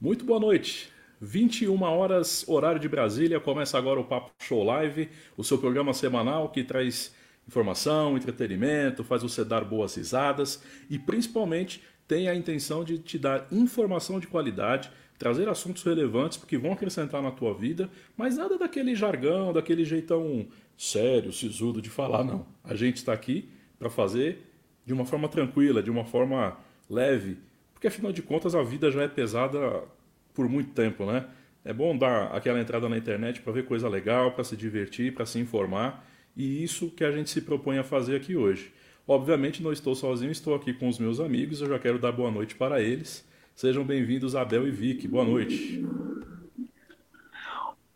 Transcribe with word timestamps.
Muito 0.00 0.24
boa 0.24 0.40
noite. 0.40 0.90
21 1.20 1.82
horas, 1.82 2.42
horário 2.48 2.80
de 2.80 2.88
Brasília, 2.88 3.38
começa 3.38 3.76
agora 3.76 4.00
o 4.00 4.04
Papo 4.04 4.30
Show 4.40 4.64
Live, 4.64 5.10
o 5.36 5.44
seu 5.44 5.58
programa 5.58 5.92
semanal 5.92 6.48
que 6.48 6.64
traz 6.64 7.14
informação, 7.46 8.16
entretenimento, 8.16 9.04
faz 9.04 9.22
você 9.22 9.44
dar 9.44 9.62
boas 9.62 9.94
risadas 9.94 10.62
e 10.88 10.98
principalmente 10.98 11.82
tem 12.08 12.30
a 12.30 12.34
intenção 12.34 12.82
de 12.82 12.96
te 12.96 13.18
dar 13.18 13.46
informação 13.52 14.18
de 14.18 14.26
qualidade, 14.26 14.90
trazer 15.18 15.50
assuntos 15.50 15.82
relevantes 15.82 16.42
que 16.44 16.56
vão 16.56 16.72
acrescentar 16.72 17.20
na 17.20 17.30
tua 17.30 17.52
vida, 17.52 17.90
mas 18.16 18.38
nada 18.38 18.56
daquele 18.56 18.94
jargão, 18.94 19.52
daquele 19.52 19.84
jeitão 19.84 20.48
sério, 20.78 21.30
sisudo 21.30 21.82
de 21.82 21.90
falar, 21.90 22.24
não. 22.24 22.46
A 22.64 22.74
gente 22.74 22.96
está 22.96 23.12
aqui 23.12 23.50
para 23.78 23.90
fazer 23.90 24.50
de 24.86 24.94
uma 24.94 25.04
forma 25.04 25.28
tranquila, 25.28 25.82
de 25.82 25.90
uma 25.90 26.06
forma 26.06 26.56
leve, 26.88 27.36
porque 27.80 27.88
afinal 27.88 28.12
de 28.12 28.20
contas 28.20 28.54
a 28.54 28.62
vida 28.62 28.90
já 28.90 29.04
é 29.04 29.08
pesada 29.08 29.82
por 30.34 30.46
muito 30.46 30.72
tempo, 30.72 31.06
né? 31.06 31.24
É 31.64 31.72
bom 31.72 31.96
dar 31.96 32.24
aquela 32.26 32.60
entrada 32.60 32.90
na 32.90 32.98
internet 32.98 33.40
para 33.40 33.54
ver 33.54 33.64
coisa 33.64 33.88
legal, 33.88 34.32
para 34.32 34.44
se 34.44 34.54
divertir, 34.54 35.14
para 35.14 35.24
se 35.24 35.38
informar, 35.38 36.04
e 36.36 36.62
isso 36.62 36.90
que 36.90 37.02
a 37.02 37.10
gente 37.10 37.30
se 37.30 37.40
propõe 37.40 37.78
a 37.78 37.82
fazer 37.82 38.16
aqui 38.16 38.36
hoje. 38.36 38.70
Obviamente 39.08 39.62
não 39.62 39.72
estou 39.72 39.94
sozinho, 39.94 40.30
estou 40.30 40.54
aqui 40.54 40.74
com 40.74 40.88
os 40.88 40.98
meus 40.98 41.20
amigos, 41.20 41.62
eu 41.62 41.68
já 41.68 41.78
quero 41.78 41.98
dar 41.98 42.12
boa 42.12 42.30
noite 42.30 42.54
para 42.54 42.82
eles. 42.82 43.26
Sejam 43.54 43.82
bem-vindos, 43.82 44.36
Abel 44.36 44.68
e 44.68 44.70
Vicky. 44.70 45.08
Boa 45.08 45.24
noite. 45.24 45.82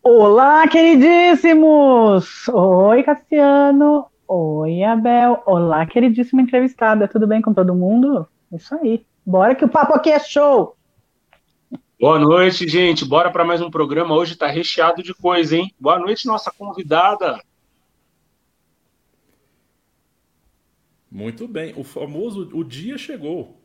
Olá, 0.02 0.66
queridíssimos! 0.66 2.48
Oi, 2.48 3.02
Cassiano. 3.02 4.06
Oi, 4.26 4.82
Abel. 4.82 5.42
Olá, 5.44 5.84
queridíssima 5.84 6.40
entrevistada. 6.40 7.06
Tudo 7.06 7.26
bem 7.26 7.42
com 7.42 7.52
todo 7.52 7.74
mundo? 7.74 8.26
Isso 8.50 8.74
aí. 8.76 9.04
Bora 9.26 9.54
que 9.54 9.64
o 9.64 9.68
papo 9.68 9.94
aqui 9.94 10.10
é 10.10 10.18
show! 10.18 10.76
Boa 11.98 12.18
noite, 12.18 12.68
gente. 12.68 13.06
Bora 13.06 13.30
para 13.30 13.44
mais 13.44 13.62
um 13.62 13.70
programa. 13.70 14.14
Hoje 14.14 14.34
está 14.34 14.46
recheado 14.46 15.02
de 15.02 15.14
coisa, 15.14 15.56
hein? 15.56 15.72
Boa 15.80 15.98
noite, 15.98 16.26
nossa 16.26 16.50
convidada. 16.50 17.40
Muito 21.10 21.48
bem. 21.48 21.72
O 21.74 21.82
famoso 21.82 22.50
o 22.52 22.62
dia 22.62 22.98
chegou. 22.98 23.58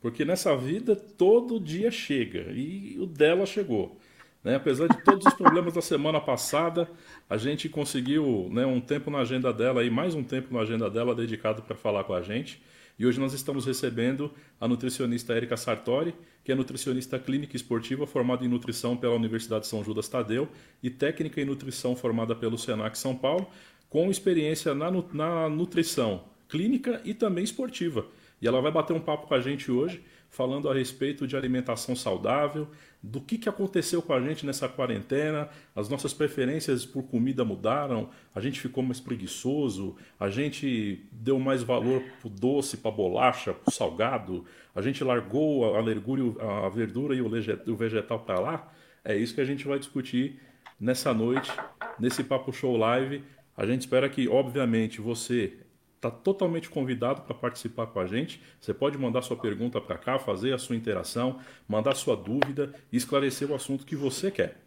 Porque 0.00 0.24
nessa 0.24 0.56
vida 0.56 0.94
todo 0.94 1.58
dia 1.58 1.90
chega. 1.90 2.52
E 2.52 2.96
o 3.00 3.06
dela 3.06 3.44
chegou. 3.44 3.98
Né? 4.44 4.54
Apesar 4.54 4.86
de 4.86 5.02
todos 5.02 5.26
os 5.26 5.34
problemas 5.34 5.74
da 5.74 5.82
semana 5.82 6.20
passada, 6.20 6.88
a 7.28 7.36
gente 7.36 7.68
conseguiu 7.68 8.48
né, 8.52 8.64
um 8.64 8.80
tempo 8.80 9.10
na 9.10 9.18
agenda 9.18 9.52
dela 9.52 9.82
e 9.82 9.90
mais 9.90 10.14
um 10.14 10.22
tempo 10.22 10.54
na 10.54 10.60
agenda 10.60 10.88
dela 10.88 11.12
dedicado 11.12 11.62
para 11.62 11.74
falar 11.74 12.04
com 12.04 12.14
a 12.14 12.22
gente. 12.22 12.62
E 13.02 13.06
hoje 13.06 13.18
nós 13.18 13.32
estamos 13.32 13.66
recebendo 13.66 14.30
a 14.60 14.68
nutricionista 14.68 15.34
Erika 15.34 15.56
Sartori, 15.56 16.14
que 16.44 16.52
é 16.52 16.54
nutricionista 16.54 17.18
clínica 17.18 17.56
esportiva 17.56 18.06
formada 18.06 18.44
em 18.44 18.48
nutrição 18.48 18.96
pela 18.96 19.16
Universidade 19.16 19.62
de 19.62 19.66
São 19.66 19.82
Judas 19.82 20.08
Tadeu 20.08 20.48
e 20.80 20.88
técnica 20.88 21.40
em 21.40 21.44
nutrição 21.44 21.96
formada 21.96 22.32
pelo 22.32 22.56
Senac 22.56 22.96
São 22.96 23.16
Paulo, 23.16 23.48
com 23.90 24.08
experiência 24.08 24.72
na, 24.72 24.88
na 25.12 25.48
nutrição 25.48 26.22
clínica 26.48 27.00
e 27.04 27.12
também 27.12 27.42
esportiva. 27.42 28.06
E 28.40 28.46
ela 28.46 28.60
vai 28.60 28.70
bater 28.70 28.92
um 28.92 29.00
papo 29.00 29.26
com 29.26 29.34
a 29.34 29.40
gente 29.40 29.68
hoje, 29.68 30.00
falando 30.30 30.70
a 30.70 30.74
respeito 30.74 31.26
de 31.26 31.36
alimentação 31.36 31.96
saudável, 31.96 32.68
do 33.02 33.20
que, 33.20 33.36
que 33.36 33.48
aconteceu 33.48 34.00
com 34.00 34.12
a 34.12 34.20
gente 34.20 34.46
nessa 34.46 34.68
quarentena, 34.68 35.48
as 35.74 35.88
nossas 35.88 36.14
preferências 36.14 36.86
por 36.86 37.02
comida 37.02 37.44
mudaram, 37.44 38.10
a 38.32 38.40
gente 38.40 38.60
ficou 38.60 38.84
mais 38.84 39.00
preguiçoso, 39.00 39.96
a 40.20 40.30
gente 40.30 41.04
deu 41.10 41.38
mais 41.40 41.64
valor 41.64 42.00
para 42.20 42.28
o 42.28 42.30
doce, 42.30 42.76
para 42.76 42.92
a 42.92 42.94
bolacha, 42.94 43.52
para 43.52 43.70
o 43.70 43.72
salgado, 43.72 44.44
a 44.74 44.80
gente 44.80 45.02
largou 45.02 45.74
a, 45.74 45.80
legúrio, 45.80 46.36
a 46.40 46.68
verdura 46.68 47.14
e 47.14 47.20
o 47.20 47.76
vegetal 47.76 48.20
para 48.20 48.38
lá. 48.38 48.72
É 49.04 49.16
isso 49.16 49.34
que 49.34 49.40
a 49.40 49.44
gente 49.44 49.66
vai 49.66 49.80
discutir 49.80 50.40
nessa 50.78 51.12
noite, 51.12 51.50
nesse 51.98 52.22
Papo 52.22 52.52
Show 52.52 52.76
Live. 52.76 53.24
A 53.56 53.66
gente 53.66 53.80
espera 53.80 54.08
que, 54.08 54.28
obviamente, 54.28 55.00
você 55.00 55.54
está 56.02 56.10
totalmente 56.10 56.68
convidado 56.68 57.22
para 57.22 57.32
participar 57.32 57.86
com 57.86 58.00
a 58.00 58.06
gente. 58.06 58.42
Você 58.60 58.74
pode 58.74 58.98
mandar 58.98 59.22
sua 59.22 59.36
pergunta 59.36 59.80
para 59.80 59.96
cá, 59.96 60.18
fazer 60.18 60.52
a 60.52 60.58
sua 60.58 60.74
interação, 60.74 61.38
mandar 61.68 61.94
sua 61.94 62.16
dúvida 62.16 62.74
e 62.90 62.96
esclarecer 62.96 63.48
o 63.48 63.54
assunto 63.54 63.86
que 63.86 63.94
você 63.94 64.28
quer. 64.28 64.60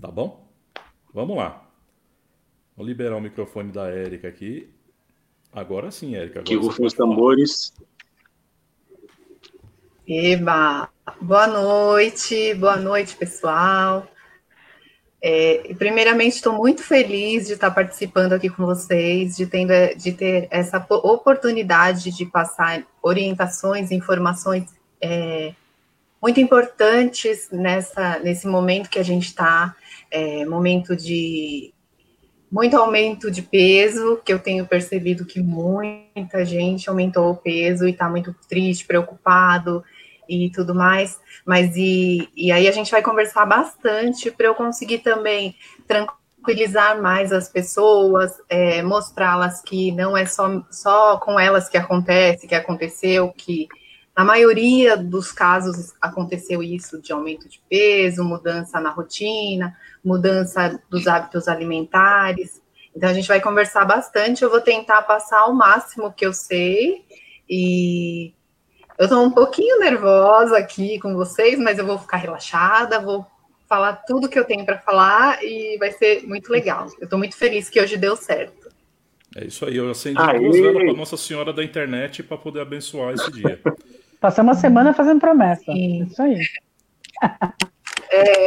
Tá 0.00 0.08
bom? 0.08 0.44
Vamos 1.14 1.36
lá. 1.36 1.70
Vou 2.76 2.84
liberar 2.84 3.16
o 3.16 3.20
microfone 3.20 3.70
da 3.70 3.88
Érica 3.88 4.26
aqui. 4.26 4.68
Agora 5.52 5.92
sim, 5.92 6.16
Érica. 6.16 6.42
Que 6.42 6.56
rufem 6.56 6.84
os 6.84 6.94
tambores. 6.94 7.72
Eba! 10.08 10.88
Boa 11.20 11.46
noite, 11.46 12.54
boa 12.54 12.76
noite, 12.76 13.14
pessoal. 13.14 14.08
É, 15.24 15.72
primeiramente, 15.78 16.34
estou 16.34 16.52
muito 16.52 16.82
feliz 16.82 17.46
de 17.46 17.52
estar 17.52 17.70
participando 17.70 18.32
aqui 18.32 18.50
com 18.50 18.66
vocês, 18.66 19.36
de, 19.36 19.46
tendo, 19.46 19.72
de 19.96 20.12
ter 20.12 20.48
essa 20.50 20.84
oportunidade 20.90 22.10
de 22.10 22.26
passar 22.26 22.82
orientações, 23.00 23.92
informações 23.92 24.64
é, 25.00 25.54
muito 26.20 26.40
importantes 26.40 27.48
nessa, 27.52 28.18
nesse 28.18 28.48
momento 28.48 28.90
que 28.90 28.98
a 28.98 29.04
gente 29.04 29.26
está, 29.26 29.76
é, 30.10 30.44
momento 30.44 30.96
de 30.96 31.72
muito 32.50 32.76
aumento 32.76 33.30
de 33.30 33.40
peso, 33.40 34.20
que 34.22 34.30
eu 34.30 34.38
tenho 34.38 34.66
percebido 34.66 35.24
que 35.24 35.40
muita 35.40 36.44
gente 36.44 36.90
aumentou 36.90 37.30
o 37.30 37.36
peso 37.36 37.86
e 37.86 37.92
está 37.92 38.10
muito 38.10 38.34
triste, 38.46 38.84
preocupado, 38.84 39.82
e 40.28 40.50
tudo 40.50 40.74
mais. 40.74 41.20
Mas 41.44 41.76
e, 41.76 42.28
e 42.36 42.50
aí 42.52 42.68
a 42.68 42.72
gente 42.72 42.90
vai 42.90 43.02
conversar 43.02 43.46
bastante 43.46 44.30
para 44.30 44.46
eu 44.46 44.54
conseguir 44.54 44.98
também 44.98 45.54
tranquilizar 45.86 47.00
mais 47.00 47.32
as 47.32 47.48
pessoas, 47.48 48.32
é, 48.48 48.82
mostrá-las 48.82 49.62
que 49.62 49.92
não 49.92 50.16
é 50.16 50.26
só, 50.26 50.62
só 50.70 51.18
com 51.18 51.38
elas 51.38 51.68
que 51.68 51.76
acontece, 51.76 52.46
que 52.46 52.54
aconteceu, 52.54 53.32
que 53.32 53.68
na 54.16 54.24
maioria 54.24 54.96
dos 54.96 55.32
casos 55.32 55.94
aconteceu 56.00 56.62
isso 56.62 57.00
de 57.00 57.12
aumento 57.12 57.48
de 57.48 57.62
peso, 57.68 58.22
mudança 58.22 58.78
na 58.78 58.90
rotina, 58.90 59.74
mudança 60.04 60.80
dos 60.90 61.06
hábitos 61.06 61.48
alimentares. 61.48 62.60
Então 62.94 63.08
a 63.08 63.14
gente 63.14 63.28
vai 63.28 63.40
conversar 63.40 63.86
bastante. 63.86 64.42
Eu 64.42 64.50
vou 64.50 64.60
tentar 64.60 65.00
passar 65.02 65.46
o 65.46 65.54
máximo 65.54 66.12
que 66.12 66.26
eu 66.26 66.32
sei 66.34 67.06
e 67.48 68.34
eu 68.98 69.04
estou 69.04 69.24
um 69.24 69.30
pouquinho 69.30 69.78
nervosa 69.78 70.56
aqui 70.58 70.98
com 70.98 71.14
vocês, 71.14 71.58
mas 71.58 71.78
eu 71.78 71.86
vou 71.86 71.98
ficar 71.98 72.18
relaxada, 72.18 73.00
vou 73.00 73.26
falar 73.68 74.02
tudo 74.06 74.28
que 74.28 74.38
eu 74.38 74.44
tenho 74.44 74.64
para 74.64 74.78
falar 74.78 75.42
e 75.42 75.78
vai 75.78 75.90
ser 75.92 76.26
muito 76.26 76.50
legal. 76.50 76.86
Eu 76.98 77.04
estou 77.04 77.18
muito 77.18 77.36
feliz 77.36 77.70
que 77.70 77.80
hoje 77.80 77.96
deu 77.96 78.16
certo. 78.16 78.70
É 79.34 79.46
isso 79.46 79.64
aí, 79.64 79.76
eu 79.76 79.90
acendi 79.90 80.20
Aê. 80.20 80.38
duas 80.38 80.56
velas 80.56 80.84
para 80.84 80.92
Nossa 80.92 81.16
Senhora 81.16 81.52
da 81.52 81.64
internet 81.64 82.22
para 82.22 82.36
poder 82.36 82.60
abençoar 82.60 83.14
esse 83.14 83.30
dia. 83.30 83.58
Passar 84.20 84.42
uma 84.42 84.54
semana 84.54 84.92
fazendo 84.92 85.20
promessa. 85.20 85.64
Sim. 85.64 86.04
Isso 86.04 86.22
aí. 86.22 86.38
É... 88.14 88.46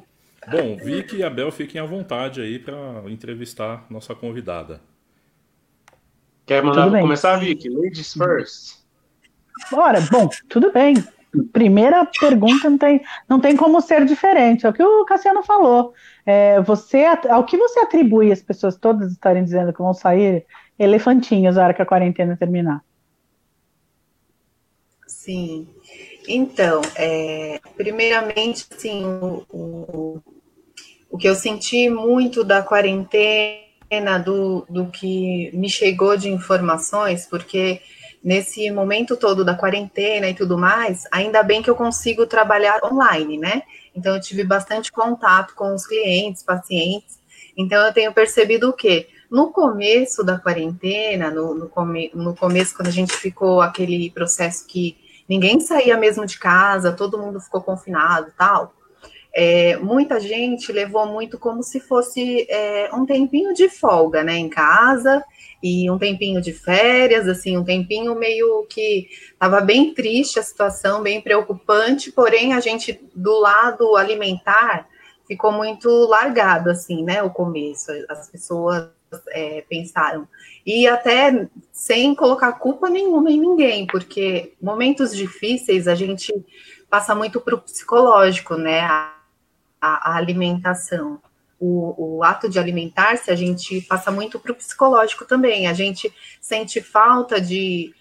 Bom, 0.50 0.76
Vicky 0.82 1.16
e 1.16 1.22
Abel 1.22 1.52
fiquem 1.52 1.78
à 1.78 1.84
vontade 1.84 2.40
aí 2.40 2.58
para 2.58 3.02
entrevistar 3.06 3.84
nossa 3.90 4.14
convidada. 4.14 4.80
Quer 6.46 6.62
mandar 6.62 6.90
começar, 6.90 7.36
Vicky? 7.36 7.68
Ladies 7.68 8.14
first. 8.14 8.78
Bora, 9.70 10.00
bom, 10.10 10.28
tudo 10.48 10.72
bem. 10.72 10.94
Primeira 11.52 12.06
pergunta 12.18 12.70
não 12.70 12.78
tem, 12.78 13.02
não 13.28 13.40
tem 13.40 13.56
como 13.56 13.80
ser 13.80 14.04
diferente. 14.04 14.64
É 14.66 14.68
o 14.68 14.72
que 14.72 14.82
o 14.82 15.04
Cassiano 15.04 15.42
falou. 15.42 15.92
É, 16.24 16.60
você, 16.62 17.04
ao 17.28 17.44
que 17.44 17.56
você 17.56 17.80
atribui 17.80 18.32
as 18.32 18.42
pessoas 18.42 18.76
todas 18.76 19.12
estarem 19.12 19.44
dizendo 19.44 19.72
que 19.72 19.82
vão 19.82 19.92
sair 19.92 20.46
elefantinhos 20.78 21.56
na 21.56 21.64
hora 21.64 21.74
que 21.74 21.82
a 21.82 21.86
quarentena 21.86 22.36
terminar? 22.36 22.82
Sim. 25.06 25.68
Então, 26.26 26.80
é, 26.94 27.60
primeiramente, 27.76 28.66
assim, 28.70 29.04
o, 29.04 29.44
o, 29.50 30.22
o 31.10 31.18
que 31.18 31.28
eu 31.28 31.34
senti 31.34 31.88
muito 31.88 32.44
da 32.44 32.62
quarentena, 32.62 34.18
do, 34.22 34.66
do 34.68 34.86
que 34.86 35.50
me 35.54 35.68
chegou 35.68 36.16
de 36.16 36.28
informações, 36.28 37.26
porque 37.26 37.80
nesse 38.22 38.70
momento 38.70 39.16
todo 39.16 39.44
da 39.44 39.54
quarentena 39.54 40.28
e 40.28 40.34
tudo 40.34 40.58
mais, 40.58 41.04
ainda 41.10 41.42
bem 41.42 41.62
que 41.62 41.70
eu 41.70 41.76
consigo 41.76 42.26
trabalhar 42.26 42.80
online, 42.84 43.38
né? 43.38 43.62
Então 43.94 44.14
eu 44.14 44.20
tive 44.20 44.44
bastante 44.44 44.92
contato 44.92 45.54
com 45.54 45.74
os 45.74 45.86
clientes, 45.86 46.42
pacientes. 46.42 47.18
Então 47.56 47.84
eu 47.84 47.92
tenho 47.92 48.12
percebido 48.12 48.68
o 48.68 48.72
quê? 48.72 49.08
No 49.30 49.52
começo 49.52 50.24
da 50.24 50.38
quarentena, 50.38 51.30
no, 51.30 51.54
no, 51.54 51.68
come, 51.68 52.10
no 52.14 52.34
começo, 52.34 52.74
quando 52.74 52.88
a 52.88 52.92
gente 52.92 53.12
ficou 53.12 53.60
aquele 53.60 54.10
processo 54.10 54.66
que 54.66 54.96
ninguém 55.28 55.60
saía 55.60 55.96
mesmo 55.96 56.24
de 56.24 56.38
casa, 56.38 56.92
todo 56.92 57.18
mundo 57.18 57.40
ficou 57.40 57.60
confinado 57.60 58.32
tal, 58.36 58.74
é, 59.34 59.76
muita 59.76 60.18
gente 60.18 60.72
levou 60.72 61.06
muito 61.06 61.38
como 61.38 61.62
se 61.62 61.78
fosse 61.78 62.46
é, 62.48 62.90
um 62.94 63.04
tempinho 63.04 63.52
de 63.52 63.68
folga, 63.68 64.24
né, 64.24 64.36
em 64.36 64.48
casa, 64.48 65.22
e 65.62 65.90
um 65.90 65.98
tempinho 65.98 66.40
de 66.40 66.52
férias, 66.52 67.26
assim, 67.26 67.56
um 67.56 67.64
tempinho 67.64 68.14
meio 68.14 68.64
que 68.68 69.08
estava 69.32 69.60
bem 69.60 69.92
triste 69.92 70.38
a 70.38 70.42
situação, 70.42 71.02
bem 71.02 71.20
preocupante, 71.20 72.12
porém 72.12 72.54
a 72.54 72.60
gente 72.60 73.00
do 73.14 73.40
lado 73.40 73.96
alimentar 73.96 74.88
ficou 75.26 75.52
muito 75.52 75.88
largado, 76.06 76.70
assim, 76.70 77.04
né, 77.04 77.22
o 77.22 77.30
começo, 77.30 77.92
as 78.08 78.30
pessoas 78.30 78.88
é, 79.28 79.62
pensaram, 79.68 80.26
e 80.64 80.86
até 80.86 81.48
sem 81.70 82.14
colocar 82.14 82.52
culpa 82.52 82.88
nenhuma 82.88 83.30
em 83.30 83.38
ninguém, 83.38 83.86
porque 83.86 84.54
momentos 84.60 85.14
difíceis 85.14 85.86
a 85.86 85.94
gente 85.94 86.32
passa 86.88 87.14
muito 87.14 87.40
para 87.40 87.54
o 87.54 87.60
psicológico, 87.60 88.54
né, 88.54 88.80
a, 88.80 89.12
a, 89.80 90.16
alimentação 90.16 91.20
o, 91.58 92.18
o 92.18 92.24
ato 92.24 92.48
de 92.48 92.58
alimentar-se, 92.58 93.30
a 93.30 93.34
gente 93.34 93.80
passa 93.82 94.10
muito 94.10 94.38
para 94.38 94.52
o 94.52 94.54
psicológico 94.54 95.24
também. 95.24 95.66
A 95.66 95.72
gente 95.72 96.12
sente 96.40 96.80
falta 96.80 97.40
de, 97.40 97.92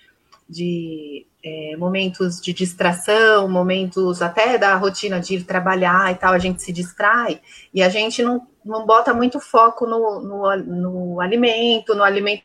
de 0.47 1.25
é, 1.43 1.75
momentos 1.77 2.39
de 2.41 2.53
distração, 2.53 3.47
momentos 3.49 4.21
até 4.21 4.57
da 4.57 4.75
rotina 4.75 5.19
de 5.19 5.35
ir 5.35 5.43
trabalhar 5.43 6.11
e 6.11 6.15
tal, 6.15 6.33
a 6.33 6.39
gente 6.39 6.61
se 6.61 6.71
distrai 6.71 7.41
e 7.73 7.81
a 7.81 7.89
gente 7.89 8.21
não, 8.21 8.47
não 8.63 8.85
bota 8.85 9.13
muito 9.13 9.39
foco 9.39 9.85
no, 9.85 10.21
no, 10.21 10.57
no 10.57 11.21
alimento, 11.21 11.95
no 11.95 12.03
alimento 12.03 12.43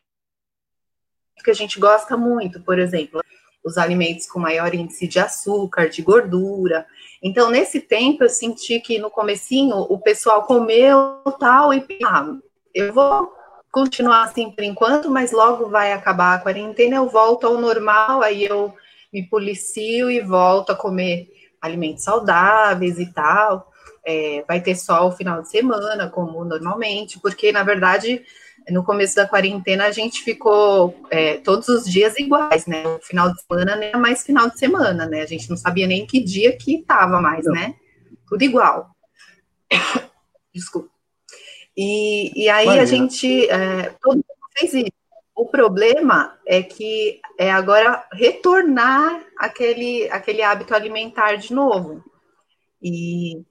que 1.43 1.50
a 1.50 1.55
gente 1.55 1.81
gosta 1.81 2.17
muito, 2.17 2.61
por 2.61 2.79
exemplo, 2.79 3.20
os 3.65 3.76
alimentos 3.76 4.26
com 4.26 4.38
maior 4.38 4.75
índice 4.75 5.06
de 5.08 5.19
açúcar, 5.19 5.88
de 5.88 6.03
gordura. 6.03 6.87
Então, 7.22 7.50
nesse 7.50 7.80
tempo, 7.80 8.24
eu 8.24 8.28
senti 8.28 8.80
que 8.80 8.98
no 8.98 9.10
comecinho 9.10 9.76
o 9.76 9.98
pessoal 9.98 10.42
comeu 10.42 11.22
tal 11.38 11.72
e 11.72 11.86
ah, 12.04 12.26
eu 12.74 12.92
vou 12.92 13.32
continuar 13.70 14.24
assim 14.24 14.50
por 14.50 14.64
enquanto, 14.64 15.10
mas 15.10 15.30
logo 15.30 15.69
vai 15.69 15.92
acabar 15.92 16.34
a 16.34 16.38
quarentena, 16.40 16.96
eu 16.96 17.08
volto 17.08 17.46
ao 17.46 17.56
normal, 17.58 18.22
aí 18.22 18.44
eu 18.44 18.74
me 19.12 19.22
policio 19.22 20.10
e 20.10 20.20
volto 20.20 20.70
a 20.70 20.76
comer 20.76 21.28
alimentos 21.60 22.02
saudáveis 22.02 22.98
e 22.98 23.06
tal. 23.12 23.70
É, 24.04 24.44
vai 24.48 24.60
ter 24.60 24.74
só 24.74 25.06
o 25.06 25.12
final 25.12 25.42
de 25.42 25.48
semana, 25.48 26.10
como 26.10 26.44
normalmente, 26.44 27.20
porque 27.20 27.52
na 27.52 27.62
verdade 27.62 28.24
no 28.70 28.85
começo 28.85 29.17
da 29.17 29.26
quarentena 29.26 29.87
a 29.87 29.91
gente 29.91 30.23
ficou 30.23 30.94
é, 31.11 31.38
todos 31.38 31.69
os 31.69 31.85
dias 31.85 32.17
iguais, 32.19 32.67
né? 32.67 32.87
O 32.87 33.00
final 33.00 33.32
de 33.32 33.43
semana 33.43 33.76
nem 33.76 33.91
é 33.91 33.97
mais 33.97 34.23
final 34.23 34.49
de 34.49 34.59
semana, 34.59 35.06
né? 35.06 35.23
A 35.23 35.26
gente 35.26 35.49
não 35.50 35.56
sabia 35.56 35.87
nem 35.87 36.06
que 36.06 36.20
dia 36.20 36.56
que 36.56 36.82
tava 36.82 37.20
mais, 37.20 37.44
não. 37.44 37.53
né? 37.53 37.75
Tudo 38.29 38.43
igual. 38.43 38.91
Desculpa. 40.55 40.91
E, 41.76 42.44
e 42.44 42.49
aí 42.49 42.79
a 42.79 42.85
gente 42.85 43.49
é, 43.49 43.94
todo 44.00 44.17
mundo 44.17 44.25
fez 44.56 44.75
isso. 44.75 44.93
O 45.35 45.47
problema 45.47 46.38
é 46.47 46.62
que 46.62 47.20
é 47.38 47.50
agora 47.50 48.06
retornar 48.12 49.25
aquele, 49.38 50.08
aquele 50.11 50.43
hábito 50.43 50.75
alimentar 50.75 51.37
de 51.37 51.55
novo. 51.55 52.05
E 52.82 53.43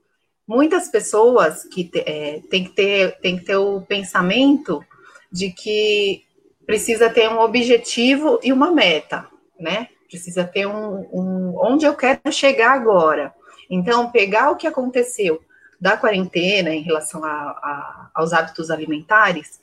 muitas 0.47 0.89
pessoas 0.89 1.63
que 1.63 1.89
é, 1.95 2.41
tem, 2.49 2.65
que 2.65 2.71
ter, 2.71 3.17
tem 3.19 3.37
que 3.37 3.45
ter 3.45 3.55
o 3.55 3.81
pensamento 3.81 4.83
de 5.31 5.51
que 5.51 6.25
precisa 6.65 7.09
ter 7.09 7.29
um 7.29 7.39
objetivo 7.39 8.39
e 8.43 8.51
uma 8.51 8.71
meta, 8.71 9.27
né? 9.59 9.87
Precisa 10.07 10.43
ter 10.43 10.65
um, 10.65 11.07
um 11.11 11.53
onde 11.57 11.85
eu 11.85 11.95
quero 11.95 12.31
chegar 12.31 12.73
agora. 12.73 13.33
Então, 13.69 14.11
pegar 14.11 14.51
o 14.51 14.55
que 14.55 14.67
aconteceu 14.67 15.41
da 15.79 15.97
quarentena 15.97 16.69
em 16.69 16.81
relação 16.81 17.23
a, 17.23 17.31
a, 17.31 18.11
aos 18.13 18.33
hábitos 18.33 18.69
alimentares, 18.69 19.59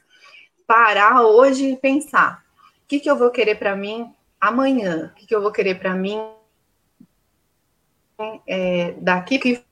parar 0.66 1.22
hoje 1.22 1.72
e 1.72 1.76
pensar: 1.76 2.42
o 2.82 2.88
que, 2.88 2.98
que 2.98 3.10
eu 3.10 3.16
vou 3.16 3.30
querer 3.30 3.56
para 3.56 3.76
mim 3.76 4.12
amanhã? 4.40 5.12
O 5.12 5.14
que, 5.18 5.26
que 5.26 5.34
eu 5.34 5.42
vou 5.42 5.52
querer 5.52 5.78
para 5.78 5.94
mim 5.94 6.20
é, 8.46 8.94
daqui 8.98 9.38
que 9.38 9.62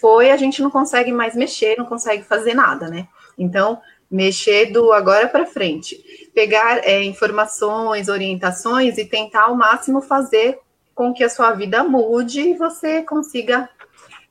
foi? 0.00 0.30
A 0.30 0.36
gente 0.36 0.62
não 0.62 0.70
consegue 0.70 1.12
mais 1.12 1.34
mexer, 1.34 1.76
não 1.76 1.86
consegue 1.86 2.22
fazer 2.22 2.54
nada, 2.54 2.88
né? 2.88 3.08
Então, 3.36 3.80
mexer 4.10 4.66
do 4.66 4.92
agora 4.92 5.28
para 5.28 5.46
frente, 5.46 6.30
pegar 6.34 6.78
é, 6.78 7.02
informações, 7.02 8.08
orientações 8.08 8.96
e 8.96 9.04
tentar 9.04 9.44
ao 9.44 9.56
máximo 9.56 10.00
fazer 10.00 10.58
com 10.94 11.12
que 11.12 11.22
a 11.22 11.28
sua 11.28 11.52
vida 11.52 11.84
mude 11.84 12.40
e 12.40 12.54
você 12.54 13.02
consiga 13.02 13.68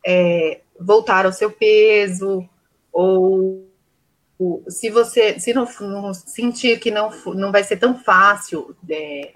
é, 0.06 0.62
voltar 0.80 1.26
ao 1.26 1.32
seu 1.32 1.52
peso 1.52 2.48
ou 2.92 3.68
se 4.68 4.90
você 4.90 5.40
se 5.40 5.54
não, 5.54 5.68
não, 5.82 6.14
sentir 6.14 6.80
que 6.80 6.92
não, 6.92 7.10
não 7.34 7.52
vai 7.52 7.64
ser 7.64 7.78
tão 7.78 7.98
fácil 7.98 8.76
é, 8.90 9.34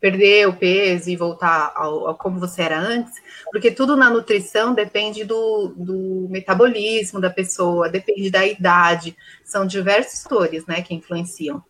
perder 0.00 0.48
o 0.48 0.56
peso 0.56 1.10
e 1.10 1.16
voltar 1.16 1.72
ao, 1.74 2.08
ao, 2.08 2.16
como 2.16 2.38
você 2.38 2.62
era 2.62 2.78
antes, 2.78 3.14
porque 3.50 3.70
tudo 3.70 3.96
na 3.96 4.08
nutrição 4.08 4.74
depende 4.74 5.24
do, 5.24 5.74
do 5.76 6.28
metabolismo 6.30 7.20
da 7.20 7.30
pessoa, 7.30 7.88
depende 7.88 8.30
da 8.30 8.46
idade, 8.46 9.16
são 9.44 9.66
diversos 9.66 10.22
fatores, 10.22 10.66
né, 10.66 10.82
que 10.82 10.94
influenciam. 10.94 11.62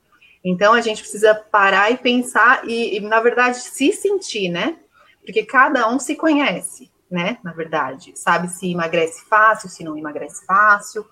Então 0.44 0.72
a 0.72 0.80
gente 0.80 1.00
precisa 1.00 1.34
parar 1.34 1.90
e 1.90 1.96
pensar 1.96 2.66
e, 2.68 2.96
e, 2.96 3.00
na 3.00 3.20
verdade, 3.20 3.58
se 3.58 3.92
sentir, 3.92 4.48
né? 4.48 4.76
Porque 5.24 5.44
cada 5.44 5.88
um 5.90 5.98
se 5.98 6.14
conhece, 6.14 6.90
né? 7.10 7.38
Na 7.42 7.52
verdade, 7.52 8.12
sabe 8.14 8.48
se 8.48 8.70
emagrece 8.70 9.24
fácil, 9.28 9.68
se 9.68 9.82
não 9.82 9.98
emagrece 9.98 10.46
fácil. 10.46 11.04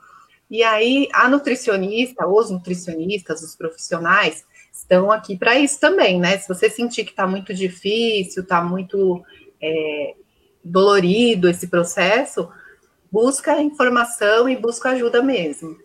E 0.48 0.62
aí 0.62 1.08
a 1.12 1.28
nutricionista, 1.28 2.26
os 2.26 2.50
nutricionistas, 2.50 3.42
os 3.42 3.56
profissionais, 3.56 4.44
estão 4.76 5.10
aqui 5.10 5.36
para 5.36 5.58
isso 5.58 5.80
também, 5.80 6.20
né? 6.20 6.38
Se 6.38 6.48
você 6.48 6.68
sentir 6.68 7.04
que 7.04 7.10
está 7.10 7.26
muito 7.26 7.54
difícil, 7.54 8.42
está 8.42 8.62
muito 8.62 9.22
é, 9.60 10.14
dolorido 10.62 11.48
esse 11.48 11.68
processo, 11.68 12.48
busca 13.10 13.60
informação 13.60 14.48
e 14.48 14.56
busca 14.56 14.90
ajuda 14.90 15.22
mesmo. 15.22 15.76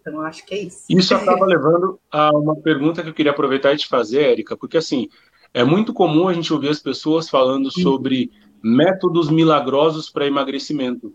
Então, 0.00 0.20
acho 0.22 0.44
que 0.44 0.54
é 0.54 0.58
isso. 0.62 0.84
Isso 0.88 1.14
acaba 1.16 1.46
levando 1.46 1.98
a 2.10 2.30
uma 2.30 2.56
pergunta 2.56 3.02
que 3.02 3.08
eu 3.08 3.14
queria 3.14 3.32
aproveitar 3.32 3.72
e 3.72 3.78
te 3.78 3.86
fazer, 3.86 4.22
Érica, 4.22 4.56
porque 4.56 4.76
assim, 4.76 5.08
é 5.54 5.62
muito 5.62 5.92
comum 5.92 6.28
a 6.28 6.34
gente 6.34 6.52
ouvir 6.52 6.70
as 6.70 6.80
pessoas 6.80 7.28
falando 7.28 7.70
sobre 7.70 8.30
métodos 8.62 9.30
milagrosos 9.30 10.10
para 10.10 10.26
emagrecimento. 10.26 11.14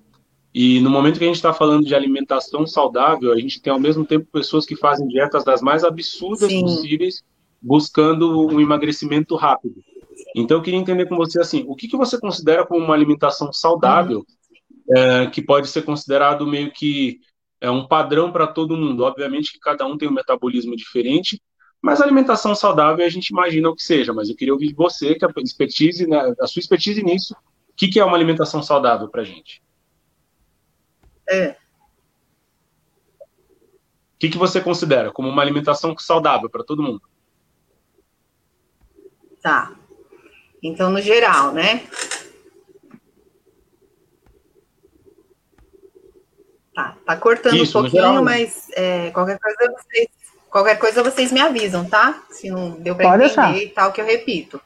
E 0.54 0.80
no 0.82 0.90
momento 0.90 1.18
que 1.18 1.24
a 1.24 1.28
gente 1.28 1.38
está 1.38 1.52
falando 1.52 1.86
de 1.86 1.96
alimentação 1.96 2.68
saudável, 2.68 3.32
a 3.32 3.40
gente 3.40 3.60
tem 3.60 3.74
ao 3.74 3.80
mesmo 3.80 4.06
tempo 4.06 4.28
pessoas 4.32 4.66
que 4.66 4.76
fazem 4.76 5.08
dietas 5.08 5.44
das 5.44 5.62
mais 5.62 5.84
absurdas 5.84 6.52
Sim. 6.52 6.62
possíveis, 6.62 7.24
buscando 7.60 8.48
um 8.48 8.62
emagrecimento 8.62 9.36
rápido. 9.36 9.82
Então, 10.36 10.58
eu 10.58 10.62
queria 10.62 10.80
entender 10.80 11.08
com 11.08 11.16
você 11.16 11.42
assim, 11.42 11.66
o 11.68 11.76
que, 11.76 11.88
que 11.88 11.98
você 11.98 12.20
considera 12.20 12.66
como 12.66 12.86
uma 12.86 12.94
alimentação 12.94 13.52
saudável, 13.52 14.26
uhum. 14.88 14.96
é, 14.96 15.28
que 15.28 15.42
pode 15.42 15.68
ser 15.70 15.82
considerado 15.82 16.46
meio 16.46 16.72
que 16.72 17.20
é 17.60 17.72
um 17.72 17.88
padrão 17.88 18.32
para 18.32 18.46
todo 18.46 18.78
mundo. 18.78 19.04
Obviamente 19.06 19.54
que 19.54 19.60
cada 19.60 19.88
um 19.88 19.98
tem 19.98 20.08
um 20.08 20.14
metabolismo 20.14 20.76
diferente, 20.76 21.42
mas 21.82 22.00
alimentação 22.00 22.54
saudável 22.54 23.04
a 23.04 23.10
gente 23.10 23.30
imagina 23.30 23.70
o 23.70 23.76
que 23.76 23.82
seja. 23.82 24.14
Mas 24.14 24.30
eu 24.30 24.36
queria 24.36 24.54
ouvir 24.54 24.74
você, 24.76 25.16
que 25.16 25.26
a 25.26 25.30
expertise, 25.38 26.06
né, 26.06 26.34
a 26.40 26.46
sua 26.46 26.60
expertise 26.60 27.02
nisso, 27.02 27.34
o 27.34 27.76
que, 27.76 27.88
que 27.88 28.00
é 28.00 28.06
uma 28.06 28.16
alimentação 28.16 28.62
saudável 28.62 29.08
para 29.08 29.22
a 29.22 29.26
gente? 29.26 29.63
É. 31.30 31.56
O 34.16 34.20
que, 34.20 34.30
que 34.30 34.38
você 34.38 34.62
considera 34.62 35.12
como 35.12 35.28
uma 35.28 35.42
alimentação 35.42 35.98
saudável 35.98 36.50
para 36.50 36.64
todo 36.64 36.84
mundo? 36.84 37.02
Tá. 39.42 39.74
Então, 40.62 40.90
no 40.90 41.02
geral, 41.02 41.52
né? 41.52 41.86
Tá, 46.74 46.98
tá 47.06 47.18
cortando 47.18 47.56
Isso, 47.56 47.78
um 47.78 47.82
pouquinho, 47.82 48.02
geral, 48.02 48.16
né? 48.16 48.22
mas 48.22 48.70
é, 48.72 49.12
qualquer 49.12 49.38
coisa 49.38 49.72
vocês, 49.74 50.08
qualquer 50.50 50.80
coisa 50.80 51.04
vocês 51.04 51.32
me 51.32 51.40
avisam, 51.40 51.88
tá? 51.88 52.24
Se 52.32 52.50
não 52.50 52.72
deu 52.72 52.96
para 52.96 53.08
entender 53.10 53.26
deixar. 53.26 53.56
e 53.58 53.70
tal, 53.70 53.92
que 53.92 54.02
eu 54.02 54.06
repito. 54.06 54.60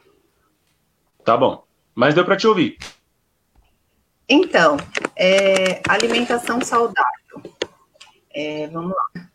Tá 1.26 1.36
bom. 1.36 1.66
Mas 1.94 2.14
deu 2.14 2.24
para 2.24 2.38
te 2.38 2.48
ouvir. 2.48 2.78
Então, 4.30 4.78
é, 5.16 5.82
alimentação 5.88 6.62
saudável. 6.62 7.44
É, 8.34 8.68
vamos 8.68 8.92
lá. 8.92 9.30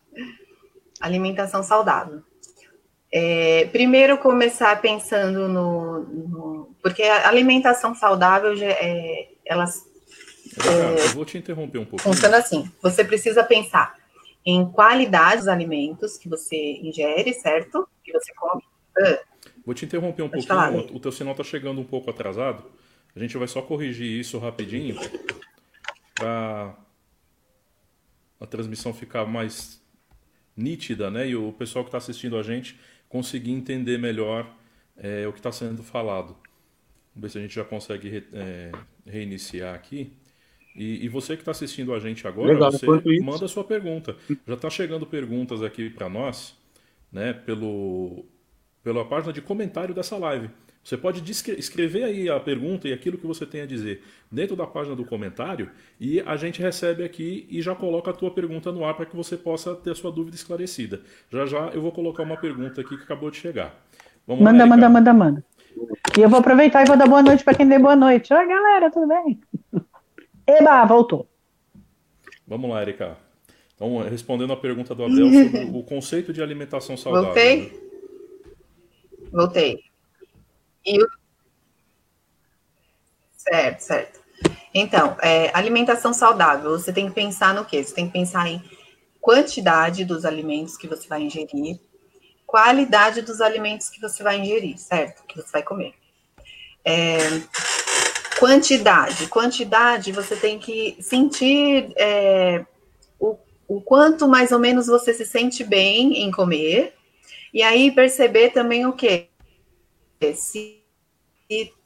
Alimentação 1.01 1.63
saudável. 1.63 2.21
É, 3.11 3.65
primeiro 3.71 4.17
começar 4.17 4.81
pensando 4.81 5.47
no, 5.47 5.99
no, 5.99 6.75
porque 6.81 7.03
a 7.03 7.27
alimentação 7.27 7.93
saudável 7.93 8.53
é, 8.59 9.27
elas 9.45 9.83
é, 10.65 11.05
eu 11.05 11.09
vou 11.09 11.25
te 11.25 11.37
interromper 11.37 11.79
um 11.79 11.85
pouco. 11.85 12.03
Funciona 12.03 12.37
assim: 12.37 12.71
você 12.81 13.03
precisa 13.03 13.43
pensar 13.43 13.95
em 14.45 14.65
qualidade 14.65 15.37
dos 15.37 15.47
alimentos 15.47 16.17
que 16.17 16.29
você 16.29 16.55
ingere, 16.81 17.33
certo? 17.33 17.87
Que 18.03 18.11
você 18.11 18.33
come. 18.35 18.61
Uh, 18.97 19.17
vou 19.65 19.73
te 19.73 19.85
interromper 19.85 20.21
um 20.21 20.29
pouquinho. 20.29 20.47
Falar, 20.47 20.71
o 20.71 20.99
teu 20.99 21.11
sinal 21.11 21.31
está 21.31 21.43
chegando 21.43 21.81
um 21.81 21.85
pouco 21.85 22.09
atrasado. 22.09 22.63
A 23.15 23.19
gente 23.19 23.37
vai 23.37 23.47
só 23.47 23.61
corrigir 23.61 24.19
isso 24.19 24.37
rapidinho. 24.39 24.95
ficar 26.13 26.79
a 28.39 28.45
transmissão 28.45 28.93
ficar 28.93 29.25
mais 29.25 29.81
nítida, 30.55 31.09
né? 31.09 31.29
E 31.29 31.35
o 31.35 31.51
pessoal 31.53 31.83
que 31.83 31.89
está 31.89 31.97
assistindo 31.97 32.37
a 32.37 32.43
gente 32.43 32.77
conseguir 33.07 33.51
entender 33.51 33.97
melhor 33.97 34.53
é, 34.97 35.27
o 35.27 35.31
que 35.31 35.39
está 35.39 35.51
sendo 35.51 35.81
falado. 35.81 36.35
Vamos 37.15 37.21
ver 37.21 37.29
se 37.29 37.37
a 37.37 37.41
gente 37.41 37.55
já 37.55 37.63
consegue 37.63 38.09
re, 38.09 38.23
é, 38.33 38.71
reiniciar 39.05 39.73
aqui. 39.73 40.11
E, 40.75 41.05
e, 41.05 41.07
você 41.07 41.35
que 41.35 41.41
está 41.43 41.51
assistindo 41.51 41.93
a 41.93 41.99
gente 41.99 42.27
agora, 42.27 42.51
Legal, 42.51 42.71
você 42.71 42.87
manda 43.21 43.45
a 43.45 43.47
sua 43.47 43.63
pergunta. 43.63 44.17
Já 44.47 44.55
está 44.55 44.69
chegando 44.71 45.05
perguntas 45.05 45.61
aqui 45.61 45.89
para 45.89 46.09
nós, 46.09 46.57
né? 47.11 47.31
Pelo, 47.31 48.25
pela 48.83 49.05
página 49.05 49.31
de 49.31 49.41
comentário 49.41 49.93
dessa 49.93 50.17
live. 50.17 50.49
Você 50.83 50.97
pode 50.97 51.23
escrever 51.31 52.03
aí 52.03 52.29
a 52.29 52.37
pergunta 52.39 52.89
e 52.89 52.93
aquilo 52.93 53.17
que 53.17 53.25
você 53.25 53.45
tem 53.45 53.61
a 53.61 53.65
dizer 53.65 54.03
dentro 54.29 54.53
da 54.53 54.67
página 54.67 54.95
do 54.95 55.05
comentário 55.05 55.71
e 55.97 56.19
a 56.19 56.35
gente 56.35 56.61
recebe 56.61 57.05
aqui 57.05 57.47
e 57.49 57.61
já 57.61 57.73
coloca 57.73 58.11
a 58.11 58.13
tua 58.13 58.29
pergunta 58.29 58.69
no 58.69 58.83
ar 58.83 58.93
para 58.93 59.05
que 59.05 59.15
você 59.15 59.37
possa 59.37 59.73
ter 59.75 59.91
a 59.91 59.95
sua 59.95 60.11
dúvida 60.11 60.35
esclarecida. 60.35 61.01
Já 61.31 61.45
já 61.45 61.69
eu 61.69 61.81
vou 61.81 61.91
colocar 61.93 62.23
uma 62.23 62.35
pergunta 62.35 62.81
aqui 62.81 62.97
que 62.97 63.03
acabou 63.03 63.31
de 63.31 63.37
chegar. 63.37 63.73
Vamos 64.27 64.43
manda, 64.43 64.59
lá, 64.59 64.65
manda, 64.65 64.89
manda, 64.89 65.13
manda. 65.13 65.45
E 66.17 66.21
eu 66.21 66.29
vou 66.29 66.39
aproveitar 66.39 66.83
e 66.83 66.85
vou 66.85 66.97
dar 66.97 67.07
boa 67.07 67.23
noite 67.23 67.45
para 67.45 67.55
quem 67.55 67.67
deu 67.67 67.79
boa 67.79 67.95
noite. 67.95 68.33
Oi, 68.33 68.47
galera, 68.47 68.91
tudo 68.91 69.07
bem? 69.07 69.39
Eba, 70.45 70.83
voltou. 70.85 71.29
Vamos 72.45 72.69
lá, 72.69 72.81
Erika. 72.81 73.17
Então, 73.73 73.99
respondendo 73.99 74.51
a 74.51 74.57
pergunta 74.57 74.93
do 74.93 75.05
Abel 75.05 75.31
sobre 75.31 75.77
o 75.77 75.81
conceito 75.87 76.33
de 76.33 76.41
alimentação 76.41 76.97
saudável. 76.97 77.27
Voltei? 77.27 77.83
Voltei. 79.31 79.92
E 80.85 81.01
o... 81.01 81.07
Certo, 83.37 83.79
certo. 83.81 84.19
Então, 84.73 85.15
é, 85.21 85.51
alimentação 85.53 86.13
saudável, 86.13 86.71
você 86.71 86.91
tem 86.91 87.07
que 87.07 87.13
pensar 87.13 87.53
no 87.53 87.65
quê? 87.65 87.83
Você 87.83 87.93
tem 87.93 88.07
que 88.07 88.13
pensar 88.13 88.47
em 88.47 88.61
quantidade 89.21 90.03
dos 90.03 90.25
alimentos 90.25 90.75
que 90.75 90.87
você 90.87 91.07
vai 91.07 91.21
ingerir, 91.21 91.79
qualidade 92.45 93.21
dos 93.21 93.39
alimentos 93.39 93.89
que 93.89 94.01
você 94.01 94.23
vai 94.23 94.39
ingerir, 94.39 94.77
certo? 94.77 95.23
Que 95.27 95.37
você 95.37 95.51
vai 95.51 95.63
comer. 95.63 95.93
É, 96.83 97.17
quantidade. 98.39 99.27
Quantidade, 99.27 100.11
você 100.11 100.35
tem 100.35 100.59
que 100.59 100.97
sentir 100.99 101.93
é, 101.95 102.65
o, 103.19 103.37
o 103.67 103.81
quanto 103.81 104.27
mais 104.27 104.51
ou 104.51 104.59
menos 104.59 104.87
você 104.87 105.13
se 105.13 105.25
sente 105.25 105.63
bem 105.63 106.23
em 106.23 106.31
comer, 106.31 106.93
e 107.53 107.61
aí 107.61 107.91
perceber 107.91 108.49
também 108.49 108.85
o 108.85 108.93
quê? 108.93 109.27
Se, 110.33 110.83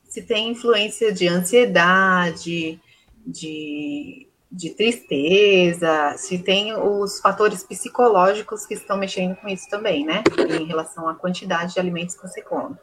se 0.03 0.21
tem 0.21 0.49
influência 0.51 1.11
de 1.11 1.27
ansiedade, 1.27 2.79
de, 3.25 4.27
de 4.51 4.69
tristeza, 4.71 6.15
se 6.17 6.39
tem 6.39 6.73
os 6.73 7.19
fatores 7.19 7.63
psicológicos 7.63 8.65
que 8.65 8.73
estão 8.73 8.97
mexendo 8.97 9.35
com 9.35 9.47
isso 9.47 9.69
também, 9.69 10.05
né? 10.05 10.23
Em 10.59 10.65
relação 10.65 11.07
à 11.09 11.15
quantidade 11.15 11.73
de 11.73 11.79
alimentos 11.79 12.15
que 12.15 12.27
você 12.27 12.41
come. 12.41 12.75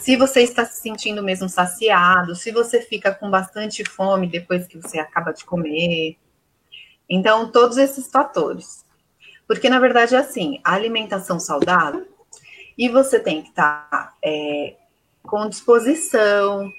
Se 0.00 0.16
você 0.16 0.42
está 0.42 0.64
se 0.64 0.80
sentindo 0.80 1.22
mesmo 1.22 1.48
saciado, 1.48 2.36
se 2.36 2.52
você 2.52 2.80
fica 2.80 3.12
com 3.14 3.30
bastante 3.30 3.84
fome 3.84 4.26
depois 4.26 4.66
que 4.66 4.78
você 4.78 4.98
acaba 4.98 5.32
de 5.32 5.44
comer. 5.44 6.16
Então, 7.08 7.50
todos 7.50 7.76
esses 7.76 8.10
fatores. 8.10 8.84
Porque, 9.46 9.68
na 9.68 9.78
verdade, 9.78 10.14
é 10.14 10.18
assim, 10.18 10.60
a 10.64 10.74
alimentação 10.74 11.38
saudável 11.40 12.13
e 12.76 12.88
você 12.88 13.20
tem 13.20 13.42
que 13.42 13.48
estar 13.48 13.88
tá, 13.90 14.14
é, 14.24 14.76
com 15.22 15.48
disposição, 15.48 16.70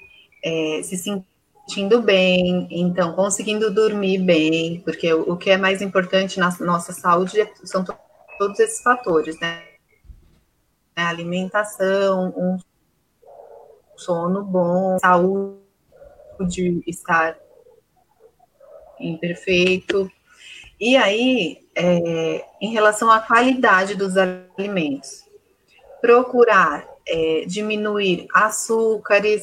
é, 0.44 0.80
se 0.82 0.96
sentindo 0.96 2.00
bem, 2.02 2.68
então 2.70 3.14
conseguindo 3.14 3.72
dormir 3.72 4.18
bem, 4.18 4.80
porque 4.82 5.12
o, 5.12 5.32
o 5.32 5.36
que 5.36 5.50
é 5.50 5.56
mais 5.56 5.82
importante 5.82 6.38
na 6.38 6.54
nossa 6.60 6.92
saúde 6.92 7.40
é, 7.40 7.52
são 7.64 7.84
to 7.84 7.94
todos 8.38 8.60
esses 8.60 8.82
fatores, 8.82 9.38
né? 9.40 9.62
A 10.94 11.08
alimentação, 11.08 12.34
um 12.36 12.58
sono 13.96 14.44
bom, 14.44 14.98
saúde, 14.98 16.82
estar 16.86 17.38
imperfeito. 19.00 20.10
E 20.78 20.96
aí, 20.96 21.66
é, 21.74 22.44
em 22.60 22.72
relação 22.72 23.10
à 23.10 23.20
qualidade 23.20 23.94
dos 23.94 24.14
alimentos, 24.16 25.25
procurar 26.06 26.86
é, 27.04 27.44
diminuir 27.48 28.28
açúcares. 28.32 29.42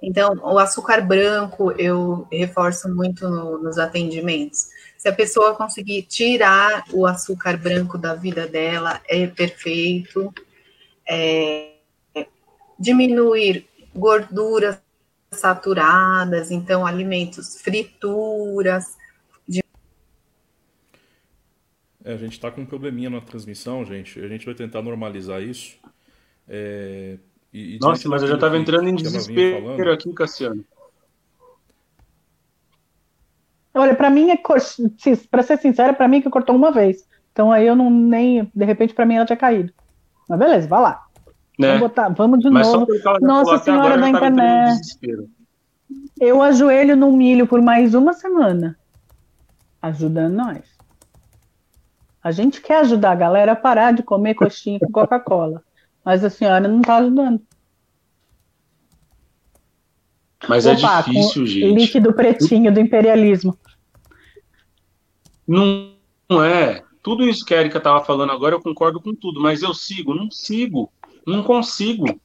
Então, 0.00 0.32
o 0.44 0.56
açúcar 0.56 1.00
branco 1.00 1.72
eu 1.72 2.24
reforço 2.30 2.88
muito 2.88 3.28
no, 3.28 3.58
nos 3.58 3.78
atendimentos. 3.78 4.68
Se 4.96 5.08
a 5.08 5.12
pessoa 5.12 5.56
conseguir 5.56 6.02
tirar 6.02 6.84
o 6.92 7.04
açúcar 7.04 7.56
branco 7.56 7.98
da 7.98 8.14
vida 8.14 8.46
dela, 8.46 9.00
é 9.08 9.26
perfeito. 9.26 10.32
É, 11.04 11.72
diminuir 12.78 13.66
gorduras 13.92 14.78
saturadas, 15.32 16.52
então 16.52 16.86
alimentos, 16.86 17.60
frituras, 17.60 18.96
É, 22.08 22.14
a 22.14 22.16
gente 22.16 22.32
está 22.32 22.50
com 22.50 22.62
um 22.62 22.66
probleminha 22.66 23.10
na 23.10 23.20
transmissão, 23.20 23.84
gente. 23.84 24.18
A 24.18 24.26
gente 24.28 24.46
vai 24.46 24.54
tentar 24.54 24.80
normalizar 24.80 25.42
isso. 25.42 25.76
É, 26.48 27.18
e, 27.52 27.76
e 27.76 27.78
Nossa, 27.82 28.08
mas 28.08 28.22
eu 28.22 28.28
já 28.28 28.36
estava 28.36 28.56
entrando 28.56 28.88
em 28.88 28.94
desespero 28.94 29.92
aqui, 29.92 30.10
Cassiano. 30.14 30.64
Olha, 33.74 33.94
para 33.94 34.08
mim, 34.08 34.30
é 34.30 34.38
para 35.30 35.42
ser 35.42 35.58
sincera, 35.58 35.92
para 35.92 36.08
mim 36.08 36.22
que 36.22 36.30
cortou 36.30 36.56
uma 36.56 36.72
vez. 36.72 37.06
Então 37.30 37.52
aí 37.52 37.66
eu 37.66 37.76
não 37.76 37.90
nem, 37.90 38.50
de 38.54 38.64
repente 38.64 38.94
para 38.94 39.04
mim 39.04 39.16
ela 39.16 39.26
tinha 39.26 39.36
caído. 39.36 39.70
Mas 40.26 40.38
beleza, 40.38 40.66
vai 40.66 40.80
lá. 40.80 41.04
Né? 41.58 41.68
Vamos, 41.68 41.80
botar, 41.80 42.08
vamos 42.08 42.40
de 42.40 42.48
Mas 42.48 42.72
novo. 42.72 42.86
Nossa 43.20 43.58
Senhora 43.58 43.98
da 43.98 44.08
internet. 44.08 44.80
Eu 46.18 46.40
ajoelho 46.42 46.96
no 46.96 47.12
milho 47.12 47.46
por 47.46 47.60
mais 47.60 47.94
uma 47.94 48.14
semana, 48.14 48.78
ajudando 49.82 50.32
nós. 50.32 50.77
A 52.22 52.30
gente 52.32 52.60
quer 52.60 52.80
ajudar 52.80 53.12
a 53.12 53.16
galera 53.16 53.52
a 53.52 53.56
parar 53.56 53.92
de 53.92 54.02
comer 54.02 54.34
coxinha 54.34 54.78
com 54.80 54.90
Coca-Cola, 54.90 55.62
mas 56.04 56.24
a 56.24 56.30
senhora 56.30 56.66
não 56.66 56.80
está 56.80 56.96
ajudando. 56.96 57.40
Mas 60.48 60.66
é 60.66 60.72
Opa, 60.72 61.00
é 61.00 61.02
difícil, 61.02 61.46
gente. 61.46 61.74
Líquido 61.74 62.12
pretinho 62.12 62.72
do 62.72 62.80
imperialismo. 62.80 63.58
Não, 65.46 65.92
não 66.28 66.44
é. 66.44 66.84
Tudo 67.02 67.26
isso 67.26 67.44
que 67.44 67.54
a 67.54 67.60
Erika 67.60 67.78
estava 67.78 68.04
falando 68.04 68.32
agora, 68.32 68.54
eu 68.54 68.60
concordo 68.60 69.00
com 69.00 69.14
tudo, 69.14 69.40
mas 69.40 69.62
eu 69.62 69.72
sigo, 69.72 70.14
não 70.14 70.30
sigo, 70.30 70.92
não 71.26 71.42
consigo. 71.42 72.20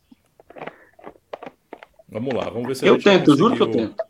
Vamos 2.09 2.33
lá, 2.33 2.49
vamos 2.49 2.67
ver 2.67 2.75
se 2.75 2.85
Eu 2.85 3.01
tento, 3.01 3.31
eu 3.31 3.37
juro 3.37 3.55
que 3.55 3.61
eu 3.61 3.71
tento. 3.71 4.03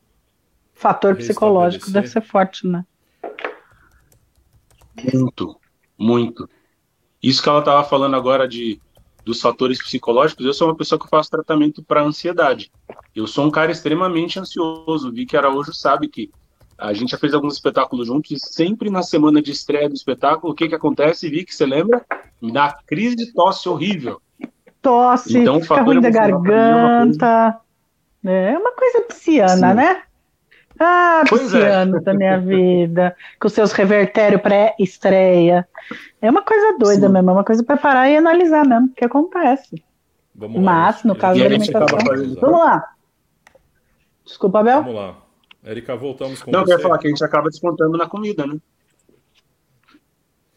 Fator 0.74 1.16
psicológico 1.16 1.92
deve 1.92 2.08
ser 2.08 2.22
forte, 2.22 2.68
né? 2.68 2.86
Muito. 5.14 5.60
Muito. 6.04 6.50
Isso 7.22 7.42
que 7.42 7.48
ela 7.48 7.60
estava 7.60 7.84
falando 7.84 8.16
agora 8.16 8.48
de 8.48 8.80
dos 9.24 9.40
fatores 9.40 9.82
psicológicos, 9.82 10.46
eu 10.46 10.54
sou 10.54 10.68
uma 10.68 10.76
pessoa 10.76 11.00
que 11.00 11.08
faço 11.08 11.30
tratamento 11.30 11.82
para 11.82 12.04
ansiedade. 12.04 12.70
Eu 13.16 13.26
sou 13.26 13.46
um 13.46 13.50
cara 13.50 13.72
extremamente 13.72 14.38
ansioso. 14.38 15.14
Vi 15.14 15.26
que 15.26 15.38
Araújo 15.38 15.74
sabe 15.74 16.10
que 16.10 16.30
a 16.78 16.92
gente 16.92 17.12
já 17.12 17.18
fez 17.18 17.34
alguns 17.34 17.54
espetáculos 17.54 18.08
juntos 18.08 18.32
e 18.32 18.38
sempre 18.38 18.90
na 18.90 19.02
semana 19.02 19.42
de 19.42 19.52
estreia 19.52 19.88
do 19.88 19.96
espetáculo, 19.96 20.52
o 20.52 20.56
que 20.56 20.68
que 20.68 20.76
acontece? 20.76 21.30
Vi 21.30 21.46
que 21.46 21.56
você 21.56 21.66
lembra? 21.66 22.06
Me 22.42 22.52
dá 22.52 22.78
crise 22.86 23.16
de 23.16 23.32
tosse 23.32 23.70
horrível. 23.70 24.22
Tosse, 24.82 25.38
então, 25.38 25.62
fica 25.62 25.82
ruim 25.82 26.02
da 26.02 26.10
garganta. 26.10 26.46
É 26.66 26.76
uma 26.76 27.06
coisa, 27.06 27.62
é 28.26 28.58
uma 28.58 28.72
coisa 28.74 29.02
pisciana, 29.08 29.70
Sim. 29.70 29.76
né? 29.76 30.04
Ah, 30.86 31.24
pois 31.28 31.54
é. 31.54 31.86
da 31.86 32.14
minha 32.14 32.40
vida, 32.40 33.16
com 33.40 33.48
seus 33.48 33.72
revertérios 33.72 34.42
pré-estreia. 34.42 35.68
É 36.22 36.30
uma 36.30 36.42
coisa 36.42 36.78
doida 36.78 37.08
Sim. 37.08 37.14
mesmo, 37.14 37.30
é 37.30 37.34
uma 37.34 37.44
coisa 37.44 37.64
para 37.64 37.78
parar 37.78 38.10
e 38.10 38.18
analisar 38.18 38.66
mesmo, 38.66 38.88
o 38.88 38.94
que 38.94 39.06
acontece. 39.06 39.84
Vamos 40.36 40.62
Mas, 40.62 40.96
lá, 40.98 41.02
no 41.06 41.16
caso 41.16 41.40
da 41.40 41.46
alimentação. 41.46 41.98
Vamos 42.42 42.60
lá. 42.60 42.94
Desculpa, 44.26 44.60
Abel. 44.60 44.82
Vamos 44.82 44.96
lá. 44.96 45.18
Erika, 45.66 45.96
voltamos 45.96 46.42
com 46.42 46.52
Não, 46.52 46.62
você. 46.62 46.66
Não, 46.66 46.74
eu 46.74 46.78
ia 46.78 46.84
falar 46.84 46.98
que 46.98 47.08
a 47.08 47.10
gente 47.10 47.24
acaba 47.24 47.50
descontando 47.50 47.98
na 47.98 48.08
comida, 48.08 48.46
né? 48.46 48.58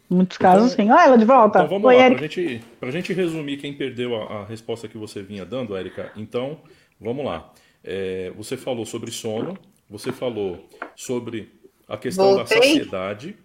Muitos 0.09 0.39
casos, 0.39 0.73
então, 0.73 0.87
sim. 0.87 0.93
Ah, 0.93 1.05
ela 1.05 1.19
de 1.19 1.25
volta. 1.25 1.59
Então 1.59 1.69
vamos 1.69 1.89
Oi, 1.89 1.97
lá, 1.97 2.09
para 2.11 2.19
gente, 2.19 2.61
a 2.81 2.91
gente 2.91 3.13
resumir 3.13 3.57
quem 3.57 3.75
perdeu 3.75 4.15
a, 4.15 4.43
a, 4.43 4.45
resposta 4.45 4.87
que 4.87 4.97
você 4.97 5.23
vinha 5.23 5.45
dando, 5.45 5.77
Erika. 5.77 6.13
Então, 6.17 6.61
vamos 7.01 7.25
lá. 7.25 7.53
É, 7.83 8.33
você 8.37 8.57
falou 8.57 8.87
sobre 8.87 9.11
sono, 9.11 9.59
você 9.89 10.13
falou 10.13 10.69
sobre 10.95 11.53
a 11.89 11.97
questão 11.97 12.35
Voltei. 12.35 12.59
da 12.59 12.65
saciedade 12.65 13.37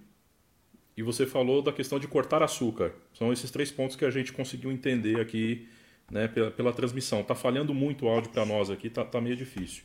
e 0.97 1.03
você 1.03 1.25
falou 1.25 1.61
da 1.61 1.71
questão 1.71 1.99
de 1.99 2.07
cortar 2.07 2.43
açúcar. 2.43 2.93
São 3.13 3.31
esses 3.31 3.49
três 3.51 3.71
pontos 3.71 3.95
que 3.95 4.05
a 4.05 4.11
gente 4.11 4.33
conseguiu 4.33 4.71
entender 4.71 5.19
aqui 5.19 5.67
né, 6.09 6.27
pela, 6.27 6.51
pela 6.51 6.73
transmissão. 6.73 7.23
Tá 7.23 7.35
falhando 7.35 7.73
muito 7.73 8.05
o 8.05 8.09
áudio 8.09 8.31
para 8.31 8.45
nós 8.45 8.69
aqui, 8.69 8.89
tá, 8.89 9.05
tá 9.05 9.21
meio 9.21 9.35
difícil. 9.35 9.83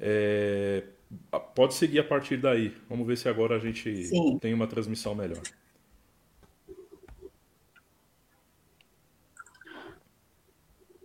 É, 0.00 0.84
Pode 1.54 1.74
seguir 1.74 2.00
a 2.00 2.04
partir 2.04 2.36
daí. 2.36 2.74
Vamos 2.88 3.06
ver 3.06 3.16
se 3.16 3.28
agora 3.28 3.56
a 3.56 3.58
gente 3.58 4.04
Sim. 4.04 4.38
tem 4.38 4.52
uma 4.52 4.66
transmissão 4.66 5.14
melhor. 5.14 5.40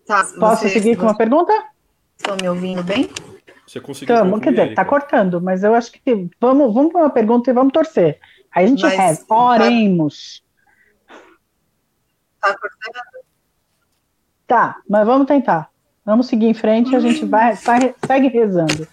Tá, 0.06 0.26
Posso 0.38 0.68
seguir 0.68 0.98
com 0.98 1.04
uma 1.04 1.16
pergunta? 1.16 1.54
Estão 2.18 2.36
me 2.36 2.50
ouvindo 2.50 2.84
bem? 2.84 3.10
Você 3.74 3.82
conseguiu? 3.82 4.16
Então, 4.16 4.40
quer 4.40 4.52
dizer, 4.52 4.70
está 4.70 4.86
cortando, 4.86 5.42
mas 5.42 5.64
eu 5.64 5.74
acho 5.74 5.92
que 5.92 6.30
vamos, 6.40 6.72
vamos 6.72 6.92
para 6.92 7.02
uma 7.02 7.10
pergunta 7.10 7.50
e 7.50 7.54
vamos 7.54 7.74
torcer. 7.74 8.20
Aí 8.54 8.66
a 8.66 8.68
gente 8.68 8.84
mas, 8.84 8.94
reza, 8.94 9.26
oremos. 9.28 10.44
Tá 12.40 12.56
cortando? 12.56 13.26
Tá, 14.46 14.78
mas 14.88 15.08
vamos 15.08 15.26
tentar. 15.26 15.72
Vamos 16.06 16.28
seguir 16.28 16.46
em 16.46 16.54
frente 16.54 16.92
e 16.92 16.96
a 16.96 17.00
gente 17.00 17.26
vai, 17.26 17.56
vai 17.56 17.96
segue 18.06 18.28
rezando. 18.28 18.88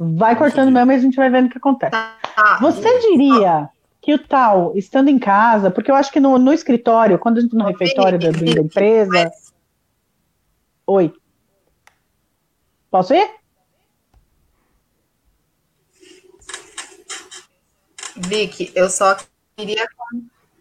Vai 0.00 0.34
cortando 0.34 0.72
mesmo 0.72 0.92
e 0.92 0.94
a 0.94 0.98
gente 0.98 1.16
vai 1.16 1.28
vendo 1.28 1.48
o 1.48 1.50
que 1.50 1.58
acontece. 1.58 1.92
Tá. 1.92 2.58
Você 2.62 3.00
diria 3.00 3.68
que 4.00 4.14
o 4.14 4.18
tal, 4.18 4.72
estando 4.74 5.10
em 5.10 5.18
casa, 5.18 5.70
porque 5.70 5.90
eu 5.90 5.94
acho 5.94 6.10
que 6.10 6.20
no, 6.20 6.38
no 6.38 6.54
escritório, 6.54 7.18
quando 7.18 7.36
a 7.36 7.40
gente 7.42 7.54
no 7.54 7.66
refeitório 7.66 8.18
da, 8.18 8.30
da 8.30 8.62
empresa. 8.62 9.30
Oi. 10.86 11.12
Posso 12.90 13.12
ir? 13.12 13.41
Vicky, 18.16 18.72
eu 18.74 18.88
só 18.88 19.16
queria. 19.56 19.86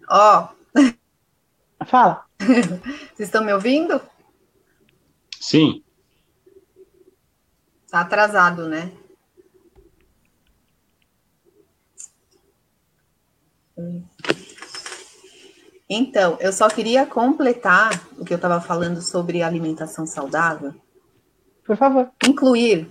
Ó. 0.10 0.50
Fala. 1.86 2.26
Vocês 2.40 3.28
estão 3.28 3.44
me 3.44 3.54
ouvindo? 3.54 4.02
Sim. 5.40 5.84
Tá 7.90 8.02
atrasado, 8.02 8.68
né? 8.70 8.92
Então, 15.90 16.38
eu 16.40 16.54
só 16.54 16.70
queria 16.70 17.06
completar 17.06 18.08
o 18.18 18.24
que 18.24 18.34
eu 18.34 18.38
estava 18.38 18.62
falando 18.62 19.02
sobre 19.02 19.44
alimentação 19.44 20.06
saudável. 20.06 20.74
Por 21.66 21.76
favor. 21.76 22.10
Incluir 22.26 22.88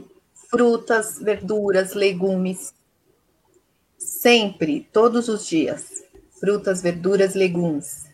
frutas, 0.51 1.19
verduras, 1.19 1.95
legumes, 1.95 2.75
sempre, 4.01 4.89
todos 4.93 5.29
os 5.29 5.47
dias. 5.47 6.03
Frutas, 6.41 6.81
verduras, 6.81 7.35
legumes. 7.35 8.07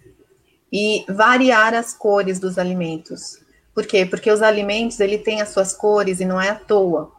E 0.73 1.05
variar 1.09 1.75
as 1.75 1.95
cores 1.95 2.41
dos 2.41 2.59
alimentos. 2.59 3.39
Por 3.73 3.87
quê? 3.87 4.05
Porque 4.05 4.31
os 4.31 4.43
alimentos, 4.43 4.99
ele 4.99 5.17
tem 5.17 5.41
as 5.41 5.51
suas 5.51 5.73
cores 5.73 6.19
e 6.19 6.25
não 6.25 6.41
é 6.41 6.49
à 6.49 6.55
toa. 6.57 7.13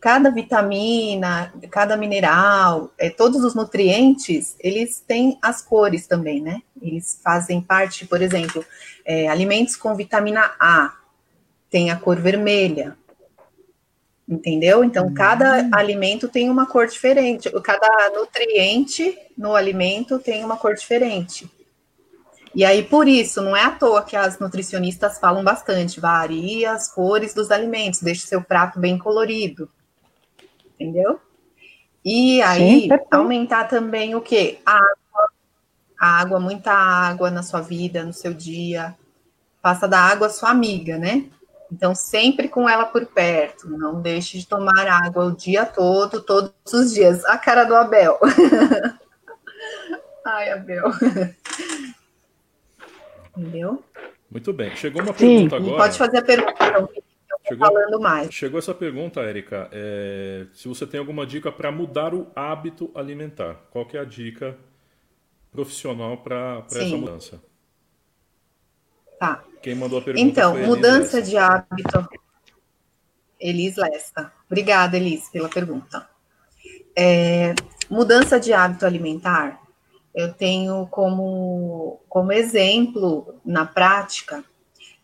Cada 0.00 0.30
vitamina, 0.30 1.52
cada 1.70 1.96
mineral, 1.96 2.90
é, 2.98 3.08
todos 3.08 3.44
os 3.44 3.54
nutrientes, 3.54 4.56
eles 4.58 5.00
têm 5.00 5.38
as 5.40 5.62
cores 5.62 6.06
também, 6.06 6.40
né? 6.40 6.62
Eles 6.80 7.20
fazem 7.22 7.60
parte, 7.60 8.06
por 8.06 8.20
exemplo, 8.20 8.64
é, 9.04 9.28
alimentos 9.28 9.76
com 9.76 9.94
vitamina 9.94 10.52
A, 10.58 10.92
tem 11.70 11.90
a 11.90 11.96
cor 11.96 12.16
vermelha, 12.16 12.96
entendeu? 14.28 14.84
Então, 14.84 15.06
uhum. 15.06 15.14
cada 15.14 15.68
alimento 15.72 16.28
tem 16.28 16.50
uma 16.50 16.66
cor 16.66 16.86
diferente, 16.86 17.50
cada 17.62 18.10
nutriente 18.10 19.16
no 19.36 19.54
alimento 19.54 20.18
tem 20.18 20.44
uma 20.44 20.56
cor 20.56 20.74
diferente. 20.74 21.50
E 22.54 22.64
aí, 22.64 22.82
por 22.82 23.08
isso, 23.08 23.40
não 23.40 23.56
é 23.56 23.64
à 23.64 23.70
toa 23.70 24.02
que 24.02 24.16
as 24.16 24.38
nutricionistas 24.38 25.18
falam 25.18 25.44
bastante, 25.44 26.00
varia 26.00 26.72
as 26.72 26.92
cores 26.92 27.32
dos 27.32 27.50
alimentos, 27.50 28.02
deixe 28.02 28.26
seu 28.26 28.42
prato 28.42 28.78
bem 28.78 28.98
colorido, 28.98 29.70
entendeu? 30.74 31.20
E 32.04 32.40
aí, 32.42 32.82
Sim, 32.82 32.88
aumentar 33.10 33.64
também 33.64 34.14
o 34.14 34.20
quê? 34.20 34.58
A 34.64 34.76
água, 34.76 35.30
a 36.00 36.20
água, 36.20 36.40
muita 36.40 36.72
água 36.72 37.30
na 37.30 37.42
sua 37.42 37.60
vida, 37.60 38.04
no 38.04 38.12
seu 38.12 38.32
dia. 38.32 38.96
Faça 39.62 39.86
da 39.86 40.00
água 40.00 40.30
sua 40.30 40.50
amiga, 40.50 40.96
né? 40.96 41.26
Então, 41.70 41.94
sempre 41.94 42.48
com 42.48 42.68
ela 42.68 42.86
por 42.86 43.04
perto. 43.06 43.68
Não 43.68 44.00
deixe 44.00 44.38
de 44.38 44.46
tomar 44.46 44.86
água 44.86 45.26
o 45.26 45.36
dia 45.36 45.66
todo, 45.66 46.22
todos 46.22 46.52
os 46.72 46.94
dias. 46.94 47.24
A 47.26 47.36
cara 47.36 47.64
do 47.64 47.74
Abel. 47.74 48.18
Ai, 50.24 50.50
Abel. 50.50 50.86
Entendeu? 53.36 53.84
Muito 54.30 54.52
bem. 54.52 54.74
Chegou 54.76 55.02
uma 55.02 55.14
pergunta 55.14 55.56
Sim. 55.56 55.64
agora. 55.64 55.82
Pode 55.82 55.98
fazer 55.98 56.18
a 56.18 56.22
pergunta, 56.22 56.66
então, 56.66 56.88
chegou, 57.46 57.66
falando 57.66 58.00
mais. 58.00 58.34
Chegou 58.34 58.58
essa 58.58 58.74
pergunta, 58.74 59.20
Érica. 59.20 59.68
É, 59.72 60.46
se 60.52 60.68
você 60.68 60.86
tem 60.86 61.00
alguma 61.00 61.26
dica 61.26 61.52
para 61.52 61.70
mudar 61.70 62.14
o 62.14 62.30
hábito 62.34 62.90
alimentar. 62.94 63.56
Qual 63.70 63.86
é 63.92 63.98
a 63.98 64.04
dica 64.04 64.56
profissional 65.50 66.18
para 66.18 66.64
essa 66.70 66.96
mudança? 66.96 67.40
Tá. 69.18 69.42
Quem 69.62 69.74
mandou 69.74 69.98
a 69.98 70.02
pergunta 70.02 70.24
Então, 70.24 70.56
mudança 70.58 71.20
de 71.20 71.36
hábito. 71.36 72.08
Elis 73.40 73.76
Lessa. 73.76 74.32
Obrigada, 74.46 74.96
Elis, 74.96 75.28
pela 75.28 75.48
pergunta. 75.48 76.08
É, 76.96 77.54
mudança 77.88 78.40
de 78.40 78.52
hábito 78.52 78.84
alimentar, 78.84 79.60
eu 80.14 80.32
tenho 80.32 80.86
como, 80.86 82.00
como 82.08 82.32
exemplo 82.32 83.40
na 83.44 83.64
prática 83.64 84.44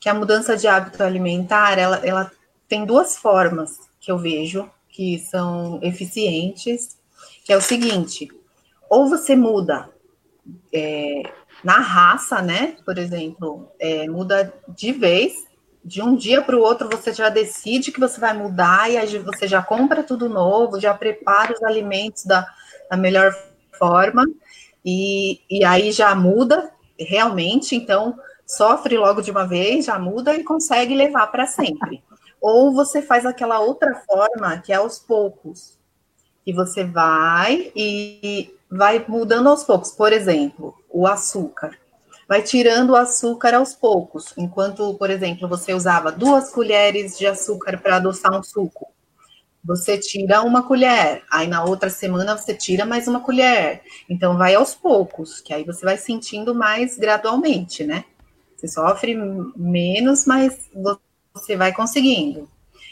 que 0.01 0.09
a 0.09 0.15
mudança 0.15 0.57
de 0.57 0.67
hábito 0.67 1.03
alimentar 1.03 1.79
ela, 1.79 1.97
ela 2.05 2.31
tem 2.69 2.85
duas 2.85 3.17
formas 3.17 3.79
que 4.01 4.11
eu 4.11 4.19
vejo 4.19 4.69
que 4.89 5.19
são 5.19 5.81
eficientes, 5.83 6.99
que 7.45 7.53
é 7.53 7.57
o 7.57 7.61
seguinte: 7.61 8.29
ou 8.91 9.09
você 9.09 9.35
muda 9.37 9.89
é, 10.73 11.23
na 11.65 11.79
raça, 11.79 12.43
né? 12.43 12.77
Por 12.85 12.99
exemplo, 12.99 13.73
é, 13.81 14.07
muda 14.07 14.53
de 14.69 14.93
vez, 14.93 15.33
de 15.85 16.03
um 16.03 16.15
dia 16.15 16.43
para 16.43 16.57
o 16.57 16.61
outro 16.61 16.89
você 16.89 17.13
já 17.13 17.29
decide 17.29 17.91
que 17.91 17.99
você 17.99 18.21
vai 18.21 18.35
mudar 18.35 18.91
e 18.91 18.97
aí 18.97 19.19
você 19.19 19.49
já 19.49 19.63
compra 19.63 20.03
tudo 20.03 20.29
novo, 20.29 20.79
já 20.79 20.95
prepara 20.95 21.55
os 21.55 21.63
alimentos 21.63 22.25
da, 22.25 22.47
da 22.91 22.97
melhor 22.97 23.35
forma 23.79 24.25
e, 24.85 25.41
e 25.51 25.65
aí 25.65 25.91
já 25.91 26.15
muda 26.15 26.71
realmente, 26.99 27.75
então 27.75 28.15
sofre 28.47 28.97
logo 28.99 29.23
de 29.23 29.31
uma 29.31 29.47
vez, 29.47 29.87
já 29.87 29.99
muda 29.99 30.35
e 30.35 30.45
consegue 30.45 30.95
levar 30.95 31.27
para 31.29 31.47
sempre. 31.47 32.03
Ou 32.41 32.75
você 32.75 33.01
faz 33.01 33.25
aquela 33.25 33.59
outra 33.59 33.95
forma 34.07 34.59
que 34.59 34.71
é 34.71 34.77
aos 34.77 34.99
poucos, 34.99 35.79
que 36.45 36.53
você 36.53 36.85
vai 36.85 37.73
e 37.75 38.55
vai 38.71 39.03
mudando 39.09 39.49
aos 39.49 39.65
poucos. 39.65 39.93
Por 39.93 40.13
exemplo, 40.13 40.75
o 40.95 41.07
açúcar. 41.09 41.77
Vai 42.29 42.41
tirando 42.41 42.91
o 42.91 42.97
açúcar 42.97 43.55
aos 43.55 43.75
poucos. 43.75 44.33
Enquanto, 44.39 44.95
por 44.95 45.11
exemplo, 45.11 45.49
você 45.49 45.75
usava 45.75 46.13
duas 46.13 46.51
colheres 46.51 47.19
de 47.19 47.27
açúcar 47.27 47.79
para 47.79 47.97
adoçar 47.97 48.33
um 48.33 48.43
suco. 48.43 48.93
Você 49.65 49.99
tira 49.99 50.43
uma 50.43 50.63
colher, 50.63 51.23
aí 51.31 51.47
na 51.49 51.65
outra 51.65 51.91
semana 51.91 52.37
você 52.37 52.55
tira 52.55 52.85
mais 52.87 53.09
uma 53.09 53.21
colher. 53.21 53.83
Então 54.09 54.39
vai 54.39 54.55
aos 54.55 54.75
poucos, 54.75 55.41
que 55.41 55.53
aí 55.53 55.65
você 55.65 55.85
vai 55.85 55.97
sentindo 55.97 56.55
mais 56.55 56.97
gradualmente, 56.97 57.83
né? 57.83 58.05
Você 58.57 58.69
sofre 58.69 59.15
menos, 59.57 60.25
mas 60.27 60.71
você 61.35 61.57
vai 61.57 61.73
conseguindo. 61.73 62.49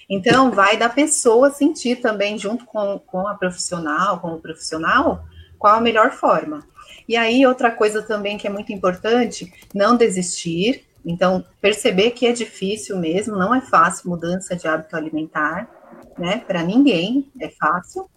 Então, 0.08 0.50
vai 0.50 0.76
da 0.76 0.88
pessoa 0.88 1.50
sentir 1.50 1.96
também, 1.96 2.36
junto 2.36 2.66
com, 2.66 2.98
com 3.06 3.26
a 3.26 3.34
profissional, 3.34 4.20
com 4.20 4.34
o 4.34 4.40
profissional, 4.40 5.24
qual 5.58 5.76
a 5.76 5.80
melhor 5.80 6.10
forma. 6.10 6.66
E 7.08 7.16
aí, 7.16 7.46
outra 7.46 7.70
coisa 7.70 8.02
também 8.02 8.38
que 8.38 8.46
é 8.46 8.50
muito 8.50 8.72
importante, 8.72 9.52
não 9.74 9.96
desistir. 9.96 10.84
Então, 11.04 11.44
perceber 11.60 12.12
que 12.12 12.26
é 12.26 12.32
difícil 12.32 12.96
mesmo, 12.96 13.36
não 13.36 13.54
é 13.54 13.60
fácil 13.60 14.10
mudança 14.10 14.54
de 14.54 14.68
hábito 14.68 14.96
alimentar, 14.96 15.68
né? 16.16 16.38
Para 16.46 16.62
ninguém 16.62 17.30
é 17.40 17.48
fácil. 17.48 18.08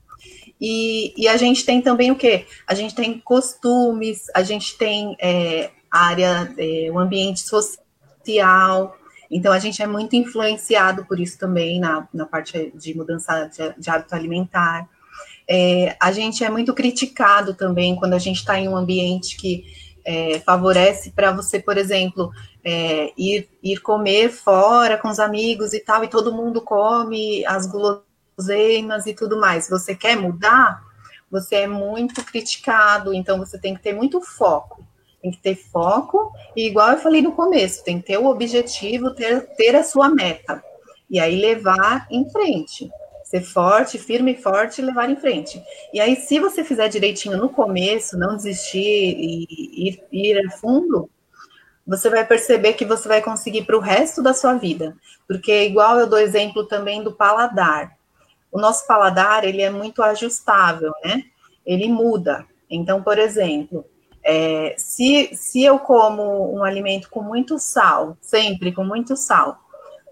E, 0.61 1.13
e, 1.17 1.27
a 1.27 1.35
gente 1.35 1.65
tem 1.65 1.81
também 1.81 2.11
o 2.11 2.15
quê? 2.15 2.45
A 2.65 2.73
gente 2.73 2.95
tem 2.95 3.19
costumes, 3.19 4.27
a 4.33 4.41
gente 4.41 4.77
tem 4.77 5.15
é, 5.19 5.71
área, 5.91 6.53
é, 6.57 6.89
o 6.91 6.99
ambiente 6.99 7.41
social. 7.41 8.95
Então, 9.29 9.51
a 9.51 9.59
gente 9.59 9.81
é 9.81 9.87
muito 9.87 10.15
influenciado 10.15 11.05
por 11.05 11.19
isso 11.19 11.37
também 11.37 11.79
na, 11.79 12.07
na 12.13 12.25
parte 12.25 12.71
de 12.75 12.95
mudança 12.95 13.47
de, 13.47 13.81
de 13.81 13.89
hábito 13.89 14.15
alimentar. 14.15 14.87
É, 15.47 15.95
a 15.99 16.11
gente 16.11 16.43
é 16.43 16.49
muito 16.49 16.73
criticado 16.73 17.53
também 17.53 17.95
quando 17.95 18.13
a 18.13 18.19
gente 18.19 18.37
está 18.37 18.59
em 18.59 18.67
um 18.67 18.75
ambiente 18.75 19.37
que 19.37 19.63
é, 20.03 20.39
favorece 20.39 21.11
para 21.11 21.31
você, 21.31 21.59
por 21.59 21.77
exemplo, 21.77 22.31
é, 22.63 23.11
ir, 23.17 23.49
ir 23.61 23.77
comer 23.81 24.29
fora 24.29 24.97
com 24.97 25.09
os 25.09 25.19
amigos 25.19 25.73
e 25.73 25.79
tal, 25.79 26.03
e 26.03 26.07
todo 26.07 26.33
mundo 26.33 26.61
come 26.61 27.45
as 27.45 27.67
guloseimas 27.67 29.05
e 29.07 29.13
tudo 29.13 29.39
mais. 29.39 29.67
Você 29.69 29.95
quer 29.95 30.15
mudar? 30.15 30.83
Você 31.31 31.55
é 31.55 31.67
muito 31.67 32.23
criticado, 32.23 33.13
então 33.13 33.39
você 33.39 33.57
tem 33.57 33.73
que 33.75 33.81
ter 33.81 33.93
muito 33.93 34.21
foco. 34.21 34.83
Tem 35.21 35.31
que 35.31 35.39
ter 35.39 35.55
foco, 35.55 36.31
e 36.55 36.67
igual 36.67 36.91
eu 36.91 36.99
falei 36.99 37.19
no 37.19 37.31
começo, 37.31 37.83
tem 37.83 37.99
que 37.99 38.05
ter 38.05 38.17
o 38.19 38.27
objetivo, 38.27 39.09
ter, 39.09 39.41
ter 39.55 39.75
a 39.75 39.83
sua 39.83 40.07
meta, 40.07 40.63
e 41.09 41.19
aí 41.19 41.41
levar 41.41 42.05
em 42.11 42.29
frente. 42.29 42.91
Ser 43.25 43.41
forte, 43.41 43.97
firme 43.97 44.33
e 44.33 44.41
forte 44.41 44.81
e 44.81 44.85
levar 44.85 45.09
em 45.09 45.15
frente. 45.15 45.61
E 45.91 45.99
aí, 45.99 46.15
se 46.15 46.39
você 46.39 46.63
fizer 46.63 46.87
direitinho 46.87 47.37
no 47.37 47.49
começo, 47.49 48.17
não 48.17 48.37
desistir 48.37 48.79
e 48.79 49.89
ir, 49.89 50.03
ir 50.11 50.45
a 50.45 50.51
fundo, 50.51 51.09
você 51.85 52.09
vai 52.09 52.25
perceber 52.25 52.73
que 52.73 52.85
você 52.85 53.07
vai 53.07 53.21
conseguir 53.21 53.63
para 53.63 53.75
o 53.75 53.81
resto 53.81 54.21
da 54.21 54.33
sua 54.33 54.53
vida. 54.53 54.95
Porque, 55.27 55.65
igual 55.65 55.99
eu 55.99 56.07
dou 56.07 56.19
exemplo 56.19 56.65
também 56.65 57.03
do 57.03 57.11
paladar. 57.11 57.97
O 58.51 58.59
nosso 58.59 58.87
paladar, 58.87 59.43
ele 59.43 59.61
é 59.61 59.69
muito 59.69 60.03
ajustável, 60.03 60.93
né? 61.03 61.23
Ele 61.65 61.89
muda. 61.89 62.45
Então, 62.69 63.01
por 63.01 63.17
exemplo, 63.17 63.85
é, 64.23 64.75
se, 64.77 65.29
se 65.35 65.63
eu 65.63 65.77
como 65.77 66.55
um 66.55 66.63
alimento 66.63 67.09
com 67.09 67.21
muito 67.21 67.59
sal, 67.59 68.17
sempre 68.21 68.71
com 68.71 68.83
muito 68.83 69.15
sal, 69.15 69.59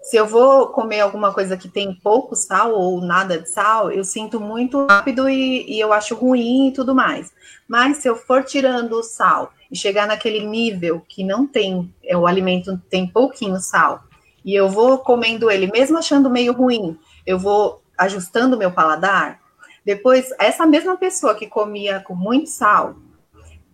se 0.04 0.16
eu 0.16 0.26
vou 0.26 0.66
comer 0.66 1.00
alguma 1.00 1.32
coisa 1.32 1.56
que 1.56 1.66
tem 1.66 1.94
pouco 1.94 2.36
sal 2.36 2.74
ou 2.74 3.00
nada 3.00 3.38
de 3.38 3.48
sal, 3.48 3.90
eu 3.90 4.04
sinto 4.04 4.38
muito 4.38 4.84
rápido 4.86 5.30
e, 5.30 5.64
e, 5.66 5.80
eu 5.80 5.94
acho 5.94 6.14
ruim 6.14 6.68
e 6.68 6.72
tudo 6.72 6.94
mais. 6.94 7.32
Mas 7.66 7.96
se 7.96 8.08
eu 8.08 8.14
for 8.14 8.44
tirando 8.44 8.92
o 8.92 9.02
sal 9.02 9.50
e 9.70 9.74
chegar 9.74 10.06
naquele 10.06 10.44
nível 10.44 11.02
que 11.08 11.24
não 11.24 11.46
tem, 11.46 11.90
é, 12.04 12.14
o 12.14 12.26
alimento 12.26 12.78
tem 12.90 13.06
pouquinho 13.06 13.58
sal, 13.58 14.04
e 14.44 14.54
eu 14.54 14.68
vou 14.68 14.98
comendo 14.98 15.50
ele, 15.50 15.72
mesmo 15.72 15.96
achando 15.96 16.28
meio 16.28 16.52
ruim, 16.52 16.98
eu 17.26 17.38
vou 17.38 17.82
ajustando 17.96 18.58
meu 18.58 18.70
paladar. 18.70 19.40
Depois, 19.86 20.34
essa 20.38 20.66
mesma 20.66 20.98
pessoa 20.98 21.34
que 21.34 21.46
comia 21.46 21.98
com 21.98 22.14
muito 22.14 22.50
sal, 22.50 22.96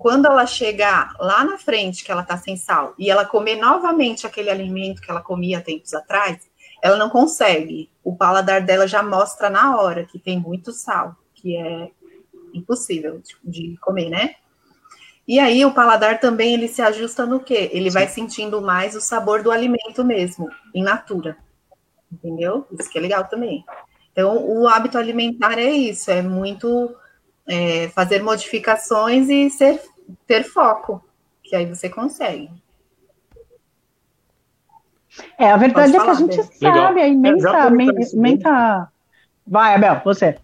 quando 0.01 0.25
ela 0.25 0.47
chegar 0.47 1.15
lá 1.21 1.45
na 1.45 1.59
frente, 1.59 2.03
que 2.03 2.11
ela 2.11 2.23
está 2.23 2.35
sem 2.35 2.57
sal, 2.57 2.95
e 2.99 3.11
ela 3.11 3.23
comer 3.23 3.57
novamente 3.57 4.27
aquele 4.27 4.49
alimento 4.49 5.03
que 5.03 5.11
ela 5.11 5.21
comia 5.21 5.61
tempos 5.61 5.93
atrás, 5.93 6.39
ela 6.83 6.97
não 6.97 7.11
consegue. 7.11 7.91
O 8.03 8.17
paladar 8.17 8.63
dela 8.63 8.89
já 8.89 9.03
mostra 9.03 9.51
na 9.51 9.77
hora 9.77 10.07
que 10.07 10.19
tem 10.19 10.41
muito 10.41 10.73
sal, 10.73 11.15
que 11.35 11.55
é 11.55 11.91
impossível 12.55 13.21
de, 13.45 13.77
comer, 13.83 14.09
né? 14.09 14.37
E 15.29 15.39
aí 15.39 15.67
o 15.67 15.75
paladar 15.75 16.19
também 16.19 16.55
ele 16.55 16.67
se 16.67 16.81
ajusta 16.81 17.27
no 17.27 17.39
quê? 17.39 17.69
Ele 17.71 17.91
Sim. 17.91 17.95
vai 17.95 18.09
sentindo 18.09 18.63
mais 18.63 18.97
o 18.97 19.03
sabor 19.03 19.43
do 19.43 19.51
alimento 19.51 20.03
mesmo, 20.03 20.49
em 20.75 20.83
natura. 20.83 21.37
Entendeu? 22.11 22.67
Isso 22.73 22.89
que 22.89 22.97
é 22.97 23.03
legal 23.03 23.25
também. 23.29 23.67
Então, 24.13 24.49
o 24.49 24.67
hábito 24.67 24.97
alimentar 24.97 25.59
é 25.59 25.71
isso, 25.71 26.11
é 26.11 26.23
muito 26.23 26.97
é, 27.51 27.89
fazer 27.89 28.23
modificações 28.23 29.29
e 29.29 29.51
ser, 29.51 29.83
ter 30.27 30.45
foco, 30.45 31.05
que 31.43 31.55
aí 31.55 31.67
você 31.67 31.89
consegue. 31.89 32.51
É, 35.39 35.51
a 35.51 35.57
verdade 35.57 35.97
é 35.97 36.01
que 36.01 36.11
a 36.11 36.15
gente 36.15 36.37
bem. 36.37 36.47
sabe 36.53 37.01
a 37.01 37.09
imensa, 37.09 37.49
é, 37.51 38.15
imensa... 38.15 38.93
Vai, 39.47 39.75
Abel, 39.75 40.01
você. 40.05 40.39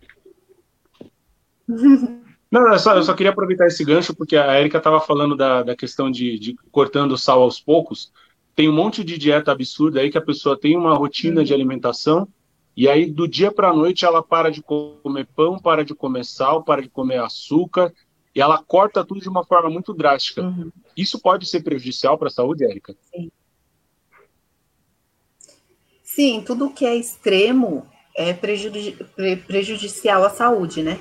Não, 2.51 2.73
eu 2.73 2.79
só, 2.79 2.95
eu 2.95 3.03
só, 3.03 3.13
queria 3.13 3.33
aproveitar 3.33 3.67
esse 3.67 3.85
gancho, 3.85 4.15
porque 4.15 4.37
a 4.37 4.59
Erika 4.59 4.79
estava 4.79 5.01
falando 5.01 5.37
da, 5.37 5.63
da 5.63 5.77
questão 5.77 6.11
de, 6.11 6.39
de 6.39 6.57
cortando 6.71 7.13
o 7.13 7.19
sal 7.19 7.43
aos 7.43 7.61
poucos. 7.61 8.13
Tem 8.55 8.69
um 8.69 8.73
monte 8.73 9.05
de 9.05 9.19
dieta 9.19 9.53
absurda 9.53 10.01
aí 10.01 10.11
que 10.11 10.19
a 10.19 10.23
pessoa 10.23 10.59
tem 10.59 10.77
uma 10.77 10.95
rotina 10.95 11.45
de 11.45 11.53
alimentação 11.53 12.29
e 12.77 12.91
aí, 12.91 13.11
do 13.11 13.27
dia 13.27 13.51
para 13.51 13.71
a 13.71 13.73
noite, 13.73 14.05
ela 14.05 14.23
para 14.23 14.51
de 14.51 14.63
comer 14.63 15.27
pão, 15.35 15.59
para 15.59 15.83
de 15.83 15.95
comer 15.95 16.27
sal, 16.27 16.63
para 16.63 16.83
de 16.83 16.91
comer 16.91 17.19
açúcar, 17.19 17.91
e 18.37 18.41
ela 18.43 18.63
corta 18.63 19.03
tudo 19.03 19.23
de 19.23 19.31
uma 19.31 19.43
forma 19.43 19.71
muito 19.71 19.95
drástica. 19.95 20.43
Uhum. 20.43 20.71
Isso 20.95 21.19
pode 21.19 21.47
ser 21.47 21.63
prejudicial 21.63 22.19
para 22.19 22.29
a 22.29 22.31
saúde, 22.31 22.67
Érica? 22.67 22.95
Sim. 23.11 23.31
Sim, 26.05 26.43
tudo 26.47 26.69
que 26.69 26.85
é 26.85 26.95
extremo 26.95 27.87
é 28.15 28.35
prejudici 28.35 28.95
prejudicial 29.47 30.23
à 30.23 30.29
saúde, 30.29 30.83
né? 30.83 31.01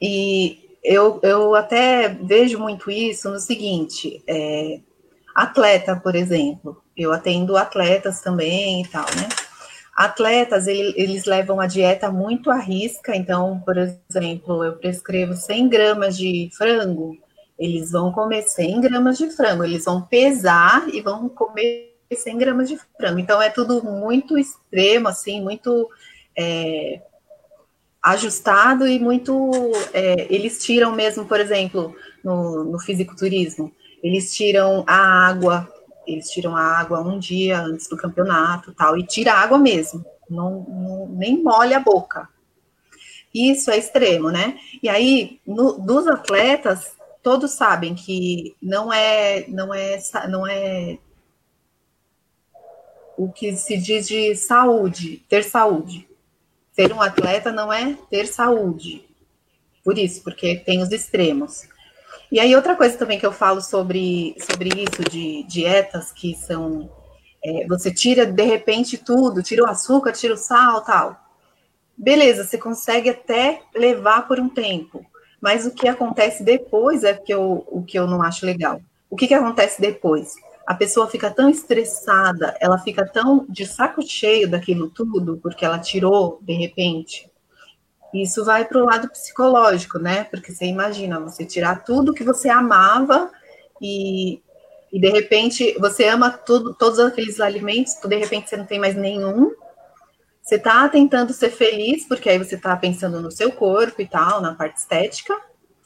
E 0.00 0.78
eu, 0.84 1.18
eu 1.24 1.56
até 1.56 2.08
vejo 2.08 2.60
muito 2.60 2.92
isso 2.92 3.28
no 3.28 3.40
seguinte: 3.40 4.22
é, 4.24 4.80
atleta, 5.34 5.96
por 5.96 6.14
exemplo, 6.14 6.80
eu 6.96 7.12
atendo 7.12 7.56
atletas 7.56 8.20
também 8.20 8.82
e 8.82 8.88
tal, 8.88 9.06
né? 9.16 9.28
Atletas, 10.00 10.66
ele, 10.66 10.94
eles 10.96 11.26
levam 11.26 11.60
a 11.60 11.66
dieta 11.66 12.10
muito 12.10 12.50
à 12.50 12.56
risca, 12.56 13.14
então, 13.14 13.60
por 13.60 13.76
exemplo, 13.76 14.64
eu 14.64 14.72
prescrevo 14.78 15.34
100 15.34 15.68
gramas 15.68 16.16
de 16.16 16.48
frango, 16.56 17.18
eles 17.58 17.92
vão 17.92 18.10
comer 18.10 18.44
100 18.44 18.80
gramas 18.80 19.18
de 19.18 19.28
frango, 19.28 19.62
eles 19.62 19.84
vão 19.84 20.00
pesar 20.00 20.88
e 20.88 21.02
vão 21.02 21.28
comer 21.28 21.98
100 22.10 22.38
gramas 22.38 22.70
de 22.70 22.78
frango. 22.96 23.18
Então, 23.18 23.42
é 23.42 23.50
tudo 23.50 23.84
muito 23.84 24.38
extremo, 24.38 25.06
assim, 25.06 25.42
muito 25.42 25.86
é, 26.34 27.02
ajustado 28.02 28.88
e 28.88 28.98
muito. 28.98 29.50
É, 29.92 30.26
eles 30.34 30.64
tiram 30.64 30.92
mesmo, 30.92 31.26
por 31.26 31.38
exemplo, 31.38 31.94
no, 32.24 32.64
no 32.64 32.78
fisiculturismo, 32.78 33.70
eles 34.02 34.34
tiram 34.34 34.82
a 34.86 35.28
água 35.28 35.68
eles 36.12 36.30
tiram 36.30 36.56
a 36.56 36.62
água 36.62 37.00
um 37.00 37.18
dia 37.18 37.60
antes 37.60 37.88
do 37.88 37.96
campeonato 37.96 38.72
tal, 38.74 38.96
e 38.98 39.06
tira 39.06 39.32
a 39.32 39.40
água 39.40 39.58
mesmo, 39.58 40.04
não, 40.28 40.60
não, 40.68 41.08
nem 41.08 41.42
molha 41.42 41.78
a 41.78 41.80
boca. 41.80 42.28
Isso 43.32 43.70
é 43.70 43.78
extremo, 43.78 44.30
né? 44.30 44.58
E 44.82 44.88
aí, 44.88 45.40
no, 45.46 45.78
dos 45.78 46.06
atletas, 46.06 46.96
todos 47.22 47.52
sabem 47.52 47.94
que 47.94 48.56
não 48.60 48.92
é, 48.92 49.46
não 49.48 49.72
é, 49.72 49.98
não 50.28 50.46
é 50.46 50.98
o 53.16 53.30
que 53.30 53.54
se 53.54 53.76
diz 53.76 54.08
de 54.08 54.34
saúde, 54.34 55.24
ter 55.28 55.44
saúde. 55.44 56.08
Ser 56.72 56.92
um 56.92 57.02
atleta 57.02 57.52
não 57.52 57.72
é 57.72 57.96
ter 58.08 58.26
saúde. 58.26 59.04
Por 59.84 59.98
isso, 59.98 60.22
porque 60.22 60.56
tem 60.56 60.82
os 60.82 60.90
extremos. 60.90 61.68
E 62.30 62.38
aí, 62.38 62.54
outra 62.54 62.76
coisa 62.76 62.96
também 62.96 63.18
que 63.18 63.26
eu 63.26 63.32
falo 63.32 63.60
sobre, 63.60 64.36
sobre 64.40 64.68
isso, 64.68 65.02
de 65.10 65.42
dietas 65.44 66.12
que 66.12 66.34
são. 66.34 66.90
É, 67.42 67.66
você 67.66 67.92
tira 67.92 68.26
de 68.26 68.42
repente 68.42 68.98
tudo, 68.98 69.42
tira 69.42 69.64
o 69.64 69.66
açúcar, 69.66 70.12
tira 70.12 70.34
o 70.34 70.36
sal 70.36 70.82
tal. 70.82 71.16
Beleza, 71.96 72.44
você 72.44 72.58
consegue 72.58 73.10
até 73.10 73.62
levar 73.74 74.28
por 74.28 74.38
um 74.38 74.48
tempo. 74.48 75.04
Mas 75.40 75.66
o 75.66 75.70
que 75.70 75.88
acontece 75.88 76.44
depois 76.44 77.02
é 77.02 77.14
que 77.14 77.32
eu, 77.32 77.64
o 77.68 77.82
que 77.82 77.98
eu 77.98 78.06
não 78.06 78.22
acho 78.22 78.44
legal. 78.44 78.80
O 79.08 79.16
que, 79.16 79.26
que 79.26 79.34
acontece 79.34 79.80
depois? 79.80 80.34
A 80.66 80.74
pessoa 80.74 81.08
fica 81.08 81.30
tão 81.30 81.48
estressada, 81.48 82.56
ela 82.60 82.78
fica 82.78 83.06
tão 83.06 83.46
de 83.48 83.66
saco 83.66 84.02
cheio 84.02 84.48
daquilo 84.48 84.88
tudo, 84.88 85.38
porque 85.42 85.64
ela 85.64 85.78
tirou 85.78 86.38
de 86.42 86.52
repente 86.52 87.29
isso 88.12 88.44
vai 88.44 88.64
para 88.64 88.78
o 88.78 88.84
lado 88.84 89.08
psicológico, 89.08 89.98
né? 89.98 90.24
Porque 90.24 90.52
você 90.52 90.64
imagina 90.64 91.20
você 91.20 91.44
tirar 91.44 91.84
tudo 91.84 92.12
que 92.12 92.24
você 92.24 92.48
amava 92.48 93.30
e, 93.80 94.42
e 94.92 95.00
de 95.00 95.08
repente 95.08 95.76
você 95.78 96.08
ama 96.08 96.30
tudo, 96.30 96.74
todos 96.74 96.98
aqueles 96.98 97.40
alimentos, 97.40 97.94
de 98.04 98.16
repente 98.16 98.48
você 98.48 98.56
não 98.56 98.66
tem 98.66 98.78
mais 98.78 98.96
nenhum. 98.96 99.52
Você 100.42 100.56
está 100.56 100.88
tentando 100.88 101.32
ser 101.32 101.50
feliz, 101.50 102.08
porque 102.08 102.28
aí 102.28 102.38
você 102.38 102.56
está 102.56 102.74
pensando 102.76 103.20
no 103.20 103.30
seu 103.30 103.52
corpo 103.52 104.02
e 104.02 104.06
tal, 104.08 104.40
na 104.40 104.54
parte 104.54 104.78
estética, 104.78 105.36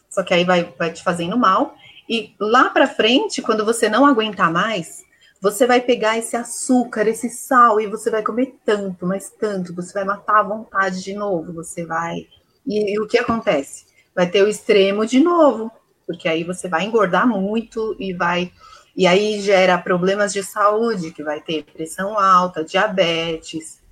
só 0.08 0.22
que 0.22 0.32
aí 0.32 0.44
vai, 0.44 0.72
vai 0.78 0.90
te 0.90 1.02
fazendo 1.02 1.36
mal. 1.36 1.74
E 2.08 2.34
lá 2.40 2.70
para 2.70 2.86
frente, 2.86 3.42
quando 3.42 3.64
você 3.64 3.88
não 3.88 4.06
aguentar 4.06 4.50
mais, 4.50 5.03
você 5.44 5.66
vai 5.66 5.78
pegar 5.78 6.16
esse 6.16 6.34
açúcar, 6.38 7.06
esse 7.06 7.28
sal, 7.28 7.78
e 7.78 7.86
você 7.86 8.10
vai 8.10 8.22
comer 8.22 8.54
tanto, 8.64 9.04
mas 9.04 9.28
tanto, 9.28 9.74
você 9.74 9.92
vai 9.92 10.02
matar 10.02 10.40
a 10.40 10.42
vontade 10.42 11.04
de 11.04 11.12
novo, 11.12 11.52
você 11.52 11.84
vai. 11.84 12.26
E, 12.66 12.94
e 12.94 12.98
o 12.98 13.06
que 13.06 13.18
acontece? 13.18 13.84
Vai 14.14 14.26
ter 14.26 14.42
o 14.42 14.48
extremo 14.48 15.04
de 15.04 15.20
novo, 15.20 15.70
porque 16.06 16.30
aí 16.30 16.44
você 16.44 16.66
vai 16.66 16.84
engordar 16.84 17.28
muito 17.28 17.94
e 18.00 18.14
vai. 18.14 18.50
E 18.96 19.06
aí 19.06 19.38
gera 19.42 19.76
problemas 19.76 20.32
de 20.32 20.42
saúde, 20.42 21.10
que 21.10 21.22
vai 21.22 21.42
ter 21.42 21.64
pressão 21.64 22.18
alta, 22.18 22.64
diabetes 22.64 23.82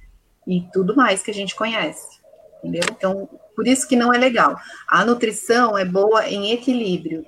e 0.47 0.63
tudo 0.73 0.97
mais 0.97 1.23
que 1.23 1.31
a 1.31 1.35
gente 1.35 1.55
conhece. 1.55 2.19
Entendeu? 2.61 2.85
Então, 2.91 3.29
por 3.55 3.67
isso 3.67 3.87
que 3.87 3.95
não 3.95 4.11
é 4.11 4.17
legal. 4.17 4.57
A 4.89 5.05
nutrição 5.05 5.77
é 5.77 5.85
boa 5.85 6.27
em 6.27 6.53
equilíbrio. 6.53 7.27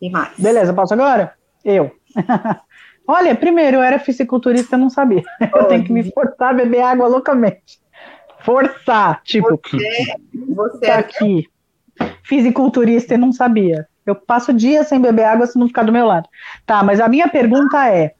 E 0.00 0.10
mais? 0.10 0.38
Beleza, 0.38 0.72
posso 0.72 0.94
agora? 0.94 1.34
Eu. 1.64 1.90
Olha, 3.06 3.34
primeiro, 3.34 3.78
eu 3.78 3.82
era 3.82 3.98
fisiculturista, 3.98 4.76
eu 4.76 4.80
não 4.80 4.90
sabia. 4.90 5.22
Eu 5.40 5.64
tenho 5.64 5.82
que 5.82 5.92
me 5.92 6.12
forçar 6.12 6.50
a 6.50 6.52
beber 6.52 6.82
água 6.82 7.08
loucamente. 7.08 7.80
Forçar, 8.40 9.22
tipo, 9.24 9.58
você, 9.62 10.14
você 10.46 10.86
tá 10.86 10.98
aqui. 10.98 11.48
Fisiculturista 12.22 13.14
e 13.14 13.16
não 13.16 13.32
sabia. 13.32 13.88
Eu 14.04 14.14
passo 14.14 14.52
dias 14.52 14.88
sem 14.88 15.00
beber 15.00 15.24
água 15.24 15.46
se 15.46 15.58
não 15.58 15.66
ficar 15.66 15.84
do 15.84 15.92
meu 15.92 16.04
lado. 16.04 16.28
Tá, 16.66 16.82
mas 16.82 17.00
a 17.00 17.08
minha 17.08 17.28
pergunta 17.28 17.88
é: 17.88 18.12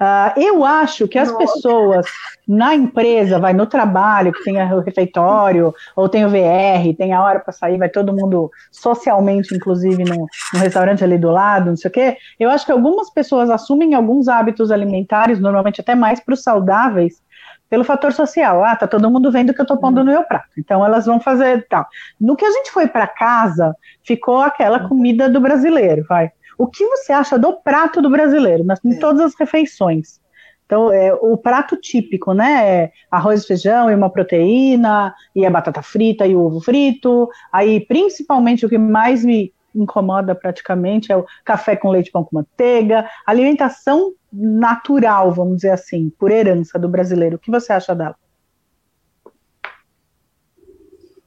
Uh, 0.00 0.32
eu 0.40 0.64
acho 0.64 1.06
que 1.06 1.18
as 1.18 1.30
Nossa. 1.30 1.52
pessoas 1.52 2.06
na 2.48 2.74
empresa, 2.74 3.38
vai 3.38 3.52
no 3.52 3.66
trabalho, 3.66 4.32
que 4.32 4.42
tem 4.42 4.56
o 4.56 4.80
refeitório, 4.80 5.74
ou 5.94 6.08
tem 6.08 6.24
o 6.24 6.28
VR, 6.30 6.96
tem 6.96 7.12
a 7.12 7.22
hora 7.22 7.38
para 7.38 7.52
sair, 7.52 7.76
vai 7.76 7.88
todo 7.88 8.14
mundo 8.14 8.50
socialmente, 8.72 9.54
inclusive, 9.54 10.02
no, 10.02 10.26
no, 10.54 10.58
restaurante 10.58 11.04
ali 11.04 11.18
do 11.18 11.30
lado, 11.30 11.70
não 11.70 11.76
sei 11.76 11.90
o 11.90 11.92
quê. 11.92 12.16
Eu 12.40 12.50
acho 12.50 12.64
que 12.64 12.72
algumas 12.72 13.10
pessoas 13.10 13.50
assumem 13.50 13.94
alguns 13.94 14.26
hábitos 14.26 14.72
alimentares, 14.72 15.38
normalmente 15.38 15.82
até 15.82 15.94
mais 15.94 16.18
para 16.18 16.32
os 16.32 16.42
saudáveis, 16.42 17.22
pelo 17.68 17.84
fator 17.84 18.12
social. 18.12 18.64
Ah, 18.64 18.74
tá 18.74 18.88
todo 18.88 19.10
mundo 19.10 19.30
vendo 19.30 19.50
o 19.50 19.54
que 19.54 19.60
eu 19.60 19.66
tô 19.66 19.76
pondo 19.76 20.02
no 20.02 20.10
meu 20.10 20.24
prato. 20.24 20.48
Então 20.58 20.84
elas 20.84 21.06
vão 21.06 21.20
fazer 21.20 21.66
tal. 21.68 21.86
No 22.20 22.34
que 22.34 22.44
a 22.44 22.50
gente 22.50 22.72
foi 22.72 22.88
para 22.88 23.06
casa, 23.06 23.76
ficou 24.02 24.40
aquela 24.40 24.88
comida 24.88 25.28
do 25.28 25.40
brasileiro, 25.40 26.04
vai. 26.08 26.32
O 26.60 26.66
que 26.66 26.84
você 26.84 27.10
acha 27.10 27.38
do 27.38 27.54
prato 27.54 28.02
do 28.02 28.10
brasileiro, 28.10 28.62
nas, 28.62 28.84
em 28.84 28.92
é. 28.92 28.98
todas 28.98 29.22
as 29.22 29.34
refeições? 29.34 30.20
Então, 30.66 30.92
é, 30.92 31.10
o 31.14 31.34
prato 31.34 31.74
típico, 31.74 32.34
né? 32.34 32.68
É 32.68 32.92
arroz 33.10 33.42
e 33.42 33.46
feijão 33.46 33.90
e 33.90 33.94
uma 33.94 34.10
proteína, 34.10 35.14
e 35.34 35.46
a 35.46 35.50
batata 35.50 35.80
frita 35.80 36.26
e 36.26 36.36
o 36.36 36.44
ovo 36.44 36.60
frito. 36.60 37.30
Aí, 37.50 37.80
principalmente, 37.80 38.66
o 38.66 38.68
que 38.68 38.76
mais 38.76 39.24
me 39.24 39.54
incomoda 39.74 40.34
praticamente 40.34 41.10
é 41.10 41.16
o 41.16 41.24
café 41.46 41.76
com 41.76 41.88
leite 41.88 42.10
pão 42.10 42.24
com 42.24 42.36
manteiga. 42.36 43.08
Alimentação 43.26 44.12
natural, 44.30 45.32
vamos 45.32 45.56
dizer 45.56 45.70
assim, 45.70 46.12
por 46.18 46.30
herança 46.30 46.78
do 46.78 46.90
brasileiro. 46.90 47.36
O 47.36 47.38
que 47.38 47.50
você 47.50 47.72
acha 47.72 47.94
dela? 47.94 48.16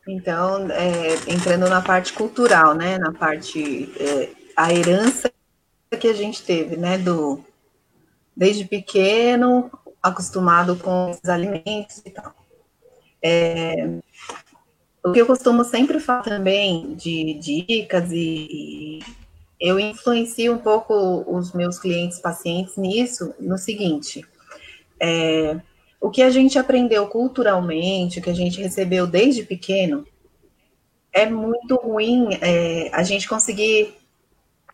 Então, 0.07 0.69
é, 0.69 1.15
entrando 1.27 1.67
na 1.67 1.81
parte 1.81 2.13
cultural, 2.13 2.75
né? 2.75 2.99
Na 2.99 3.11
parte 3.11 3.91
é 3.99 4.42
a 4.55 4.73
herança 4.73 5.31
que 5.99 6.07
a 6.07 6.13
gente 6.13 6.43
teve, 6.43 6.75
né, 6.75 6.97
do 6.97 7.43
desde 8.35 8.65
pequeno, 8.65 9.71
acostumado 10.01 10.75
com 10.75 11.11
os 11.11 11.29
alimentos 11.29 12.01
e 12.03 12.09
tal. 12.09 12.33
É, 13.21 13.99
o 15.03 15.11
que 15.11 15.21
eu 15.21 15.25
costumo 15.25 15.63
sempre 15.63 15.99
falar 15.99 16.23
também 16.23 16.95
de 16.95 17.35
dicas 17.35 18.11
e, 18.11 18.47
e 18.49 18.99
eu 19.59 19.79
influencio 19.79 20.53
um 20.53 20.57
pouco 20.57 21.23
os 21.27 21.53
meus 21.53 21.79
clientes, 21.79 22.19
pacientes 22.19 22.75
nisso, 22.75 23.33
no 23.39 23.57
seguinte, 23.57 24.25
é, 24.99 25.57
o 26.01 26.09
que 26.09 26.21
a 26.21 26.29
gente 26.29 26.59
aprendeu 26.59 27.07
culturalmente, 27.07 28.19
o 28.19 28.21
que 28.21 28.29
a 28.29 28.35
gente 28.35 28.61
recebeu 28.61 29.07
desde 29.07 29.43
pequeno, 29.43 30.05
é 31.13 31.25
muito 31.25 31.75
ruim 31.75 32.37
é, 32.41 32.89
a 32.91 33.03
gente 33.03 33.29
conseguir 33.29 33.93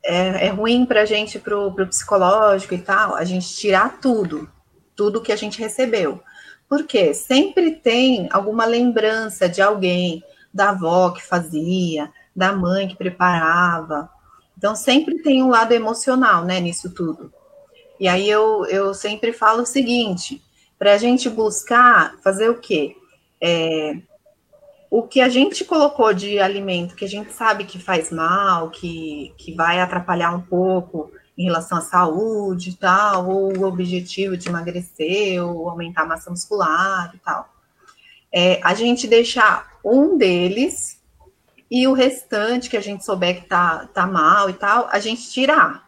é, 0.03 0.47
é 0.47 0.49
ruim 0.49 0.85
para 0.85 1.01
a 1.01 1.05
gente, 1.05 1.39
para 1.39 1.57
o 1.57 1.73
psicológico 1.87 2.73
e 2.73 2.79
tal, 2.79 3.15
a 3.15 3.23
gente 3.23 3.55
tirar 3.55 3.99
tudo, 3.99 4.49
tudo 4.95 5.21
que 5.21 5.31
a 5.31 5.35
gente 5.35 5.59
recebeu. 5.59 6.21
Porque 6.67 7.13
sempre 7.13 7.71
tem 7.71 8.27
alguma 8.31 8.65
lembrança 8.65 9.49
de 9.49 9.61
alguém, 9.61 10.23
da 10.53 10.69
avó 10.69 11.11
que 11.11 11.25
fazia, 11.25 12.11
da 12.35 12.53
mãe 12.53 12.87
que 12.87 12.95
preparava. 12.95 14.09
Então, 14.57 14.75
sempre 14.75 15.19
tem 15.21 15.41
um 15.43 15.49
lado 15.49 15.73
emocional, 15.73 16.43
né, 16.43 16.59
nisso 16.59 16.93
tudo. 16.93 17.33
E 17.99 18.07
aí 18.07 18.29
eu, 18.29 18.65
eu 18.65 18.93
sempre 18.93 19.33
falo 19.33 19.63
o 19.63 19.65
seguinte, 19.65 20.41
para 20.77 20.93
a 20.93 20.97
gente 20.97 21.29
buscar 21.29 22.15
fazer 22.23 22.49
o 22.49 22.59
quê? 22.59 22.95
É, 23.41 23.97
o 24.89 25.03
que 25.03 25.21
a 25.21 25.29
gente 25.29 25.63
colocou 25.63 26.13
de 26.13 26.39
alimento 26.39 26.95
que 26.95 27.05
a 27.05 27.09
gente 27.09 27.31
sabe 27.31 27.65
que 27.65 27.77
faz 27.77 28.11
mal, 28.11 28.71
que, 28.71 29.33
que 29.37 29.53
vai 29.53 29.79
atrapalhar 29.79 30.35
um 30.35 30.41
pouco 30.41 31.11
em 31.37 31.45
relação 31.45 31.77
à 31.77 31.81
saúde 31.81 32.71
e 32.71 32.75
tal, 32.75 33.29
ou 33.29 33.57
o 33.57 33.63
objetivo 33.63 34.35
de 34.35 34.49
emagrecer, 34.49 35.41
ou 35.41 35.69
aumentar 35.69 36.01
a 36.01 36.05
massa 36.05 36.29
muscular 36.29 37.11
e 37.15 37.19
tal. 37.19 37.47
É, 38.31 38.59
a 38.63 38.73
gente 38.73 39.07
deixar 39.07 39.79
um 39.83 40.17
deles 40.17 40.99
e 41.71 41.87
o 41.87 41.93
restante 41.93 42.69
que 42.69 42.75
a 42.75 42.81
gente 42.81 43.05
souber 43.05 43.41
que 43.41 43.47
tá, 43.47 43.87
tá 43.93 44.05
mal 44.05 44.49
e 44.49 44.53
tal, 44.53 44.89
a 44.91 44.99
gente 44.99 45.31
tirar. 45.31 45.87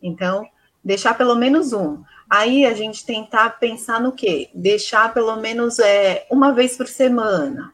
Então, 0.00 0.46
deixar 0.84 1.14
pelo 1.14 1.34
menos 1.34 1.72
um. 1.72 2.04
Aí 2.30 2.64
a 2.64 2.74
gente 2.74 3.04
tentar 3.04 3.58
pensar 3.58 4.00
no 4.00 4.12
quê? 4.12 4.50
Deixar 4.54 5.12
pelo 5.12 5.34
menos 5.36 5.78
é, 5.80 6.26
uma 6.30 6.52
vez 6.52 6.76
por 6.76 6.86
semana, 6.86 7.73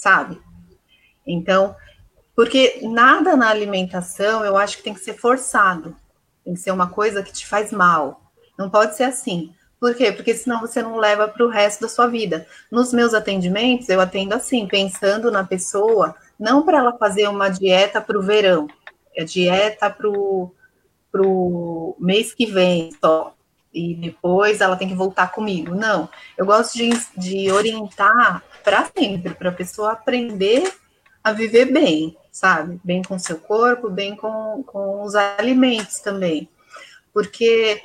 sabe? 0.00 0.40
Então, 1.26 1.76
porque 2.34 2.80
nada 2.82 3.36
na 3.36 3.48
alimentação 3.48 4.44
eu 4.44 4.56
acho 4.56 4.78
que 4.78 4.82
tem 4.82 4.94
que 4.94 5.00
ser 5.00 5.14
forçado, 5.14 5.94
tem 6.44 6.54
que 6.54 6.60
ser 6.60 6.70
uma 6.70 6.88
coisa 6.88 7.22
que 7.22 7.32
te 7.32 7.46
faz 7.46 7.70
mal. 7.70 8.32
Não 8.58 8.70
pode 8.70 8.96
ser 8.96 9.04
assim. 9.04 9.54
Por 9.78 9.94
quê? 9.94 10.12
Porque 10.12 10.34
senão 10.34 10.60
você 10.60 10.82
não 10.82 10.96
leva 10.96 11.26
para 11.28 11.44
o 11.44 11.48
resto 11.48 11.82
da 11.82 11.88
sua 11.88 12.06
vida. 12.06 12.46
Nos 12.70 12.92
meus 12.92 13.14
atendimentos, 13.14 13.88
eu 13.88 14.00
atendo 14.00 14.34
assim, 14.34 14.66
pensando 14.66 15.30
na 15.30 15.44
pessoa, 15.44 16.14
não 16.38 16.64
para 16.64 16.78
ela 16.78 16.98
fazer 16.98 17.28
uma 17.28 17.48
dieta 17.48 18.00
para 18.00 18.18
o 18.18 18.22
verão, 18.22 18.66
é 19.16 19.24
dieta 19.24 19.90
para 19.90 20.08
o 20.08 21.96
mês 21.98 22.34
que 22.34 22.46
vem 22.46 22.90
só 23.02 23.34
e 23.72 23.94
depois 23.94 24.60
ela 24.60 24.76
tem 24.76 24.88
que 24.88 24.94
voltar 24.94 25.32
comigo. 25.32 25.74
Não, 25.74 26.08
eu 26.36 26.44
gosto 26.44 26.76
de, 26.76 26.90
de 27.16 27.50
orientar 27.52 28.42
para 28.64 28.90
sempre, 28.96 29.34
para 29.34 29.50
a 29.50 29.54
pessoa 29.54 29.92
aprender 29.92 30.72
a 31.22 31.32
viver 31.32 31.66
bem, 31.66 32.16
sabe? 32.32 32.80
Bem 32.82 33.02
com 33.02 33.18
seu 33.18 33.38
corpo, 33.38 33.90
bem 33.90 34.16
com, 34.16 34.62
com 34.66 35.02
os 35.02 35.14
alimentos 35.14 36.00
também. 36.00 36.48
Porque 37.12 37.82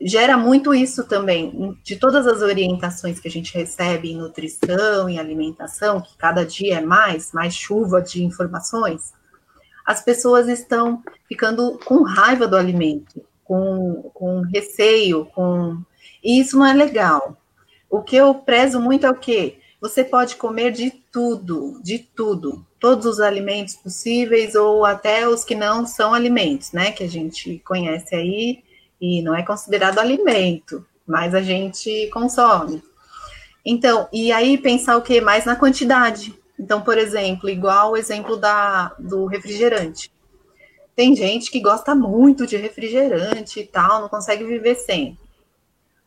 gera 0.00 0.36
muito 0.36 0.74
isso 0.74 1.04
também, 1.04 1.76
de 1.82 1.96
todas 1.96 2.26
as 2.26 2.42
orientações 2.42 3.18
que 3.18 3.28
a 3.28 3.30
gente 3.30 3.54
recebe 3.54 4.12
em 4.12 4.16
nutrição, 4.16 5.08
em 5.08 5.18
alimentação, 5.18 6.00
que 6.00 6.16
cada 6.16 6.44
dia 6.44 6.78
é 6.78 6.80
mais, 6.80 7.32
mais 7.32 7.54
chuva 7.54 8.02
de 8.02 8.22
informações, 8.22 9.14
as 9.86 10.02
pessoas 10.02 10.48
estão 10.48 11.02
ficando 11.28 11.78
com 11.84 12.02
raiva 12.02 12.46
do 12.46 12.56
alimento, 12.56 13.24
com, 13.46 14.10
com 14.12 14.40
receio, 14.42 15.26
com. 15.26 15.78
E 16.22 16.40
isso 16.40 16.58
não 16.58 16.66
é 16.66 16.72
legal. 16.72 17.36
O 17.88 18.02
que 18.02 18.16
eu 18.16 18.34
prezo 18.34 18.80
muito 18.80 19.06
é 19.06 19.10
o 19.10 19.18
quê? 19.18 19.58
Você 19.80 20.02
pode 20.02 20.36
comer 20.36 20.72
de 20.72 20.90
tudo, 20.90 21.80
de 21.82 21.98
tudo, 21.98 22.66
todos 22.80 23.06
os 23.06 23.20
alimentos 23.20 23.76
possíveis 23.76 24.54
ou 24.54 24.84
até 24.84 25.28
os 25.28 25.44
que 25.44 25.54
não 25.54 25.86
são 25.86 26.12
alimentos, 26.12 26.72
né? 26.72 26.90
Que 26.90 27.04
a 27.04 27.08
gente 27.08 27.58
conhece 27.64 28.14
aí 28.14 28.64
e 29.00 29.22
não 29.22 29.34
é 29.34 29.42
considerado 29.42 29.98
alimento, 29.98 30.84
mas 31.06 31.34
a 31.34 31.40
gente 31.40 32.08
consome. 32.12 32.82
Então, 33.64 34.08
e 34.12 34.32
aí 34.32 34.58
pensar 34.58 34.96
o 34.96 35.02
que 35.02 35.20
mais 35.20 35.44
na 35.44 35.56
quantidade. 35.56 36.34
Então, 36.58 36.80
por 36.80 36.96
exemplo, 36.96 37.48
igual 37.48 37.92
o 37.92 37.96
exemplo 37.96 38.36
da, 38.36 38.94
do 38.98 39.26
refrigerante. 39.26 40.10
Tem 40.96 41.14
gente 41.14 41.50
que 41.50 41.60
gosta 41.60 41.94
muito 41.94 42.46
de 42.46 42.56
refrigerante 42.56 43.60
e 43.60 43.66
tal, 43.66 44.00
não 44.00 44.08
consegue 44.08 44.44
viver 44.44 44.74
sem. 44.76 45.18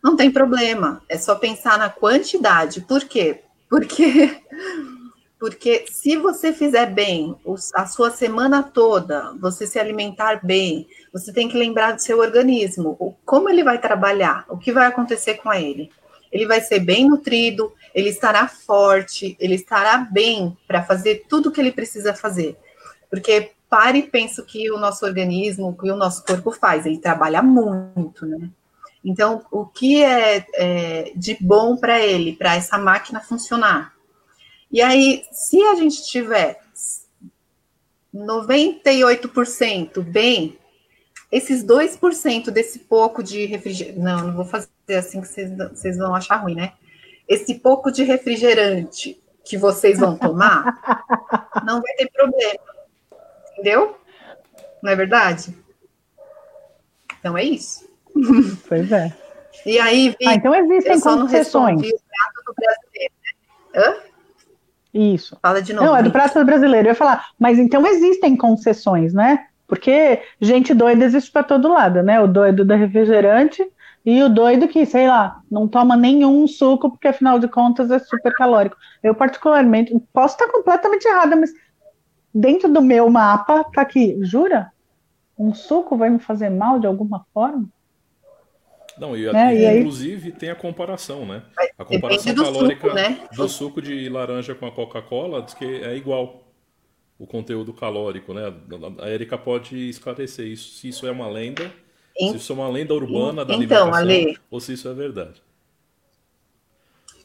Não 0.04 0.16
tem 0.16 0.32
problema, 0.32 1.04
é 1.08 1.18
só 1.18 1.36
pensar 1.36 1.78
na 1.78 1.90
quantidade. 1.90 2.82
Por 2.82 3.06
quê? 3.06 3.44
Porque 3.70 4.42
porque 5.40 5.86
se 5.90 6.18
você 6.18 6.52
fizer 6.52 6.88
bem 6.88 7.34
a 7.74 7.86
sua 7.86 8.12
semana 8.12 8.62
toda, 8.62 9.34
você 9.40 9.66
se 9.66 9.80
alimentar 9.80 10.46
bem, 10.46 10.86
você 11.14 11.32
tem 11.32 11.48
que 11.48 11.58
lembrar 11.58 11.94
do 11.94 12.02
seu 12.02 12.20
organismo, 12.20 13.18
como 13.26 13.48
ele 13.48 13.64
vai 13.64 13.80
trabalhar, 13.80 14.44
o 14.50 14.58
que 14.58 14.74
vai 14.74 14.88
acontecer 14.88 15.36
com 15.36 15.54
ele. 15.54 15.90
Ele 16.30 16.46
vai 16.46 16.60
ser 16.62 16.80
bem 16.80 17.08
nutrido, 17.08 17.72
ele 17.96 18.10
estará 18.10 18.48
forte, 18.48 19.38
ele 19.40 19.56
estará 19.56 19.98
bem 19.98 20.58
para 20.68 20.84
fazer 20.84 21.26
tudo 21.30 21.50
o 21.50 21.52
que 21.52 21.62
ele 21.62 21.72
precisa 21.72 22.14
fazer. 22.14 22.58
Porque 23.10 23.52
pare 23.70 24.00
e 24.00 24.08
penso 24.08 24.44
que 24.44 24.72
o 24.72 24.78
nosso 24.78 25.06
organismo, 25.06 25.78
que 25.78 25.90
o 25.90 25.96
nosso 25.96 26.26
corpo 26.26 26.52
faz, 26.52 26.86
ele 26.86 26.98
trabalha 26.98 27.42
muito, 27.42 28.26
né? 28.26 28.50
Então, 29.04 29.46
o 29.52 29.66
que 29.66 30.04
é, 30.04 30.46
é 30.56 31.12
de 31.16 31.38
bom 31.40 31.78
para 31.78 32.00
ele, 32.02 32.36
para 32.36 32.56
essa 32.56 32.78
máquina 32.78 33.22
funcionar? 33.22 33.94
E 34.72 34.82
aí, 34.82 35.24
se 35.32 35.62
a 35.64 35.76
gente 35.76 36.06
tiver 36.06 36.60
98% 38.14 40.02
bem, 40.02 40.58
esses 41.32 41.64
2% 41.64 42.50
desse 42.50 42.80
pouco 42.80 43.24
de 43.24 43.46
refrigerante. 43.46 44.00
Não, 44.00 44.28
não 44.28 44.36
vou 44.36 44.46
fazer 44.46 44.70
assim 44.90 45.22
que 45.22 45.28
vocês 45.28 45.98
vão 45.98 46.16
achar 46.16 46.38
ruim, 46.38 46.56
né? 46.56 46.74
Esse 47.28 47.56
pouco 47.56 47.92
de 47.92 48.04
refrigerante 48.04 49.22
que 49.46 49.58
vocês 49.58 50.00
vão 50.00 50.18
tomar, 50.18 50.82
não 51.66 51.82
vai 51.82 51.94
ter 51.96 52.12
problema 52.12 52.79
Entendeu? 53.60 53.98
Não 54.82 54.92
é 54.92 54.96
verdade? 54.96 55.54
Então 57.20 57.38
é 57.38 57.44
isso. 57.44 57.88
Pois 58.68 58.92
é. 58.92 59.14
E 59.66 59.78
aí, 59.80 60.16
Vi, 60.20 60.28
ah, 60.28 60.34
então 60.36 60.56
existem 60.56 61.00
concessões. 61.00 61.82
né? 61.82 61.90
Hã? 63.76 63.96
Isso. 64.94 65.38
Fala 65.42 65.62
de 65.62 65.74
novo. 65.74 65.86
Não, 65.86 65.98
é 65.98 66.02
do 66.02 66.12
prato 66.12 66.44
brasileiro. 66.46 66.88
Eu 66.88 66.92
ia 66.92 66.96
falar, 66.96 67.28
mas 67.38 67.60
então 67.60 67.86
existem 67.86 68.36
concessões, 68.38 69.14
né? 69.14 69.48
Porque 69.68 70.22
gente 70.42 70.74
doida 70.74 71.04
existe 71.06 71.30
para 71.32 71.44
todo 71.44 71.68
lado, 71.72 72.02
né? 72.02 72.20
O 72.22 72.28
doido 72.28 72.64
da 72.66 72.76
refrigerante 72.76 73.64
E 74.06 74.24
o 74.24 74.30
doido 74.30 74.68
que, 74.68 74.86
sei 74.86 75.08
lá, 75.08 75.42
não 75.52 75.68
toma 75.68 75.96
nenhum 75.98 76.48
suco, 76.48 76.90
porque 76.90 77.10
afinal 77.10 77.38
de 77.38 77.48
contas 77.50 77.92
é 77.92 78.00
super 78.00 78.34
calórico. 78.34 78.78
Eu, 79.04 79.14
particularmente, 79.14 79.94
posso 80.14 80.36
estar 80.36 80.48
completamente 80.52 81.06
errada, 81.06 81.36
mas 81.36 81.52
dentro 82.34 82.72
do 82.72 82.82
meu 82.82 83.10
mapa, 83.10 83.64
tá 83.64 83.82
aqui, 83.82 84.18
jura? 84.22 84.72
Um 85.38 85.54
suco 85.54 85.98
vai 85.98 86.10
me 86.10 86.20
fazer 86.20 86.50
mal 86.50 86.80
de 86.80 86.88
alguma 86.88 87.26
forma? 87.34 87.70
Não, 88.98 89.16
e, 89.16 89.28
é, 89.28 89.32
e 89.32 89.66
aí... 89.66 89.80
inclusive 89.80 90.32
tem 90.34 90.50
a 90.50 90.56
comparação, 90.56 91.26
né? 91.26 91.44
A 91.78 91.86
comparação 91.86 92.36
calórica 92.36 92.82
suco, 92.82 92.94
né? 92.94 93.28
do 93.34 93.48
suco 93.48 93.82
de 93.82 94.10
laranja 94.10 94.54
com 94.54 94.66
a 94.66 94.72
Coca-Cola 94.72 95.42
diz 95.42 95.54
que 95.54 95.66
é 95.66 95.96
igual 95.96 96.44
o 97.18 97.26
conteúdo 97.26 97.74
calórico, 97.74 98.34
né? 98.34 98.54
A 99.00 99.10
Erika 99.10 99.38
pode 99.38 99.90
esclarecer 99.90 100.46
isso, 100.48 100.78
se 100.78 100.90
isso 100.90 101.08
é 101.08 101.12
uma 101.12 101.30
lenda, 101.30 101.72
se 102.18 102.36
isso 102.36 102.52
é 102.52 102.56
uma 102.56 102.68
lenda 102.68 102.94
urbana 102.94 103.46
da 103.46 103.54
então, 103.56 103.88
alimentação, 103.88 103.94
Ale... 103.94 104.38
ou 104.52 104.60
se 104.60 104.74
isso 104.74 104.88
é 104.90 104.94
verdade. 104.94 105.42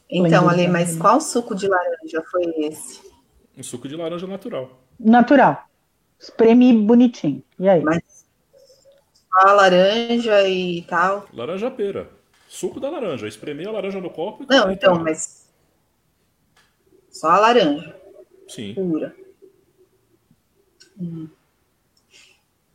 Então, 0.09 0.47
Ale, 0.47 0.67
mas 0.67 0.97
qual 0.97 1.19
suco 1.19 1.55
de 1.55 1.67
laranja 1.67 2.23
foi 2.29 2.43
esse? 2.57 3.01
Um 3.57 3.63
suco 3.63 3.87
de 3.87 3.95
laranja 3.95 4.27
natural. 4.27 4.84
Natural. 4.99 5.67
Espreme 6.19 6.73
bonitinho. 6.73 7.43
E 7.59 7.67
aí? 7.67 7.81
Mas 7.81 8.25
a 9.31 9.51
laranja 9.51 10.47
e 10.47 10.81
tal. 10.83 11.25
Laranja 11.33 11.69
pera. 11.69 12.09
Suco 12.47 12.79
da 12.79 12.89
laranja. 12.89 13.27
Espremer 13.27 13.67
a 13.67 13.71
laranja 13.71 13.99
no 13.99 14.09
copo 14.09 14.43
e 14.43 14.47
Não, 14.47 14.71
então, 14.71 14.97
mas. 14.97 15.49
Só 17.09 17.29
a 17.29 17.39
laranja. 17.39 17.95
Sim. 18.47 18.73
Pura. 18.73 19.15
Hum. 20.99 21.27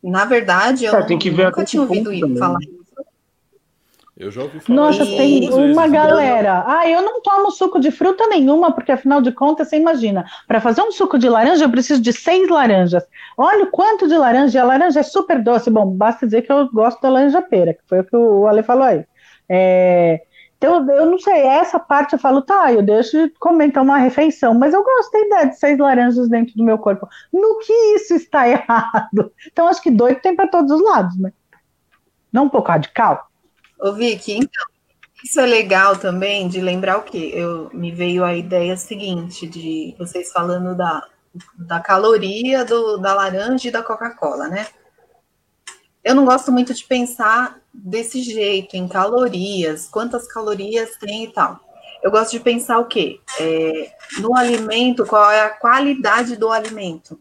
Na 0.03 0.25
verdade, 0.25 0.85
eu 0.85 0.95
é, 0.95 1.05
tem 1.05 1.17
que 1.17 1.29
ver 1.29 1.45
nunca 1.45 1.63
tinha 1.63 1.81
ouvido 1.81 2.37
falar 2.37 2.59
eu 4.21 4.29
já 4.29 4.43
ouvi 4.43 4.59
falar 4.59 4.75
Nossa, 4.75 5.03
tem 5.03 5.49
uma 5.49 5.87
vezes, 5.87 5.91
galera. 5.91 6.63
Ah, 6.67 6.87
eu 6.87 7.01
não 7.01 7.21
tomo 7.23 7.49
suco 7.49 7.79
de 7.79 7.89
fruta 7.89 8.27
nenhuma, 8.27 8.71
porque 8.71 8.91
afinal 8.91 9.19
de 9.19 9.31
contas, 9.31 9.67
você 9.67 9.77
imagina, 9.77 10.23
para 10.47 10.61
fazer 10.61 10.83
um 10.83 10.91
suco 10.91 11.17
de 11.17 11.27
laranja, 11.27 11.65
eu 11.65 11.71
preciso 11.71 11.99
de 11.99 12.13
seis 12.13 12.47
laranjas. 12.47 13.03
Olha 13.35 13.63
o 13.63 13.71
quanto 13.71 14.07
de 14.07 14.15
laranja, 14.15 14.61
a 14.61 14.65
laranja 14.65 14.99
é 14.99 15.03
super 15.03 15.41
doce. 15.41 15.71
Bom, 15.71 15.87
basta 15.87 16.27
dizer 16.27 16.43
que 16.43 16.51
eu 16.51 16.69
gosto 16.71 17.01
da 17.01 17.09
laranja 17.09 17.41
pera, 17.41 17.73
que 17.73 17.81
foi 17.89 18.01
o 18.01 18.03
que 18.03 18.15
o 18.15 18.45
Ale 18.45 18.61
falou 18.61 18.83
aí. 18.83 19.03
É, 19.49 20.21
então, 20.55 20.87
eu 20.91 21.07
não 21.07 21.17
sei, 21.17 21.41
essa 21.41 21.79
parte 21.79 22.13
eu 22.13 22.19
falo, 22.19 22.43
tá, 22.43 22.71
eu 22.71 22.83
deixo 22.83 23.27
de 23.27 23.33
comer 23.39 23.65
então 23.65 23.81
uma 23.81 23.97
refeição, 23.97 24.53
mas 24.53 24.75
eu 24.75 24.83
gosto 24.83 25.11
da 25.11 25.19
ideia 25.19 25.45
de 25.47 25.57
seis 25.57 25.79
laranjas 25.79 26.29
dentro 26.29 26.55
do 26.55 26.63
meu 26.63 26.77
corpo. 26.77 27.07
No 27.33 27.57
que 27.57 27.73
isso 27.95 28.13
está 28.13 28.45
errado? 28.47 29.33
Então, 29.51 29.67
acho 29.67 29.81
que 29.81 29.89
doido 29.89 30.21
tem 30.21 30.35
para 30.35 30.47
todos 30.47 30.71
os 30.71 30.83
lados, 30.83 31.17
né? 31.17 31.33
Não 32.31 32.43
um 32.43 32.49
pouco 32.49 32.69
radical? 32.69 33.30
Ô, 33.81 33.93
Vicky, 33.93 34.33
então, 34.33 34.63
isso 35.23 35.39
é 35.39 35.45
legal 35.45 35.97
também 35.97 36.47
de 36.47 36.61
lembrar 36.61 36.97
o 36.97 37.03
quê? 37.03 37.31
Eu, 37.33 37.71
me 37.73 37.91
veio 37.91 38.23
a 38.23 38.35
ideia 38.35 38.77
seguinte, 38.77 39.47
de 39.47 39.95
vocês 39.97 40.31
falando 40.31 40.77
da, 40.77 41.03
da 41.57 41.79
caloria 41.79 42.63
do, 42.63 42.97
da 42.97 43.15
laranja 43.15 43.67
e 43.67 43.71
da 43.71 43.81
Coca-Cola, 43.81 44.47
né? 44.47 44.67
Eu 46.03 46.13
não 46.13 46.25
gosto 46.25 46.51
muito 46.51 46.75
de 46.75 46.83
pensar 46.83 47.59
desse 47.73 48.21
jeito, 48.21 48.75
em 48.75 48.87
calorias, 48.87 49.87
quantas 49.87 50.27
calorias 50.27 50.95
tem 50.97 51.23
e 51.23 51.31
tal. 51.31 51.59
Eu 52.03 52.11
gosto 52.11 52.31
de 52.31 52.39
pensar 52.39 52.77
o 52.77 52.85
quê? 52.85 53.19
É, 53.39 53.95
no 54.19 54.35
alimento, 54.35 55.07
qual 55.07 55.31
é 55.31 55.41
a 55.41 55.49
qualidade 55.49 56.35
do 56.35 56.51
alimento. 56.51 57.19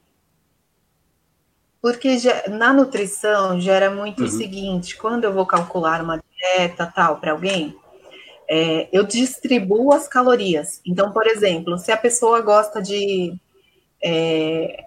Porque 1.80 2.18
na 2.48 2.72
nutrição 2.72 3.58
gera 3.58 3.90
muito 3.90 4.20
uhum. 4.20 4.26
o 4.26 4.30
seguinte: 4.30 4.96
quando 4.96 5.24
eu 5.24 5.32
vou 5.32 5.46
calcular 5.46 6.02
uma 6.02 6.22
dieta 6.40 6.86
tal 6.86 7.18
para 7.18 7.32
alguém, 7.32 7.76
é, 8.48 8.88
eu 8.92 9.04
distribuo 9.04 9.92
as 9.92 10.08
calorias. 10.08 10.80
Então, 10.84 11.12
por 11.12 11.26
exemplo, 11.26 11.78
se 11.78 11.92
a 11.92 11.96
pessoa 11.96 12.40
gosta 12.40 12.82
de. 12.82 13.34
É, 14.02 14.84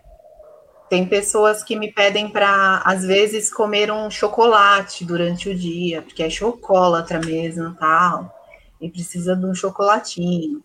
tem 0.89 1.06
pessoas 1.08 1.63
que 1.63 1.76
me 1.76 1.92
pedem 1.92 2.30
para, 2.30 2.84
às 2.86 3.04
vezes, 3.04 3.52
comer 3.52 3.92
um 3.92 4.12
chocolate 4.12 5.04
durante 5.04 5.50
o 5.50 5.56
dia, 5.56 6.02
porque 6.02 6.22
é 6.22 6.30
chocolatra 6.30 7.20
mesmo, 7.20 7.74
tal, 7.76 8.32
e 8.80 8.89
precisa 8.89 9.36
de 9.36 9.46
um 9.46 9.56
chocolatinho. 9.56 10.63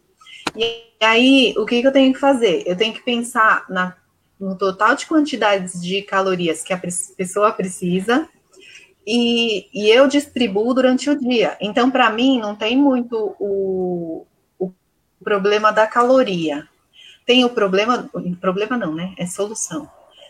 E 0.54 0.92
aí, 1.00 1.54
o 1.56 1.64
que, 1.64 1.80
que 1.80 1.86
eu 1.86 1.92
tenho 1.92 2.12
que 2.12 2.18
fazer? 2.18 2.62
Eu 2.66 2.76
tenho 2.76 2.92
que 2.92 3.02
pensar 3.02 3.64
na 3.70 3.96
no 4.38 4.56
total 4.56 4.94
de 4.94 5.06
quantidades 5.06 5.82
de 5.82 6.00
calorias 6.02 6.62
que 6.62 6.72
a 6.72 6.80
pessoa 7.16 7.52
precisa 7.52 8.28
e, 9.10 9.66
e 9.72 9.88
eu 9.88 10.06
distribuo 10.06 10.74
durante 10.74 11.08
o 11.08 11.18
dia. 11.18 11.56
Então, 11.62 11.90
para 11.90 12.10
mim, 12.10 12.38
não 12.38 12.54
tem 12.54 12.76
muito 12.76 13.34
o, 13.40 14.26
o 14.58 14.70
problema 15.24 15.72
da 15.72 15.86
caloria. 15.86 16.68
Tem 17.24 17.42
o 17.42 17.48
problema, 17.48 18.10
problema 18.38 18.76
não, 18.76 18.94
né? 18.94 19.14
É 19.16 19.24
solução. 19.24 19.88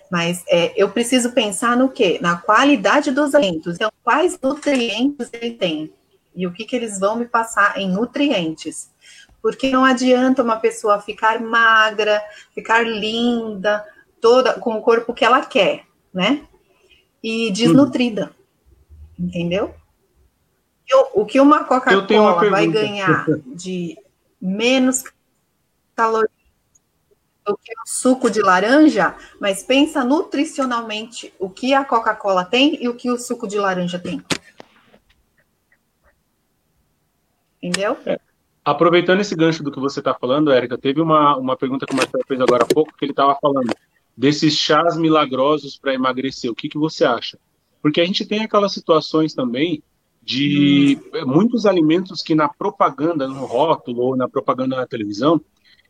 Mas 0.08 0.44
é, 0.46 0.72
eu 0.76 0.88
preciso 0.90 1.32
pensar 1.32 1.76
no 1.76 1.88
quê? 1.88 2.20
Na 2.22 2.36
qualidade 2.36 3.10
dos 3.10 3.34
alimentos. 3.34 3.74
Então, 3.74 3.90
quais 4.04 4.38
nutrientes 4.40 5.28
ele 5.32 5.54
tem? 5.54 5.92
E 6.32 6.46
o 6.46 6.52
que, 6.52 6.64
que 6.64 6.76
eles 6.76 7.00
vão 7.00 7.16
me 7.16 7.26
passar 7.26 7.76
em 7.80 7.90
nutrientes? 7.90 8.92
Porque 9.42 9.70
não 9.70 9.84
adianta 9.84 10.40
uma 10.40 10.56
pessoa 10.56 11.00
ficar 11.00 11.40
magra, 11.40 12.22
ficar 12.54 12.86
linda, 12.86 13.84
toda 14.20 14.52
com 14.52 14.74
o 14.74 14.82
corpo 14.82 15.12
que 15.12 15.24
ela 15.24 15.44
quer, 15.44 15.84
né? 16.14 16.46
E 17.20 17.50
desnutrida. 17.50 18.37
Entendeu? 19.18 19.74
o 21.14 21.26
que 21.26 21.40
uma 21.40 21.64
Coca-Cola 21.64 22.50
vai 22.50 22.66
ganhar 22.66 23.26
de 23.46 23.98
menos 24.40 25.04
calorias 25.94 26.30
do 27.44 27.56
que 27.56 27.72
o 27.72 27.86
suco 27.86 28.30
de 28.30 28.40
laranja, 28.40 29.14
mas 29.40 29.62
pensa 29.62 30.04
nutricionalmente 30.04 31.32
o 31.38 31.48
que 31.48 31.74
a 31.74 31.84
Coca-Cola 31.84 32.44
tem 32.44 32.82
e 32.82 32.88
o 32.88 32.94
que 32.94 33.10
o 33.10 33.18
suco 33.18 33.48
de 33.48 33.58
laranja 33.58 33.98
tem. 33.98 34.22
Entendeu? 37.62 37.98
É. 38.06 38.20
Aproveitando 38.64 39.20
esse 39.20 39.34
gancho 39.34 39.62
do 39.62 39.72
que 39.72 39.80
você 39.80 40.00
está 40.00 40.14
falando, 40.14 40.52
Érica, 40.52 40.76
teve 40.76 41.00
uma, 41.00 41.36
uma 41.36 41.56
pergunta 41.56 41.86
que 41.86 41.94
o 41.94 41.96
Marcelo 41.96 42.22
fez 42.26 42.40
agora 42.40 42.64
há 42.64 42.66
pouco, 42.66 42.94
que 42.96 43.04
ele 43.04 43.12
estava 43.12 43.34
falando 43.40 43.74
desses 44.16 44.54
chás 44.54 44.96
milagrosos 44.96 45.76
para 45.78 45.94
emagrecer. 45.94 46.50
O 46.50 46.54
que, 46.54 46.68
que 46.68 46.78
você 46.78 47.04
acha? 47.04 47.38
Porque 47.80 48.00
a 48.00 48.04
gente 48.04 48.26
tem 48.26 48.42
aquelas 48.42 48.72
situações 48.72 49.34
também 49.34 49.82
de 50.22 50.98
hum. 51.14 51.26
muitos 51.26 51.64
alimentos 51.64 52.22
que 52.22 52.34
na 52.34 52.48
propaganda, 52.48 53.26
no 53.26 53.46
rótulo 53.46 54.02
ou 54.02 54.16
na 54.16 54.28
propaganda 54.28 54.76
na 54.76 54.86
televisão, 54.86 55.40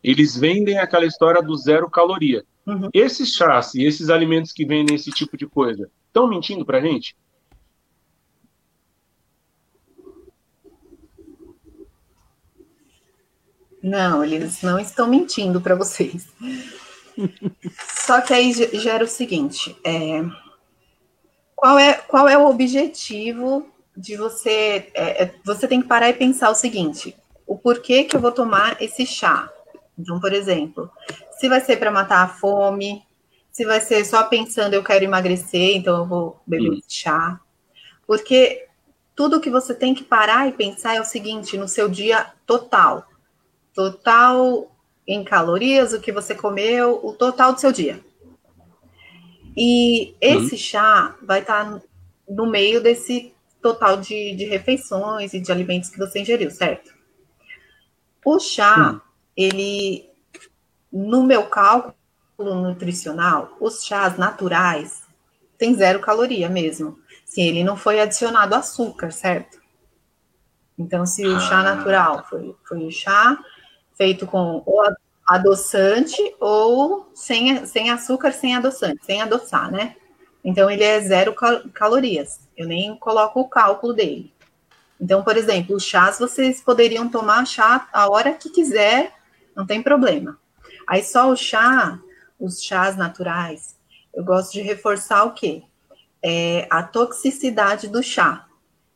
eles 0.03 0.37
vendem 0.37 0.77
aquela 0.77 1.05
história 1.05 1.41
do 1.41 1.55
zero 1.57 1.89
caloria. 1.89 2.45
Uhum. 2.65 2.89
Esses 2.93 3.33
chás 3.33 3.73
e 3.75 3.83
esses 3.83 4.09
alimentos 4.09 4.51
que 4.51 4.65
vendem 4.65 4.95
esse 4.95 5.11
tipo 5.11 5.35
de 5.35 5.45
coisa, 5.45 5.89
estão 6.07 6.27
mentindo 6.27 6.65
para 6.65 6.77
a 6.77 6.81
gente? 6.81 7.15
Não, 13.81 14.23
eles 14.23 14.61
não 14.61 14.77
estão 14.77 15.07
mentindo 15.07 15.61
para 15.61 15.75
vocês. 15.75 16.27
Só 18.05 18.21
que 18.21 18.33
aí 18.33 18.51
gera 18.53 19.03
o 19.03 19.07
seguinte: 19.07 19.75
é, 19.83 20.23
qual, 21.59 21.77
é, 21.77 21.93
qual 21.93 22.27
é 22.29 22.37
o 22.37 22.47
objetivo 22.47 23.67
de 23.95 24.15
você. 24.15 24.89
É, 24.93 25.23
é, 25.23 25.35
você 25.43 25.67
tem 25.67 25.81
que 25.81 25.87
parar 25.87 26.09
e 26.09 26.13
pensar 26.13 26.49
o 26.49 26.55
seguinte: 26.55 27.15
o 27.45 27.57
porquê 27.57 28.05
que 28.05 28.15
eu 28.15 28.21
vou 28.21 28.31
tomar 28.31 28.81
esse 28.81 29.05
chá? 29.05 29.51
Então, 29.97 30.19
por 30.21 30.31
exemplo, 30.31 30.89
se 31.37 31.49
vai 31.49 31.59
ser 31.59 31.77
para 31.77 31.91
matar 31.91 32.23
a 32.23 32.29
fome, 32.29 33.03
se 33.51 33.65
vai 33.65 33.81
ser 33.81 34.05
só 34.05 34.23
pensando 34.23 34.73
eu 34.73 34.83
quero 34.83 35.03
emagrecer, 35.03 35.75
então 35.75 35.97
eu 35.97 36.05
vou 36.05 36.41
beber 36.47 36.79
chá. 36.87 37.41
Porque 38.07 38.65
tudo 39.13 39.41
que 39.41 39.49
você 39.49 39.75
tem 39.75 39.93
que 39.93 40.03
parar 40.03 40.47
e 40.47 40.53
pensar 40.53 40.95
é 40.95 41.01
o 41.01 41.05
seguinte: 41.05 41.57
no 41.57 41.67
seu 41.67 41.89
dia 41.89 42.31
total. 42.45 43.05
Total 43.73 44.71
em 45.05 45.25
calorias, 45.25 45.91
o 45.91 45.99
que 45.99 46.11
você 46.11 46.33
comeu, 46.33 47.01
o 47.03 47.11
total 47.11 47.51
do 47.51 47.59
seu 47.59 47.71
dia. 47.71 47.99
E 49.61 50.15
esse 50.21 50.53
uhum. 50.53 50.57
chá 50.57 51.15
vai 51.21 51.41
estar 51.41 51.65
tá 51.65 51.81
no 52.29 52.49
meio 52.49 52.81
desse 52.81 53.33
total 53.61 53.97
de, 53.97 54.33
de, 54.33 54.45
refeições 54.45 55.33
e 55.33 55.41
de 55.41 55.51
alimentos 55.51 55.89
que 55.89 55.97
você 55.97 56.21
ingeriu, 56.21 56.49
certo? 56.49 56.93
O 58.23 58.39
chá, 58.39 58.93
uhum. 58.93 59.01
ele, 59.35 60.09
no 60.89 61.23
meu 61.23 61.47
cálculo 61.47 61.95
nutricional, 62.37 63.57
os 63.59 63.83
chás 63.83 64.17
naturais 64.17 65.03
tem 65.57 65.75
zero 65.75 65.99
caloria 65.99 66.47
mesmo. 66.47 66.97
Se 67.25 67.41
ele 67.41 67.61
não 67.61 67.75
foi 67.75 67.99
adicionado 67.99 68.55
açúcar, 68.55 69.11
certo? 69.11 69.59
Então, 70.77 71.05
se 71.05 71.27
o 71.27 71.37
chá 71.37 71.59
ah. 71.59 71.75
natural 71.75 72.25
foi, 72.29 72.55
foi 72.65 72.85
o 72.85 72.91
chá 72.91 73.37
feito 73.97 74.25
com 74.25 74.63
ou 74.65 74.81
adoçante 75.29 76.17
ou 76.39 77.11
sem, 77.13 77.63
sem 77.67 77.91
açúcar, 77.91 78.31
sem 78.31 78.55
adoçante, 78.55 79.05
sem 79.05 79.21
adoçar, 79.21 79.71
né? 79.71 79.95
Então 80.43 80.71
ele 80.71 80.83
é 80.83 80.99
zero 80.99 81.35
cal 81.35 81.61
calorias. 81.71 82.39
Eu 82.57 82.67
nem 82.67 82.95
coloco 82.95 83.39
o 83.39 83.47
cálculo 83.47 83.93
dele. 83.93 84.33
Então, 84.99 85.23
por 85.23 85.37
exemplo, 85.37 85.75
os 85.75 85.83
chás 85.83 86.17
vocês 86.17 86.61
poderiam 86.61 87.07
tomar 87.07 87.45
chá 87.45 87.87
a 87.93 88.09
hora 88.09 88.33
que 88.33 88.49
quiser, 88.49 89.13
não 89.55 89.67
tem 89.67 89.83
problema. 89.83 90.35
Aí 90.87 91.03
só 91.03 91.29
o 91.29 91.35
chá, 91.35 91.99
os 92.39 92.63
chás 92.63 92.97
naturais, 92.97 93.77
eu 94.11 94.23
gosto 94.23 94.53
de 94.53 94.61
reforçar 94.61 95.25
o 95.25 95.33
quê? 95.33 95.61
É 96.23 96.67
a 96.71 96.81
toxicidade 96.81 97.87
do 97.87 98.01
chá. 98.01 98.47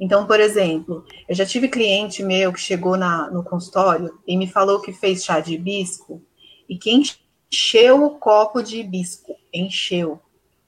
Então, 0.03 0.27
por 0.27 0.37
exemplo, 0.37 1.05
eu 1.29 1.33
já 1.33 1.45
tive 1.45 1.69
cliente 1.69 2.21
meu 2.21 2.51
que 2.51 2.59
chegou 2.59 2.97
na, 2.97 3.31
no 3.31 3.41
consultório 3.41 4.19
e 4.27 4.35
me 4.35 4.45
falou 4.45 4.81
que 4.81 4.91
fez 4.91 5.23
chá 5.23 5.39
de 5.39 5.53
hibisco 5.53 6.21
e 6.67 6.77
que 6.77 6.91
encheu 6.91 8.03
o 8.03 8.09
copo 8.19 8.61
de 8.61 8.81
hibisco, 8.81 9.33
encheu. 9.53 10.19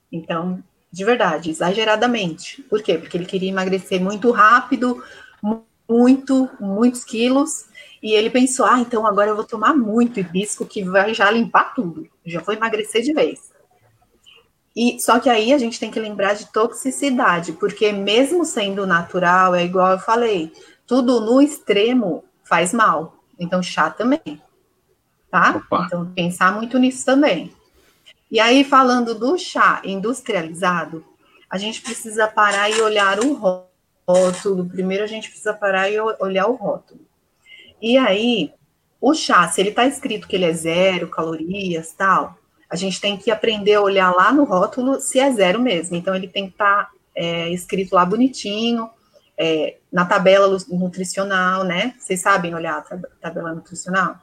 Então, 0.10 0.64
de 0.90 1.04
verdade, 1.04 1.50
exageradamente. 1.50 2.62
Por 2.62 2.82
quê? 2.82 2.98
Porque 2.98 3.18
ele 3.18 3.26
queria 3.26 3.50
emagrecer 3.50 4.00
muito 4.00 4.32
rápido, 4.32 5.04
muito, 5.86 6.50
muitos 6.58 7.04
quilos, 7.04 7.66
e 8.02 8.14
ele 8.14 8.30
pensou: 8.30 8.66
ah, 8.66 8.80
então 8.80 9.06
agora 9.06 9.32
eu 9.32 9.36
vou 9.36 9.44
tomar 9.44 9.76
muito 9.76 10.18
hibisco 10.18 10.66
que 10.66 10.82
vai 10.82 11.14
já 11.14 11.30
limpar 11.30 11.74
tudo, 11.76 12.08
já 12.26 12.40
vou 12.40 12.56
emagrecer 12.56 13.02
de 13.02 13.12
vez. 13.12 13.52
E 14.76 15.00
só 15.00 15.20
que 15.20 15.30
aí 15.30 15.54
a 15.54 15.58
gente 15.58 15.80
tem 15.80 15.90
que 15.90 16.00
lembrar 16.00 16.34
de 16.34 16.52
toxicidade, 16.52 17.54
porque 17.54 17.94
mesmo 17.94 18.44
sendo 18.44 18.86
natural, 18.86 19.56
é 19.56 19.64
igual 19.64 19.94
eu 19.94 20.00
falei, 20.00 20.52
tudo 20.86 21.22
no 21.22 21.42
extremo 21.42 22.26
faz 22.44 22.74
mal. 22.74 23.16
Então 23.40 23.64
chá 23.64 23.90
também, 23.90 24.42
tá? 25.32 25.64
Opa. 25.66 25.86
Então 25.86 26.12
pensar 26.14 26.54
muito 26.54 26.78
nisso 26.78 27.06
também. 27.06 27.54
E 28.30 28.40
aí 28.40 28.66
falando 28.66 29.16
do 29.16 29.38
chá 29.38 29.82
industrializado, 29.86 31.06
a 31.50 31.58
gente 31.58 31.82
precisa 31.82 32.28
parar 32.28 32.70
e 32.70 32.82
olhar 32.82 33.20
o 33.22 33.34
rótulo. 34.06 34.66
Primeiro 34.66 35.06
a 35.06 35.08
gente 35.08 35.30
precisa 35.30 35.54
parar 35.54 35.90
e 35.90 35.98
olhar 36.20 36.48
o 36.48 36.56
rótulo. 36.56 37.00
E 37.82 37.98
aí 37.98 38.54
o 39.00 39.14
chá, 39.14 39.48
se 39.48 39.62
ele 39.62 39.70
está 39.70 39.86
escrito 39.86 40.28
que 40.28 40.36
ele 40.36 40.46
é 40.46 40.54
zero 40.54 41.10
calorias, 41.10 41.94
tal, 41.94 42.38
a 42.70 42.76
gente 42.76 43.00
tem 43.00 43.18
que 43.18 43.32
aprender 43.32 43.76
a 43.76 43.82
olhar 43.82 44.12
lá 44.12 44.32
no 44.32 44.44
rótulo 44.44 45.00
se 45.00 45.20
é 45.20 45.32
zero 45.32 45.60
mesmo. 45.60 45.96
Então, 45.96 46.16
ele 46.16 46.28
tem 46.28 46.48
que 46.48 46.54
estar 46.54 46.86
tá, 46.86 46.92
é, 47.16 47.50
escrito 47.50 47.94
lá 47.94 48.06
bonitinho, 48.06 48.90
é, 49.38 49.78
na 49.92 50.06
tabela 50.06 50.58
nutricional, 50.70 51.64
né? 51.64 51.96
Vocês 52.00 52.22
sabem 52.22 52.56
olhar 52.56 52.78
a 52.78 52.98
tabela 53.22 53.54
nutricional? 53.54 54.18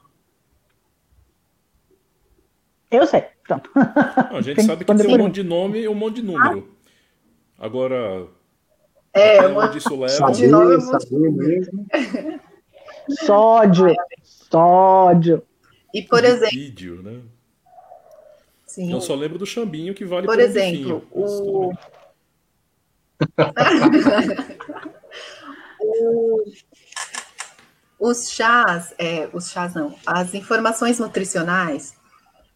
Eu 2.90 3.06
sei. 3.06 3.24
Pronto. 3.44 3.70
Não, 3.74 4.36
a 4.36 4.40
gente 4.40 4.56
tem 4.56 4.64
sabe 4.64 4.84
que 4.84 4.94
tem 4.94 5.14
um 5.14 5.18
monte 5.18 5.34
de 5.34 5.42
nome 5.42 5.80
e 5.80 5.88
um 5.88 5.94
monte 5.94 6.16
de 6.16 6.22
número. 6.22 6.68
Ah. 7.58 7.66
Agora, 7.66 8.28
é, 9.14 9.46
onde 9.46 9.78
isso 9.78 9.94
leva... 9.94 10.08
Saber, 10.08 10.80
saber 10.80 11.30
mesmo. 11.30 11.86
Sódio. 13.24 13.94
Sódio. 14.22 15.42
E, 15.92 16.02
por 16.02 16.24
exemplo... 16.24 16.50
Vídeo, 16.50 17.02
né? 17.02 17.20
Sim. 18.72 18.90
Eu 18.90 19.02
só 19.02 19.14
lembro 19.14 19.38
do 19.38 19.44
chambinho 19.44 19.92
que 19.92 20.02
vale 20.02 20.26
por 20.26 20.40
exemplo, 20.40 21.06
o... 21.10 21.74
o... 25.78 26.42
os 28.00 28.30
chás, 28.30 28.94
é, 28.98 29.28
os 29.34 29.50
chás 29.50 29.74
não, 29.74 29.94
as 30.06 30.32
informações 30.32 30.98
nutricionais, 30.98 31.94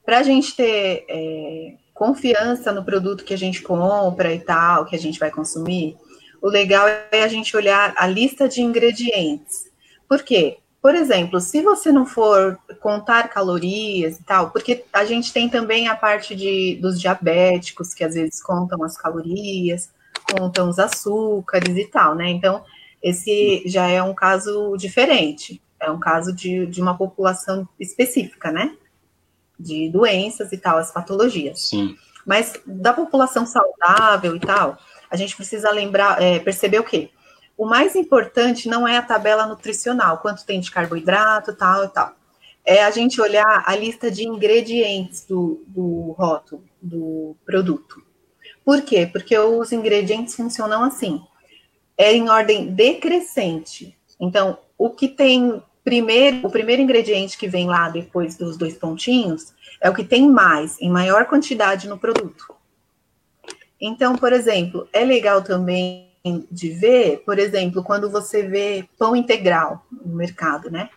para 0.06 0.20
a 0.20 0.22
gente 0.22 0.56
ter 0.56 1.04
é, 1.06 1.74
confiança 1.92 2.72
no 2.72 2.82
produto 2.82 3.22
que 3.22 3.34
a 3.34 3.38
gente 3.38 3.60
compra 3.60 4.32
e 4.32 4.40
tal, 4.40 4.86
que 4.86 4.96
a 4.96 4.98
gente 4.98 5.18
vai 5.18 5.30
consumir, 5.30 5.98
o 6.40 6.48
legal 6.48 6.88
é 6.88 7.22
a 7.22 7.28
gente 7.28 7.54
olhar 7.54 7.92
a 7.94 8.06
lista 8.06 8.48
de 8.48 8.62
ingredientes. 8.62 9.70
Por 10.08 10.22
quê? 10.22 10.56
Por 10.86 10.94
exemplo, 10.94 11.40
se 11.40 11.62
você 11.62 11.90
não 11.90 12.06
for 12.06 12.60
contar 12.78 13.26
calorias 13.26 14.20
e 14.20 14.22
tal, 14.22 14.52
porque 14.52 14.84
a 14.92 15.04
gente 15.04 15.32
tem 15.32 15.48
também 15.48 15.88
a 15.88 15.96
parte 15.96 16.32
de, 16.36 16.78
dos 16.80 17.00
diabéticos, 17.00 17.92
que 17.92 18.04
às 18.04 18.14
vezes 18.14 18.40
contam 18.40 18.84
as 18.84 18.96
calorias, 18.96 19.90
contam 20.30 20.68
os 20.68 20.78
açúcares 20.78 21.76
e 21.76 21.86
tal, 21.86 22.14
né? 22.14 22.30
Então, 22.30 22.62
esse 23.02 23.64
já 23.66 23.88
é 23.88 24.00
um 24.00 24.14
caso 24.14 24.76
diferente, 24.76 25.60
é 25.80 25.90
um 25.90 25.98
caso 25.98 26.32
de, 26.32 26.66
de 26.66 26.80
uma 26.80 26.96
população 26.96 27.68
específica, 27.80 28.52
né? 28.52 28.76
De 29.58 29.90
doenças 29.90 30.52
e 30.52 30.56
tal, 30.56 30.78
as 30.78 30.92
patologias. 30.92 31.68
Sim. 31.68 31.96
Mas 32.24 32.60
da 32.64 32.92
população 32.92 33.44
saudável 33.44 34.36
e 34.36 34.38
tal, 34.38 34.78
a 35.10 35.16
gente 35.16 35.34
precisa 35.34 35.68
lembrar, 35.72 36.22
é, 36.22 36.38
perceber 36.38 36.78
o 36.78 36.84
quê? 36.84 37.10
O 37.56 37.64
mais 37.64 37.96
importante 37.96 38.68
não 38.68 38.86
é 38.86 38.98
a 38.98 39.02
tabela 39.02 39.46
nutricional, 39.46 40.18
quanto 40.18 40.44
tem 40.44 40.60
de 40.60 40.70
carboidrato, 40.70 41.54
tal 41.54 41.84
e 41.84 41.88
tal. 41.88 42.12
É 42.64 42.84
a 42.84 42.90
gente 42.90 43.20
olhar 43.20 43.64
a 43.66 43.74
lista 43.76 44.10
de 44.10 44.26
ingredientes 44.26 45.24
do, 45.24 45.64
do 45.66 46.14
rótulo, 46.18 46.64
do 46.82 47.36
produto. 47.44 48.02
Por 48.64 48.82
quê? 48.82 49.08
Porque 49.10 49.38
os 49.38 49.72
ingredientes 49.72 50.34
funcionam 50.34 50.82
assim. 50.82 51.22
É 51.96 52.12
em 52.12 52.28
ordem 52.28 52.74
decrescente. 52.74 53.96
Então, 54.20 54.58
o 54.76 54.90
que 54.90 55.08
tem 55.08 55.62
primeiro, 55.84 56.46
o 56.46 56.50
primeiro 56.50 56.82
ingrediente 56.82 57.38
que 57.38 57.46
vem 57.46 57.68
lá 57.68 57.88
depois 57.88 58.36
dos 58.36 58.56
dois 58.56 58.76
pontinhos 58.76 59.54
é 59.80 59.88
o 59.88 59.94
que 59.94 60.04
tem 60.04 60.28
mais, 60.28 60.80
em 60.80 60.90
maior 60.90 61.26
quantidade 61.26 61.88
no 61.88 61.96
produto. 61.96 62.54
Então, 63.80 64.16
por 64.16 64.32
exemplo, 64.32 64.88
é 64.92 65.04
legal 65.04 65.42
também 65.42 66.05
de 66.50 66.70
ver, 66.70 67.22
por 67.24 67.38
exemplo, 67.38 67.82
quando 67.82 68.10
você 68.10 68.42
vê 68.42 68.88
pão 68.98 69.14
integral 69.14 69.86
no 69.90 70.14
mercado, 70.14 70.70
né? 70.70 70.90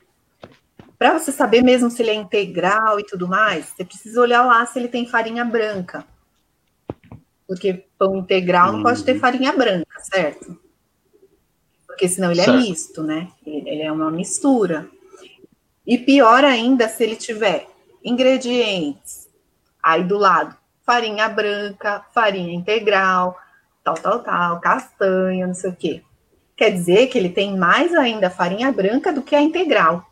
Para 0.98 1.18
você 1.18 1.32
saber 1.32 1.64
mesmo 1.64 1.90
se 1.90 2.02
ele 2.02 2.12
é 2.12 2.16
integral 2.16 3.00
e 3.00 3.06
tudo 3.06 3.28
mais, 3.28 3.68
você 3.68 3.86
precisa 3.86 4.20
olhar 4.20 4.46
lá 4.46 4.66
se 4.66 4.78
ele 4.78 4.88
tem 4.88 5.08
farinha 5.08 5.46
branca. 5.46 6.06
Porque 7.48 7.86
pão 7.98 8.18
integral 8.18 8.74
não 8.74 8.84
pode 8.84 9.04
ter 9.04 9.14
uhum. 9.14 9.20
farinha 9.20 9.54
branca, 9.54 10.00
certo? 10.02 10.60
Porque 11.88 12.08
senão 12.08 12.32
ele 12.32 12.42
é 12.42 12.46
certo. 12.46 12.60
é 12.60 12.62
misto, 12.62 13.04
né? 13.04 13.30
Ele 13.46 13.82
é 13.82 13.92
uma 13.92 14.12
mistura. 14.12 14.90
E 15.86 15.98
pior 15.98 16.44
ainda 16.44 16.88
se 16.88 17.04
ele 17.04 17.16
tiver 17.16 17.68
ingredientes 18.04 19.28
aí 19.82 20.04
do 20.04 20.18
lado, 20.18 20.56
farinha 20.86 21.30
branca, 21.30 22.06
farinha 22.14 22.54
integral, 22.54 23.38
tal, 23.96 24.20
tal, 24.20 24.20
tal, 24.24 24.60
castanha, 24.60 25.48
não 25.48 25.54
sei 25.54 25.70
o 25.70 25.76
quê. 25.76 26.04
Quer 26.56 26.72
dizer 26.72 27.08
que 27.08 27.18
ele 27.18 27.30
tem 27.30 27.58
mais 27.58 27.94
ainda 27.94 28.30
farinha 28.30 28.72
branca 28.72 29.14
do 29.14 29.22
que 29.22 29.36
a 29.36 29.42
integral. 29.42 30.06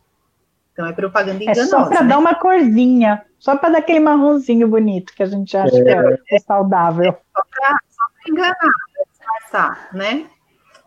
Então 0.71 0.85
é 0.85 0.93
propaganda 0.93 1.43
enganosa. 1.43 1.61
É 1.61 1.65
só 1.65 1.85
para 1.85 2.03
né? 2.03 2.09
dar 2.09 2.17
uma 2.19 2.35
corzinha, 2.35 3.25
só 3.39 3.57
para 3.57 3.69
dar 3.69 3.79
aquele 3.79 3.99
marronzinho 3.99 4.67
bonito 4.67 5.13
que 5.13 5.23
a 5.23 5.25
gente 5.25 5.57
acha 5.57 5.75
é. 5.75 5.83
que 5.83 5.89
é, 5.89 6.35
é 6.35 6.39
saudável. 6.39 7.05
É 7.05 7.11
só 7.11 7.41
para 7.51 7.79
enganar, 8.31 8.55
disfarçar, 9.09 9.89
né? 9.93 10.27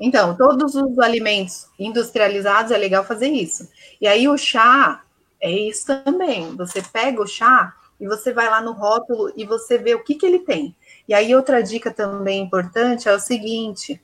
Então, 0.01 0.35
todos 0.35 0.75
os 0.75 0.99
alimentos 0.99 1.69
industrializados 1.79 2.73
é 2.73 2.79
legal 2.79 3.05
fazer 3.05 3.29
isso. 3.29 3.69
E 4.01 4.09
aí 4.09 4.29
o 4.29 4.39
chá 4.39 5.03
é 5.41 5.51
isso 5.51 5.87
também. 6.03 6.57
Você 6.57 6.83
pega 6.83 7.21
o 7.21 7.27
chá 7.27 7.75
e 8.01 8.07
você 8.07 8.33
vai 8.33 8.49
lá 8.49 8.63
no 8.63 8.73
rótulo 8.73 9.31
e 9.37 9.45
você 9.45 9.77
vê 9.77 9.95
o 9.95 10.03
que, 10.03 10.15
que 10.15 10.25
ele 10.25 10.39
tem. 10.39 10.75
E 11.09 11.15
aí, 11.15 11.35
outra 11.35 11.63
dica 11.63 11.91
também 11.91 12.43
importante 12.43 13.09
é 13.09 13.15
o 13.15 13.21
seguinte: 13.21 14.01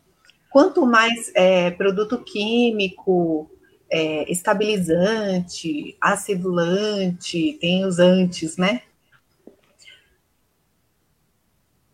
quanto 0.51 0.87
mais 0.87 1.31
é, 1.35 1.71
produto 1.71 2.19
químico, 2.19 3.51
é, 3.91 4.31
estabilizante, 4.31 5.97
acidulante, 6.01 7.59
tem 7.61 7.85
os 7.85 7.99
antes, 7.99 8.57
né? 8.57 8.83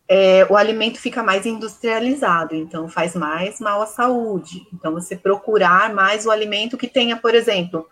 É, 0.08 0.44
o 0.50 0.56
alimento 0.56 0.98
fica 0.98 1.22
mais 1.22 1.46
industrializado, 1.46 2.54
então 2.54 2.86
faz 2.86 3.14
mais 3.14 3.58
mal 3.60 3.80
à 3.80 3.86
saúde. 3.86 4.66
Então, 4.72 4.92
você 4.92 5.16
procurar 5.16 5.94
mais 5.94 6.26
o 6.26 6.30
alimento 6.30 6.76
que 6.76 6.86
tenha, 6.86 7.16
por 7.16 7.34
exemplo, 7.34 7.86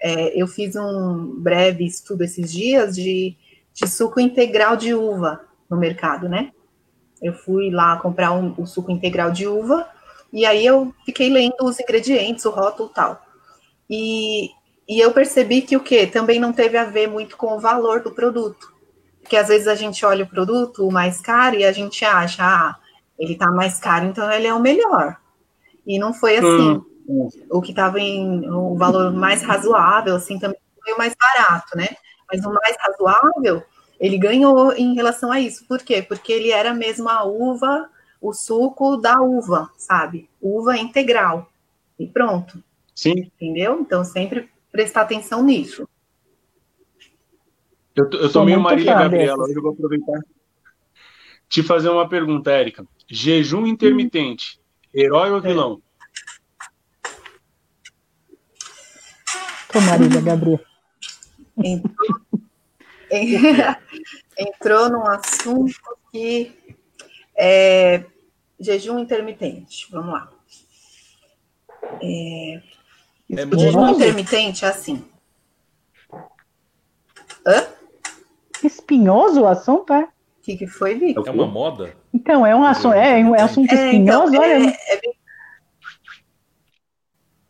é, 0.00 0.40
eu 0.40 0.46
fiz 0.46 0.74
um 0.74 1.38
breve 1.38 1.84
estudo 1.84 2.22
esses 2.22 2.52
dias 2.52 2.94
de, 2.94 3.36
de 3.74 3.86
suco 3.88 4.18
integral 4.18 4.76
de 4.76 4.94
uva 4.94 5.40
no 5.68 5.76
mercado, 5.76 6.28
né? 6.28 6.52
Eu 7.22 7.32
fui 7.32 7.70
lá 7.70 7.96
comprar 7.98 8.32
um, 8.32 8.54
um 8.58 8.66
suco 8.66 8.90
integral 8.90 9.30
de 9.30 9.46
uva 9.46 9.88
e 10.32 10.44
aí 10.44 10.64
eu 10.64 10.94
fiquei 11.04 11.30
lendo 11.30 11.62
os 11.62 11.80
ingredientes, 11.80 12.44
o 12.44 12.50
rótulo 12.50 12.90
e 12.90 12.94
tal. 12.94 13.22
E, 13.88 14.50
e 14.88 15.00
eu 15.00 15.12
percebi 15.12 15.62
que 15.62 15.76
o 15.76 15.80
que 15.80 16.06
também 16.06 16.38
não 16.38 16.52
teve 16.52 16.76
a 16.76 16.84
ver 16.84 17.08
muito 17.08 17.36
com 17.36 17.56
o 17.56 17.60
valor 17.60 18.02
do 18.02 18.12
produto. 18.12 18.74
Porque 19.20 19.36
às 19.36 19.48
vezes 19.48 19.66
a 19.66 19.74
gente 19.74 20.04
olha 20.04 20.24
o 20.24 20.28
produto 20.28 20.90
mais 20.90 21.20
caro 21.20 21.56
e 21.56 21.64
a 21.64 21.72
gente 21.72 22.04
acha, 22.04 22.44
ah, 22.44 22.76
ele 23.18 23.34
tá 23.34 23.50
mais 23.50 23.78
caro, 23.78 24.06
então 24.06 24.30
ele 24.30 24.46
é 24.46 24.54
o 24.54 24.60
melhor. 24.60 25.16
E 25.86 25.98
não 25.98 26.12
foi 26.12 26.36
assim. 26.36 26.82
Hum. 27.08 27.28
O 27.50 27.62
que 27.62 27.70
estava 27.70 28.00
em 28.00 28.50
o 28.50 28.76
valor 28.76 29.12
mais 29.12 29.40
razoável, 29.40 30.16
assim, 30.16 30.40
também 30.40 30.58
foi 30.82 30.92
o 30.92 30.98
mais 30.98 31.14
barato, 31.14 31.76
né? 31.76 31.88
Mas 32.28 32.44
o 32.44 32.52
mais 32.52 32.76
razoável 32.80 33.62
ele 33.98 34.18
ganhou 34.18 34.72
em 34.72 34.94
relação 34.94 35.32
a 35.32 35.40
isso. 35.40 35.64
Por 35.66 35.82
quê? 35.82 36.02
Porque 36.02 36.32
ele 36.32 36.50
era 36.50 36.74
mesmo 36.74 37.08
a 37.08 37.24
uva, 37.24 37.88
o 38.20 38.32
suco 38.32 38.96
da 38.96 39.20
uva, 39.20 39.70
sabe? 39.76 40.28
Uva 40.40 40.76
integral. 40.76 41.50
E 41.98 42.06
pronto. 42.06 42.62
Sim. 42.94 43.30
Entendeu? 43.40 43.80
Então, 43.80 44.04
sempre 44.04 44.48
prestar 44.70 45.02
atenção 45.02 45.42
nisso. 45.42 45.88
Eu, 47.94 48.10
eu 48.10 48.30
tô 48.30 48.44
meio 48.44 48.60
Marília 48.60 48.94
Gabriela, 48.94 49.42
hoje 49.44 49.54
eu 49.54 49.62
vou 49.62 49.72
aproveitar 49.72 50.20
te 51.48 51.62
fazer 51.62 51.88
uma 51.88 52.08
pergunta, 52.08 52.50
Érica. 52.50 52.86
Jejum 53.08 53.66
intermitente, 53.66 54.60
herói 54.92 55.30
ou 55.30 55.40
vilão? 55.40 55.80
Tô 59.72 59.80
Marília 59.80 60.20
Gabriela. 60.20 60.60
Entrou, 61.56 62.20
entrou 64.38 64.90
num 64.90 65.06
assunto 65.06 65.98
que 66.10 66.52
é 67.36 68.04
jejum 68.58 68.98
intermitente. 68.98 69.86
Vamos 69.90 70.12
lá. 70.12 70.32
É, 72.02 72.62
é 73.30 73.44
o 73.44 73.58
jejum 73.58 73.88
intermitente 73.90 74.64
é 74.64 74.68
assim. 74.68 75.04
Hã? 77.46 77.66
Espinhoso 78.62 79.42
o 79.42 79.46
assunto, 79.46 79.92
é? 79.92 80.04
O 80.04 80.10
que, 80.42 80.56
que 80.56 80.66
foi, 80.66 80.94
Vitor? 80.94 81.26
É 81.26 81.30
uma 81.30 81.46
moda? 81.46 81.94
Então, 82.12 82.46
é 82.46 82.54
um 82.54 82.64
assunto, 82.64 82.94
é, 82.94 83.20
é 83.20 83.24
um 83.24 83.34
assunto 83.34 83.72
é, 83.72 83.74
espinhoso, 83.74 84.34
então, 84.34 84.42
olha. 84.42 84.70
É, 84.70 84.94
é 84.94 85.16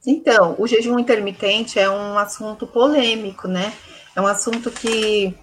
então, 0.07 0.55
o 0.59 0.67
jejum 0.69 0.99
intermitente 0.99 1.81
é 1.81 1.91
um 1.91 2.17
assunto 2.17 2.67
polêmico, 2.67 3.49
né? 3.49 3.73
É 4.15 4.21
um 4.21 4.27
assunto 4.27 4.71
que, 4.71 5.35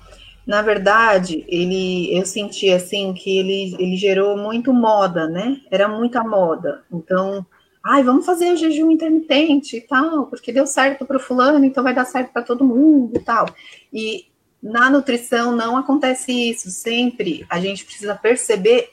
na 0.46 0.62
verdade, 0.62 1.46
ele, 1.48 2.16
eu 2.18 2.26
senti 2.26 2.70
assim 2.70 3.14
que 3.14 3.38
ele, 3.38 3.76
ele 3.80 3.96
gerou 3.96 4.38
muito 4.38 4.74
moda, 4.74 5.28
né? 5.28 5.62
Era 5.72 5.88
muita 5.88 6.24
moda. 6.24 6.84
Então, 6.91 7.46
ai, 7.84 8.04
vamos 8.04 8.26
fazer 8.26 8.52
o 8.52 8.58
jejum 8.58 8.91
intermitente 8.91 9.78
e 9.78 9.82
tal, 9.82 10.28
porque 10.28 10.52
deu 10.52 10.68
certo 10.68 11.06
para 11.06 11.18
o 11.18 11.20
fulano, 11.20 11.64
então 11.64 11.84
vai 11.84 11.94
dar 11.94 12.06
certo 12.06 12.32
para 12.34 12.41
todo 12.41 12.66
mundo 12.66 13.16
e 13.16 13.20
tal. 13.20 13.46
E 13.91 14.26
na 14.62 14.89
nutrição 14.89 15.56
não 15.56 15.78
acontece 15.78 16.32
isso. 16.32 16.70
Sempre 16.70 17.46
a 17.50 17.60
gente 17.60 17.86
precisa 17.86 18.14
perceber 18.14 18.89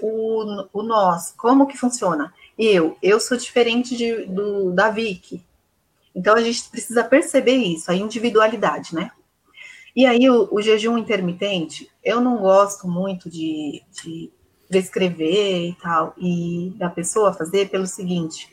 o, 0.00 0.66
o 0.72 0.82
nós, 0.82 1.32
como 1.36 1.66
que 1.66 1.78
funciona. 1.78 2.32
Eu, 2.58 2.96
eu 3.00 3.20
sou 3.20 3.36
diferente 3.36 3.96
de, 3.96 4.26
do, 4.26 4.72
da 4.72 4.90
Vicky. 4.90 5.44
Então 6.14 6.34
a 6.34 6.40
gente 6.40 6.68
precisa 6.68 7.04
perceber 7.04 7.54
isso, 7.54 7.88
a 7.88 7.94
individualidade, 7.94 8.94
né? 8.94 9.12
E 9.94 10.06
aí 10.06 10.28
o, 10.28 10.48
o 10.52 10.60
jejum 10.60 10.98
intermitente, 10.98 11.90
eu 12.04 12.20
não 12.20 12.38
gosto 12.38 12.86
muito 12.86 13.28
de, 13.28 13.82
de 14.02 14.30
prescrever 14.68 15.70
e 15.70 15.76
tal, 15.80 16.14
e 16.18 16.72
da 16.76 16.90
pessoa 16.90 17.32
fazer 17.32 17.70
pelo 17.70 17.86
seguinte, 17.86 18.48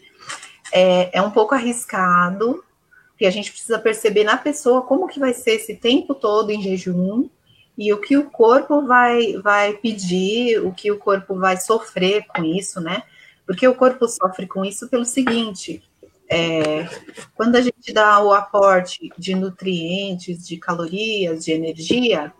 é, 0.71 1.17
é 1.17 1.21
um 1.21 1.31
pouco 1.31 1.53
arriscado, 1.53 2.63
porque 3.09 3.25
a 3.25 3.31
gente 3.31 3.51
precisa 3.51 3.79
perceber 3.79 4.23
na 4.23 4.37
pessoa 4.37 4.81
como 4.81 5.07
que 5.07 5.19
vai 5.19 5.33
ser 5.33 5.51
esse 5.51 5.75
tempo 5.75 6.13
todo 6.13 6.49
em 6.51 6.61
jejum 6.61 7.29
e 7.77 7.93
o 7.93 7.99
que 7.99 8.17
o 8.17 8.29
corpo 8.29 8.85
vai, 8.85 9.33
vai 9.37 9.73
pedir, 9.73 10.59
o 10.65 10.73
que 10.73 10.91
o 10.91 10.97
corpo 10.97 11.35
vai 11.35 11.57
sofrer 11.57 12.25
com 12.27 12.43
isso, 12.43 12.79
né? 12.79 13.03
Porque 13.45 13.67
o 13.67 13.75
corpo 13.75 14.07
sofre 14.07 14.47
com 14.47 14.65
isso 14.65 14.89
pelo 14.89 15.05
seguinte: 15.05 15.83
é, 16.29 16.87
quando 17.35 17.55
a 17.55 17.61
gente 17.61 17.93
dá 17.93 18.19
o 18.23 18.33
aporte 18.33 19.09
de 19.17 19.35
nutrientes, 19.35 20.45
de 20.47 20.57
calorias, 20.57 21.45
de 21.45 21.51
energia, 21.51 22.33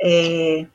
é, 0.00 0.66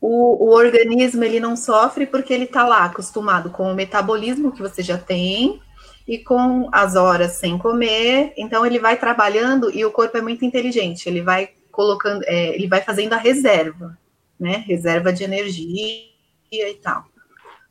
o, 0.00 0.46
o, 0.46 0.50
organismo 0.54 1.24
ele 1.24 1.40
não 1.40 1.56
sofre 1.56 2.06
porque 2.06 2.32
ele 2.32 2.44
está 2.44 2.64
lá 2.66 2.84
acostumado 2.84 3.50
com 3.50 3.70
o 3.70 3.74
metabolismo 3.74 4.52
que 4.52 4.62
você 4.62 4.82
já 4.82 4.96
tem 4.96 5.60
e 6.06 6.18
com 6.18 6.68
as 6.72 6.94
horas 6.94 7.32
sem 7.32 7.58
comer, 7.58 8.32
então 8.36 8.64
ele 8.64 8.78
vai 8.78 8.96
trabalhando 8.96 9.70
e 9.70 9.84
o 9.84 9.90
corpo 9.90 10.16
é 10.16 10.22
muito 10.22 10.44
inteligente, 10.44 11.08
ele 11.08 11.20
vai 11.20 11.50
colocando, 11.70 12.22
é, 12.26 12.54
ele 12.54 12.66
vai 12.66 12.80
fazendo 12.80 13.12
a 13.12 13.18
reserva, 13.18 13.98
né? 14.38 14.64
Reserva 14.66 15.12
de 15.12 15.24
energia 15.24 16.08
e 16.50 16.74
tal. 16.82 17.04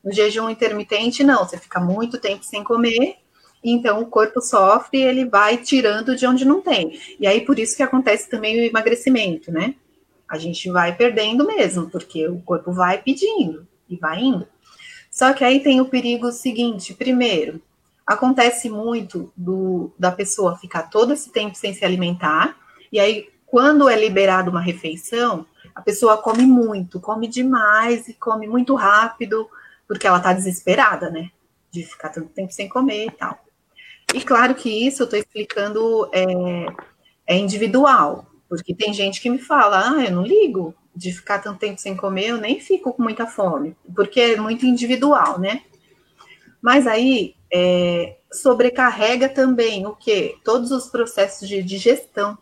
No 0.03 0.13
jejum 0.13 0.49
intermitente, 0.49 1.23
não, 1.23 1.39
você 1.39 1.57
fica 1.57 1.79
muito 1.79 2.19
tempo 2.19 2.43
sem 2.43 2.63
comer, 2.63 3.17
então 3.71 4.01
o 4.01 4.07
corpo 4.07 4.41
sofre 4.41 4.99
e 4.99 5.03
ele 5.03 5.25
vai 5.25 5.57
tirando 5.57 6.15
de 6.15 6.25
onde 6.25 6.45
não 6.45 6.61
tem. 6.61 6.99
E 7.19 7.27
aí 7.27 7.41
por 7.41 7.59
isso 7.59 7.75
que 7.75 7.83
acontece 7.83 8.29
também 8.29 8.59
o 8.59 8.63
emagrecimento, 8.63 9.51
né? 9.51 9.75
a 10.27 10.37
gente 10.37 10.69
vai 10.69 10.93
perdendo 10.93 11.45
mesmo, 11.45 11.89
porque 11.89 12.27
o 12.27 12.41
corpo 12.41 12.71
vai 12.71 13.01
pedindo 13.01 13.65
e 13.87 13.95
vai 13.95 14.19
indo. 14.19 14.47
Só 15.09 15.33
que 15.33 15.43
aí 15.43 15.61
tem 15.61 15.79
o 15.79 15.85
perigo 15.87 16.31
seguinte: 16.31 16.93
primeiro, 16.93 17.61
acontece 18.05 18.69
muito 18.69 19.31
do, 19.35 19.93
da 19.97 20.11
pessoa 20.11 20.57
ficar 20.57 20.83
todo 20.83 21.13
esse 21.13 21.31
tempo 21.31 21.55
sem 21.55 21.73
se 21.73 21.85
alimentar, 21.85 22.57
e 22.91 22.99
aí, 22.99 23.29
quando 23.45 23.87
é 23.87 23.97
liberada 23.97 24.49
uma 24.49 24.61
refeição, 24.61 25.45
a 25.73 25.81
pessoa 25.81 26.17
come 26.17 26.45
muito, 26.45 26.99
come 26.99 27.27
demais 27.27 28.07
e 28.09 28.13
come 28.13 28.47
muito 28.47 28.75
rápido, 28.75 29.47
porque 29.87 30.05
ela 30.05 30.19
tá 30.19 30.33
desesperada, 30.33 31.09
né? 31.09 31.31
De 31.71 31.83
ficar 31.83 32.09
tanto 32.09 32.29
tempo 32.29 32.51
sem 32.51 32.67
comer 32.67 33.05
e 33.05 33.11
tal. 33.11 33.39
E 34.13 34.21
claro 34.21 34.55
que 34.55 34.69
isso 34.69 35.03
eu 35.03 35.05
estou 35.05 35.19
explicando 35.19 36.09
é, 36.13 36.25
é 37.27 37.37
individual. 37.37 38.25
Porque 38.49 38.73
tem 38.73 38.93
gente 38.93 39.21
que 39.21 39.29
me 39.29 39.39
fala, 39.39 39.91
ah, 39.91 40.05
eu 40.05 40.11
não 40.11 40.23
ligo 40.23 40.73
de 40.95 41.11
ficar 41.11 41.39
tanto 41.39 41.59
tempo 41.59 41.79
sem 41.79 41.95
comer, 41.95 42.29
eu 42.29 42.37
nem 42.37 42.59
fico 42.59 42.91
com 42.93 43.03
muita 43.03 43.27
fome, 43.27 43.75
porque 43.95 44.19
é 44.19 44.37
muito 44.37 44.65
individual, 44.65 45.39
né? 45.39 45.61
Mas 46.59 46.87
aí 46.87 47.35
é, 47.53 48.17
sobrecarrega 48.31 49.29
também 49.29 49.85
o 49.85 49.95
que? 49.95 50.37
Todos 50.43 50.71
os 50.71 50.87
processos 50.87 51.47
de 51.47 51.61
digestão. 51.61 52.37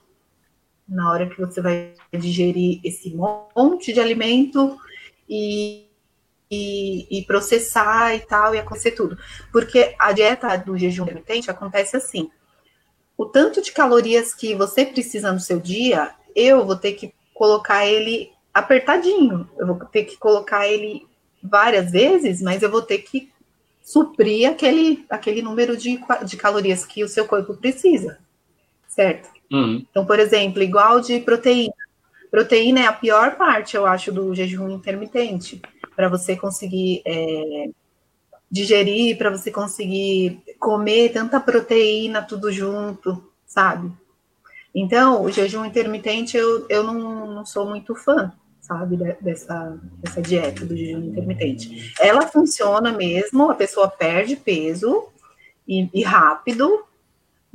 Na 0.87 1.11
hora 1.11 1.27
que 1.27 1.41
você 1.41 1.61
vai 1.61 1.93
digerir 2.13 2.79
esse 2.83 3.13
monte 3.13 3.91
de 3.91 3.99
alimento 3.99 4.77
e, 5.27 5.84
e, 6.55 7.19
e 7.19 7.25
processar 7.25 8.15
e 8.15 8.19
tal, 8.19 8.55
e 8.55 8.59
acontecer 8.59 8.91
tudo. 8.91 9.17
Porque 9.51 9.95
a 9.99 10.11
dieta 10.11 10.57
do 10.57 10.77
jejum 10.77 11.03
intermitente 11.03 11.51
acontece 11.51 11.97
assim 11.97 12.29
o 13.17 13.25
tanto 13.25 13.61
de 13.61 13.71
calorias 13.71 14.33
que 14.33 14.55
você 14.55 14.85
precisa 14.85 15.31
no 15.31 15.39
seu 15.39 15.59
dia, 15.59 16.11
eu 16.35 16.65
vou 16.65 16.75
ter 16.75 16.93
que 16.93 17.13
colocar 17.33 17.85
ele 17.85 18.31
apertadinho. 18.53 19.49
Eu 19.57 19.67
vou 19.67 19.79
ter 19.85 20.03
que 20.03 20.17
colocar 20.17 20.67
ele 20.67 21.05
várias 21.41 21.91
vezes, 21.91 22.41
mas 22.41 22.61
eu 22.61 22.69
vou 22.69 22.81
ter 22.81 22.99
que 22.99 23.31
suprir 23.83 24.49
aquele, 24.49 25.05
aquele 25.09 25.41
número 25.41 25.77
de, 25.77 25.99
de 26.25 26.37
calorias 26.37 26.85
que 26.85 27.03
o 27.03 27.07
seu 27.07 27.25
corpo 27.25 27.55
precisa, 27.55 28.17
certo? 28.87 29.29
Uhum. 29.51 29.85
Então, 29.89 30.05
por 30.05 30.19
exemplo, 30.19 30.61
igual 30.61 30.99
de 30.99 31.19
proteína. 31.19 31.73
Proteína 32.35 32.81
é 32.81 32.85
a 32.85 32.91
pior 32.91 33.37
parte, 33.37 33.77
eu 33.77 33.85
acho, 33.85 34.11
do 34.11 34.35
jejum 34.35 34.69
intermitente, 34.69 35.61
para 35.95 36.09
você 36.09 36.35
conseguir 36.35 37.01
é, 37.05 37.69
digerir, 38.51 39.17
para 39.17 39.29
você 39.29 39.49
conseguir 39.49 40.43
comer 40.59 41.13
tanta 41.13 41.39
proteína 41.39 42.21
tudo 42.21 42.51
junto, 42.51 43.23
sabe? 43.45 43.89
Então, 44.75 45.23
o 45.23 45.31
jejum 45.31 45.63
intermitente 45.63 46.35
eu, 46.35 46.65
eu 46.67 46.83
não, 46.83 47.25
não 47.35 47.45
sou 47.45 47.65
muito 47.65 47.95
fã, 47.95 48.33
sabe, 48.59 48.97
dessa, 49.21 49.79
dessa 50.03 50.21
dieta 50.21 50.65
do 50.65 50.75
jejum 50.75 51.05
intermitente. 51.05 51.93
Ela 52.01 52.27
funciona 52.27 52.91
mesmo, 52.91 53.49
a 53.49 53.55
pessoa 53.55 53.87
perde 53.87 54.35
peso 54.35 55.07
e, 55.65 55.89
e 55.93 56.03
rápido, 56.03 56.83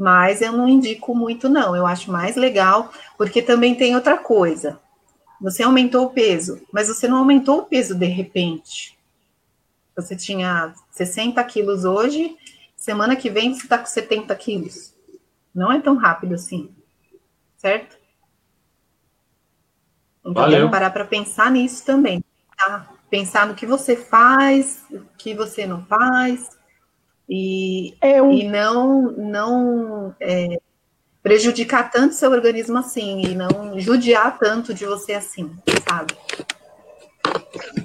mas 0.00 0.40
eu 0.40 0.52
não 0.52 0.66
indico 0.66 1.14
muito, 1.14 1.46
não. 1.46 1.76
Eu 1.76 1.86
acho 1.86 2.10
mais 2.10 2.34
legal, 2.34 2.90
porque 3.18 3.42
também 3.42 3.74
tem 3.74 3.94
outra 3.94 4.16
coisa. 4.16 4.80
Você 5.38 5.62
aumentou 5.62 6.06
o 6.06 6.10
peso, 6.10 6.66
mas 6.72 6.88
você 6.88 7.06
não 7.06 7.18
aumentou 7.18 7.58
o 7.58 7.66
peso 7.66 7.94
de 7.94 8.06
repente. 8.06 8.98
Você 9.94 10.16
tinha 10.16 10.72
60 10.90 11.44
quilos 11.44 11.84
hoje, 11.84 12.34
semana 12.74 13.14
que 13.14 13.28
vem 13.28 13.52
você 13.52 13.64
está 13.64 13.76
com 13.76 13.84
70 13.84 14.34
quilos. 14.36 14.94
Não 15.54 15.70
é 15.70 15.78
tão 15.78 15.96
rápido 15.96 16.34
assim, 16.34 16.70
certo? 17.58 17.98
Então, 20.20 20.32
Valeu. 20.32 20.70
parar 20.70 20.92
para 20.92 21.04
pensar 21.04 21.50
nisso 21.50 21.84
também. 21.84 22.24
Tá? 22.56 22.90
Pensar 23.10 23.46
no 23.46 23.54
que 23.54 23.66
você 23.66 23.96
faz, 23.96 24.82
o 24.90 25.04
que 25.18 25.34
você 25.34 25.66
não 25.66 25.84
faz, 25.84 26.58
e, 27.30 27.94
Eu... 28.02 28.32
e 28.32 28.48
não, 28.48 29.12
não 29.12 30.14
é, 30.20 30.60
prejudicar 31.22 31.88
tanto 31.88 32.14
seu 32.14 32.30
organismo 32.32 32.78
assim, 32.78 33.22
e 33.22 33.36
não 33.36 33.78
judiar 33.78 34.36
tanto 34.36 34.74
de 34.74 34.84
você 34.84 35.12
assim, 35.12 35.48
sabe? 35.88 36.14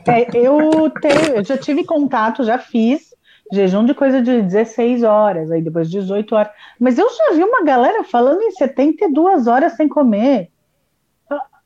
É, 0.07 0.35
eu, 0.35 0.89
te, 0.89 1.35
eu 1.35 1.43
já 1.43 1.57
tive 1.57 1.83
contato, 1.83 2.43
já 2.43 2.57
fiz 2.57 3.13
jejum 3.51 3.85
de 3.85 3.93
coisa 3.93 4.19
de 4.19 4.41
16 4.41 5.03
horas, 5.03 5.51
aí 5.51 5.61
depois 5.61 5.91
18 5.91 6.35
horas. 6.35 6.51
Mas 6.79 6.97
eu 6.97 7.07
já 7.07 7.33
vi 7.33 7.43
uma 7.43 7.63
galera 7.63 8.03
falando 8.03 8.41
em 8.41 8.51
72 8.51 9.45
horas 9.45 9.73
sem 9.73 9.87
comer. 9.87 10.49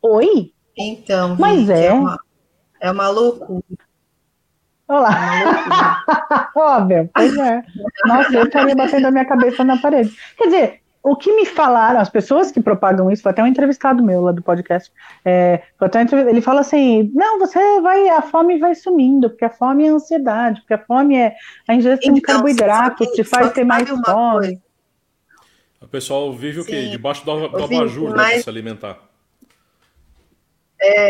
Oi? 0.02 0.52
Então, 0.78 1.38
mas 1.40 1.70
é. 1.70 1.88
É 1.88 1.94
uma, 1.94 2.20
é 2.82 2.92
uma 2.92 3.10
loucura. 3.10 3.64
Olá. 4.90 6.04
Óbvio, 6.58 7.08
pois 7.14 7.38
é. 7.38 7.64
Nossa, 8.06 8.34
eu 8.34 8.44
estaria 8.44 8.76
batendo 8.76 9.06
a 9.06 9.12
minha 9.12 9.26
cabeça 9.26 9.64
na 9.64 9.78
parede. 9.78 10.12
Quer 10.36 10.46
dizer, 10.46 10.82
o 11.04 11.16
que 11.16 11.32
me 11.36 11.46
falaram, 11.46 12.00
as 12.00 12.10
pessoas 12.10 12.52
que 12.52 12.60
propagam 12.60 13.12
isso, 13.12 13.22
foi 13.22 13.32
até 13.32 13.44
um 13.44 13.48
entrevistado 13.48 14.04
meu 14.04 14.20
lá 14.22 14.32
do 14.32 14.42
podcast, 14.42 14.92
é, 15.24 15.62
ele 16.28 16.42
fala 16.42 16.62
assim, 16.62 17.12
não, 17.14 17.38
você 17.38 17.60
vai, 17.82 18.10
a 18.10 18.24
fome 18.24 18.58
vai 18.58 18.74
sumindo, 18.74 19.30
porque 19.30 19.46
a 19.46 19.52
fome 19.52 19.86
é 19.86 19.90
a 19.90 19.94
ansiedade, 19.94 20.62
porque 20.62 20.74
a 20.74 20.84
fome 20.84 21.16
é 21.16 21.36
a 21.68 21.76
ingestão 21.76 22.10
então, 22.10 22.16
de 22.16 22.22
carboidratos, 22.22 23.08
te 23.10 23.24
faz 23.24 23.54
ter 23.54 23.64
mais 23.64 23.88
fome. 23.88 24.04
Coisa. 24.04 24.62
O 25.82 25.88
pessoal 25.88 26.34
vive 26.34 26.62
o 26.62 26.66
quê? 26.66 26.88
Debaixo 26.88 27.24
do, 27.24 27.48
do 27.48 27.64
abajur, 27.64 28.10
né, 28.10 28.16
mas... 28.16 28.32
para 28.32 28.42
se 28.42 28.50
alimentar. 28.50 29.09
É. 30.82 31.10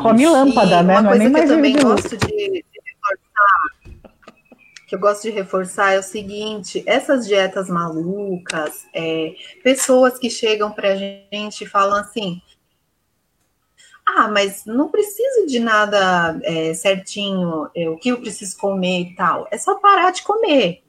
Come 0.00 0.26
lâmpada, 0.26 0.82
né? 0.82 1.00
Uma 1.00 1.10
coisa 1.10 1.30
que 1.30 1.38
eu 1.38 1.48
também 1.48 1.76
gosto 1.76 2.16
de, 2.16 2.26
de 2.26 2.80
reforçar, 2.86 3.78
que 4.86 4.94
eu 4.94 4.98
gosto 4.98 5.22
de 5.22 5.30
reforçar 5.30 5.92
é 5.92 5.98
o 5.98 6.02
seguinte: 6.02 6.82
essas 6.86 7.26
dietas 7.26 7.68
malucas, 7.68 8.86
é, 8.94 9.34
pessoas 9.62 10.18
que 10.18 10.30
chegam 10.30 10.72
para 10.72 10.92
a 10.92 10.96
gente 10.96 11.64
e 11.64 11.66
falam 11.66 11.98
assim. 11.98 12.40
Ah, 14.10 14.26
mas 14.26 14.64
não 14.64 14.88
preciso 14.88 15.46
de 15.46 15.58
nada 15.58 16.40
é, 16.42 16.72
certinho, 16.72 17.68
é, 17.76 17.90
o 17.90 17.98
que 17.98 18.08
eu 18.08 18.18
preciso 18.18 18.56
comer 18.56 19.00
e 19.00 19.14
tal. 19.14 19.46
É 19.50 19.58
só 19.58 19.74
parar 19.74 20.10
de 20.10 20.22
comer. 20.22 20.82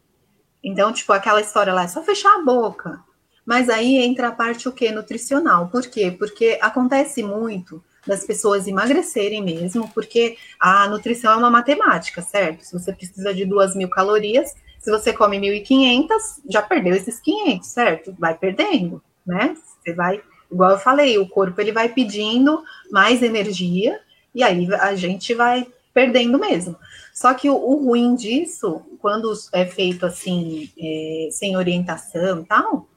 Então, 0.64 0.94
tipo, 0.94 1.12
aquela 1.12 1.42
história 1.42 1.74
lá, 1.74 1.84
é 1.84 1.88
só 1.90 2.02
fechar 2.02 2.34
a 2.36 2.42
boca. 2.42 3.04
Mas 3.50 3.68
aí 3.68 3.96
entra 3.98 4.28
a 4.28 4.32
parte 4.32 4.70
o 4.70 4.72
que 4.72 4.92
nutricional. 4.92 5.70
Por 5.70 5.82
quê? 5.88 6.12
Porque 6.16 6.60
acontece 6.62 7.24
muito 7.24 7.84
das 8.06 8.24
pessoas 8.24 8.68
emagrecerem 8.68 9.42
mesmo, 9.44 9.90
porque 9.92 10.38
a 10.60 10.88
nutrição 10.88 11.32
é 11.32 11.36
uma 11.36 11.50
matemática, 11.50 12.22
certo? 12.22 12.64
Se 12.64 12.72
você 12.72 12.94
precisa 12.94 13.34
de 13.34 13.46
duas 13.46 13.76
mil 13.76 13.90
calorias, 13.90 14.54
se 14.78 14.92
você 14.92 15.12
come 15.12 15.40
1.500, 15.40 16.08
já 16.48 16.62
perdeu 16.62 16.94
esses 16.94 17.20
500, 17.20 17.68
certo? 17.68 18.16
Vai 18.20 18.38
perdendo, 18.38 19.02
né? 19.26 19.58
Você 19.84 19.94
vai, 19.94 20.22
igual 20.52 20.74
eu 20.74 20.78
falei, 20.78 21.18
o 21.18 21.28
corpo 21.28 21.60
ele 21.60 21.72
vai 21.72 21.90
pedindo 21.90 22.64
mais 22.92 23.24
energia 23.24 24.00
e 24.36 24.44
aí 24.44 24.72
a 24.76 24.94
gente 24.94 25.34
vai 25.34 25.66
perdendo 25.92 26.38
mesmo. 26.38 26.76
Só 27.12 27.34
que 27.34 27.50
o, 27.50 27.56
o 27.56 27.84
ruim 27.84 28.14
disso, 28.14 28.84
quando 29.00 29.34
é 29.52 29.66
feito 29.66 30.06
assim, 30.06 30.70
é, 30.80 31.30
sem 31.32 31.58
orientação 31.58 32.42
e 32.42 32.46
tal, 32.46 32.88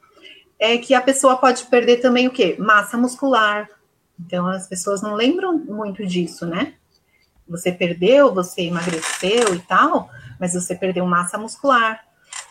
é 0.62 0.78
que 0.78 0.94
a 0.94 1.00
pessoa 1.00 1.36
pode 1.36 1.64
perder 1.64 1.96
também 1.96 2.28
o 2.28 2.30
quê? 2.30 2.54
Massa 2.56 2.96
muscular. 2.96 3.68
Então, 4.18 4.46
as 4.46 4.68
pessoas 4.68 5.02
não 5.02 5.14
lembram 5.14 5.58
muito 5.58 6.06
disso, 6.06 6.46
né? 6.46 6.74
Você 7.48 7.72
perdeu, 7.72 8.32
você 8.32 8.62
emagreceu 8.62 9.56
e 9.56 9.58
tal, 9.58 10.08
mas 10.38 10.54
você 10.54 10.76
perdeu 10.76 11.04
massa 11.04 11.36
muscular. 11.36 12.00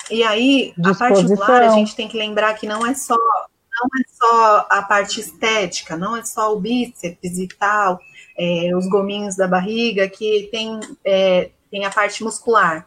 E 0.09 0.24
aí, 0.24 0.74
Disposição. 0.78 0.91
a 0.91 0.95
parte 0.95 1.24
muscular, 1.24 1.62
a 1.62 1.70
gente 1.70 1.95
tem 1.95 2.09
que 2.09 2.18
lembrar 2.18 2.53
que 2.55 2.68
não 2.68 2.86
é 2.86 2.93
só 2.93 3.16
não 3.16 3.88
é 3.97 4.03
só 4.12 4.68
a 4.70 4.82
parte 4.82 5.22
estética, 5.22 5.95
não 5.95 6.16
é 6.16 6.24
só 6.26 6.53
o 6.53 6.59
bíceps 6.59 7.39
e 7.39 7.47
tal, 7.47 7.97
é, 8.38 8.76
os 8.76 8.88
gominhos 8.89 9.38
da 9.38 9.47
barriga, 9.47 10.09
que 10.09 10.49
tem, 10.51 10.82
é, 11.05 11.49
tem 11.72 11.86
a 11.86 11.89
parte 11.89 12.22
muscular. 12.22 12.86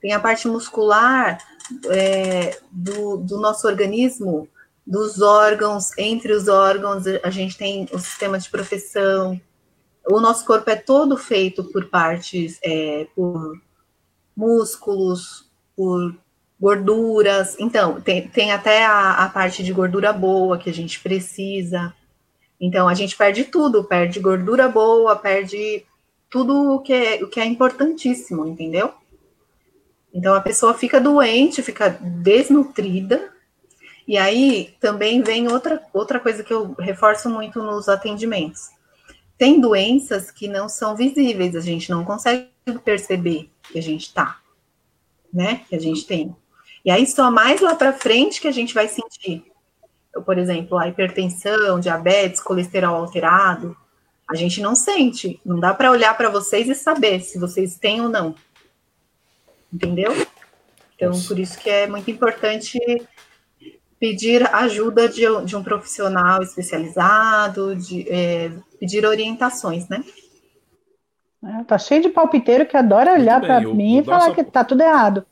Tem 0.00 0.14
a 0.14 0.18
parte 0.18 0.48
muscular 0.48 1.38
é, 1.90 2.58
do, 2.72 3.18
do 3.18 3.38
nosso 3.38 3.68
organismo 3.68 4.48
dos 4.86 5.22
órgãos, 5.22 5.96
entre 5.96 6.32
os 6.32 6.46
órgãos, 6.46 7.04
a 7.22 7.30
gente 7.30 7.56
tem 7.56 7.88
o 7.92 7.98
sistema 7.98 8.38
de 8.38 8.50
proteção. 8.50 9.40
O 10.10 10.20
nosso 10.20 10.44
corpo 10.44 10.68
é 10.68 10.76
todo 10.76 11.16
feito 11.16 11.64
por 11.64 11.86
partes, 11.86 12.58
é, 12.62 13.06
por 13.14 13.58
músculos, 14.36 15.50
por 15.74 16.14
gorduras. 16.60 17.56
Então, 17.58 18.00
tem, 18.00 18.28
tem 18.28 18.52
até 18.52 18.84
a, 18.84 19.24
a 19.24 19.28
parte 19.28 19.62
de 19.62 19.72
gordura 19.72 20.12
boa 20.12 20.58
que 20.58 20.68
a 20.68 20.74
gente 20.74 21.00
precisa. 21.00 21.94
Então, 22.60 22.88
a 22.88 22.94
gente 22.94 23.16
perde 23.16 23.44
tudo, 23.44 23.84
perde 23.84 24.20
gordura 24.20 24.68
boa, 24.68 25.16
perde 25.16 25.84
tudo 26.30 26.74
o 26.74 26.80
que 26.80 26.92
é, 26.92 27.24
o 27.24 27.28
que 27.28 27.40
é 27.40 27.44
importantíssimo, 27.44 28.46
entendeu? 28.46 28.92
Então, 30.12 30.34
a 30.34 30.40
pessoa 30.40 30.74
fica 30.74 31.00
doente, 31.00 31.62
fica 31.62 31.88
desnutrida, 31.88 33.33
e 34.06 34.18
aí 34.18 34.74
também 34.80 35.22
vem 35.22 35.48
outra, 35.48 35.82
outra 35.92 36.20
coisa 36.20 36.44
que 36.44 36.52
eu 36.52 36.74
reforço 36.78 37.28
muito 37.30 37.62
nos 37.62 37.88
atendimentos. 37.88 38.68
Tem 39.38 39.60
doenças 39.60 40.30
que 40.30 40.46
não 40.46 40.68
são 40.68 40.94
visíveis, 40.94 41.56
a 41.56 41.60
gente 41.60 41.90
não 41.90 42.04
consegue 42.04 42.48
perceber 42.84 43.50
que 43.62 43.78
a 43.78 43.82
gente 43.82 44.12
tá, 44.12 44.38
né? 45.32 45.62
Que 45.68 45.74
a 45.74 45.80
gente 45.80 46.06
tem. 46.06 46.34
E 46.84 46.90
aí 46.90 47.06
só 47.06 47.30
mais 47.30 47.60
lá 47.60 47.74
para 47.74 47.92
frente 47.92 48.40
que 48.40 48.48
a 48.48 48.52
gente 48.52 48.74
vai 48.74 48.88
sentir. 48.88 49.44
Eu, 50.14 50.22
por 50.22 50.38
exemplo, 50.38 50.78
a 50.78 50.86
hipertensão, 50.86 51.80
diabetes, 51.80 52.40
colesterol 52.40 52.94
alterado, 52.94 53.76
a 54.28 54.34
gente 54.34 54.60
não 54.60 54.74
sente. 54.74 55.40
Não 55.44 55.58
dá 55.58 55.74
para 55.74 55.90
olhar 55.90 56.16
para 56.16 56.28
vocês 56.28 56.68
e 56.68 56.74
saber 56.74 57.20
se 57.20 57.38
vocês 57.38 57.76
têm 57.78 58.00
ou 58.00 58.08
não. 58.08 58.34
Entendeu? 59.72 60.12
Então, 60.94 61.10
por 61.22 61.38
isso 61.38 61.58
que 61.58 61.68
é 61.68 61.86
muito 61.88 62.10
importante 62.10 62.78
pedir 64.04 64.46
ajuda 64.54 65.08
de, 65.08 65.22
de 65.46 65.56
um 65.56 65.62
profissional 65.62 66.42
especializado, 66.42 67.74
de 67.74 68.06
é, 68.06 68.52
pedir 68.78 69.06
orientações, 69.06 69.88
né? 69.88 70.04
É, 71.42 71.64
tá 71.64 71.78
cheio 71.78 72.02
de 72.02 72.10
palpiteiro 72.10 72.66
que 72.66 72.76
adora 72.76 73.14
olhar 73.14 73.40
para 73.40 73.60
mim 73.60 74.00
e 74.00 74.04
falar 74.04 74.34
que 74.34 74.44
tá 74.44 74.62
tudo 74.62 74.82
errado. 74.82 75.24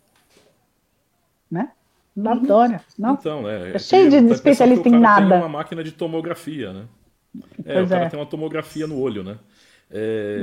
Né? 1.51 1.71
Não 2.17 2.33
uhum. 2.33 2.39
adora. 2.39 2.81
Não. 2.99 3.13
Então, 3.13 3.47
é, 3.47 3.77
é 3.77 3.79
cheio 3.79 4.09
de 4.09 4.17
especialista 4.33 4.89
em 4.89 4.99
nada. 4.99 5.29
Tem 5.29 5.39
uma 5.39 5.51
máquina 5.51 5.85
de 5.85 5.93
tomografia, 5.93 6.73
né? 6.73 6.85
É, 7.67 7.75
pois 7.75 7.87
o 7.87 7.91
cara 7.91 8.05
é. 8.07 8.09
tem 8.09 8.19
uma 8.19 8.27
tomografia 8.27 8.87
no 8.87 8.99
olho, 8.99 9.23
né? 9.23 9.37
É, 9.95 10.41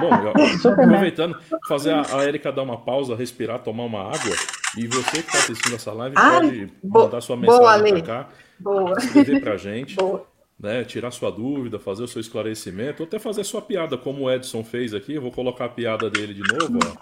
bom, 0.00 0.10
aproveitando, 0.72 1.38
fazer 1.68 1.92
a, 1.92 2.02
a 2.16 2.24
Erika 2.24 2.50
dar 2.50 2.62
uma 2.62 2.78
pausa, 2.78 3.14
respirar, 3.14 3.58
tomar 3.58 3.84
uma 3.84 4.00
água. 4.00 4.34
E 4.78 4.86
você 4.86 5.22
que 5.22 5.28
está 5.28 5.38
assistindo 5.38 5.74
essa 5.74 5.92
live 5.92 6.14
Ai, 6.16 6.40
pode 6.40 6.72
mandar 6.82 7.20
sua 7.20 7.36
mensagem 7.36 7.92
para 7.92 8.02
cá, 8.02 8.28
boa. 8.58 8.94
escrever 8.98 9.40
para 9.42 9.52
a 9.52 9.56
gente, 9.58 9.94
né, 10.58 10.84
tirar 10.84 11.10
sua 11.10 11.30
dúvida, 11.30 11.78
fazer 11.78 12.02
o 12.02 12.08
seu 12.08 12.20
esclarecimento, 12.20 13.02
ou 13.02 13.06
até 13.06 13.18
fazer 13.18 13.44
sua 13.44 13.60
piada, 13.60 13.98
como 13.98 14.22
o 14.22 14.30
Edson 14.30 14.64
fez 14.64 14.94
aqui. 14.94 15.14
Eu 15.14 15.22
vou 15.22 15.32
colocar 15.32 15.66
a 15.66 15.70
piada 15.70 16.08
dele 16.08 16.32
de 16.32 16.42
novo. 16.42 16.78
Ó. 16.84 16.96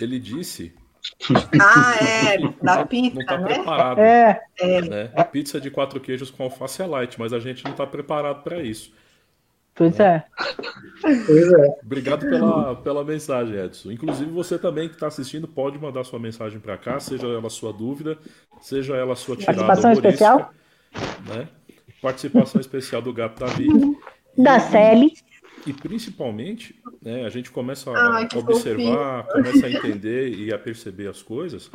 Ele 0.00 0.18
disse. 0.18 0.74
Ah, 1.60 1.94
é, 2.04 2.38
da 2.62 2.84
pizza. 2.84 3.14
Não 3.14 3.22
está 3.22 3.38
né? 3.38 3.54
preparado. 3.54 3.98
É. 4.00 4.40
Né? 4.82 5.06
Pizza 5.32 5.60
de 5.60 5.70
quatro 5.70 6.00
queijos 6.00 6.30
com 6.30 6.42
alface 6.42 6.82
é 6.82 6.86
light, 6.86 7.18
mas 7.18 7.32
a 7.32 7.38
gente 7.38 7.64
não 7.64 7.70
está 7.70 7.86
preparado 7.86 8.42
para 8.42 8.60
isso. 8.60 8.92
Pois 9.78 10.00
é. 10.00 10.24
Pois 11.00 11.52
é. 11.52 11.78
Obrigado 11.84 12.28
pela, 12.28 12.74
pela 12.74 13.04
mensagem, 13.04 13.54
Edson. 13.54 13.92
Inclusive, 13.92 14.28
você 14.28 14.58
também 14.58 14.88
que 14.88 14.94
está 14.94 15.06
assistindo 15.06 15.46
pode 15.46 15.78
mandar 15.78 16.02
sua 16.02 16.18
mensagem 16.18 16.58
para 16.58 16.76
cá, 16.76 16.98
seja 16.98 17.28
ela 17.28 17.48
sua 17.48 17.72
dúvida, 17.72 18.18
seja 18.60 18.96
ela 18.96 19.14
sua 19.14 19.36
tirada 19.36 19.64
Participação 19.64 19.92
especial? 19.92 20.52
Né? 21.28 21.48
Participação 22.02 22.60
especial 22.60 23.00
do 23.00 23.12
Gato 23.12 23.38
Davi. 23.38 23.68
Da 24.36 24.58
Celi. 24.58 25.12
E 25.64 25.72
principalmente, 25.72 26.74
né, 27.00 27.24
a 27.24 27.28
gente 27.28 27.50
começa 27.50 27.90
a 27.90 28.16
Ai, 28.16 28.28
observar, 28.34 29.24
fofinho. 29.26 29.44
começa 29.44 29.66
a 29.66 29.70
entender 29.70 30.34
e 30.34 30.52
a 30.52 30.58
perceber 30.58 31.08
as 31.08 31.22
coisas. 31.22 31.70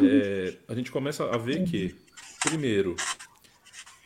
É, 0.00 0.54
a 0.68 0.74
gente 0.74 0.92
começa 0.92 1.24
a 1.24 1.36
ver 1.36 1.64
que, 1.64 1.94
primeiro, 2.42 2.94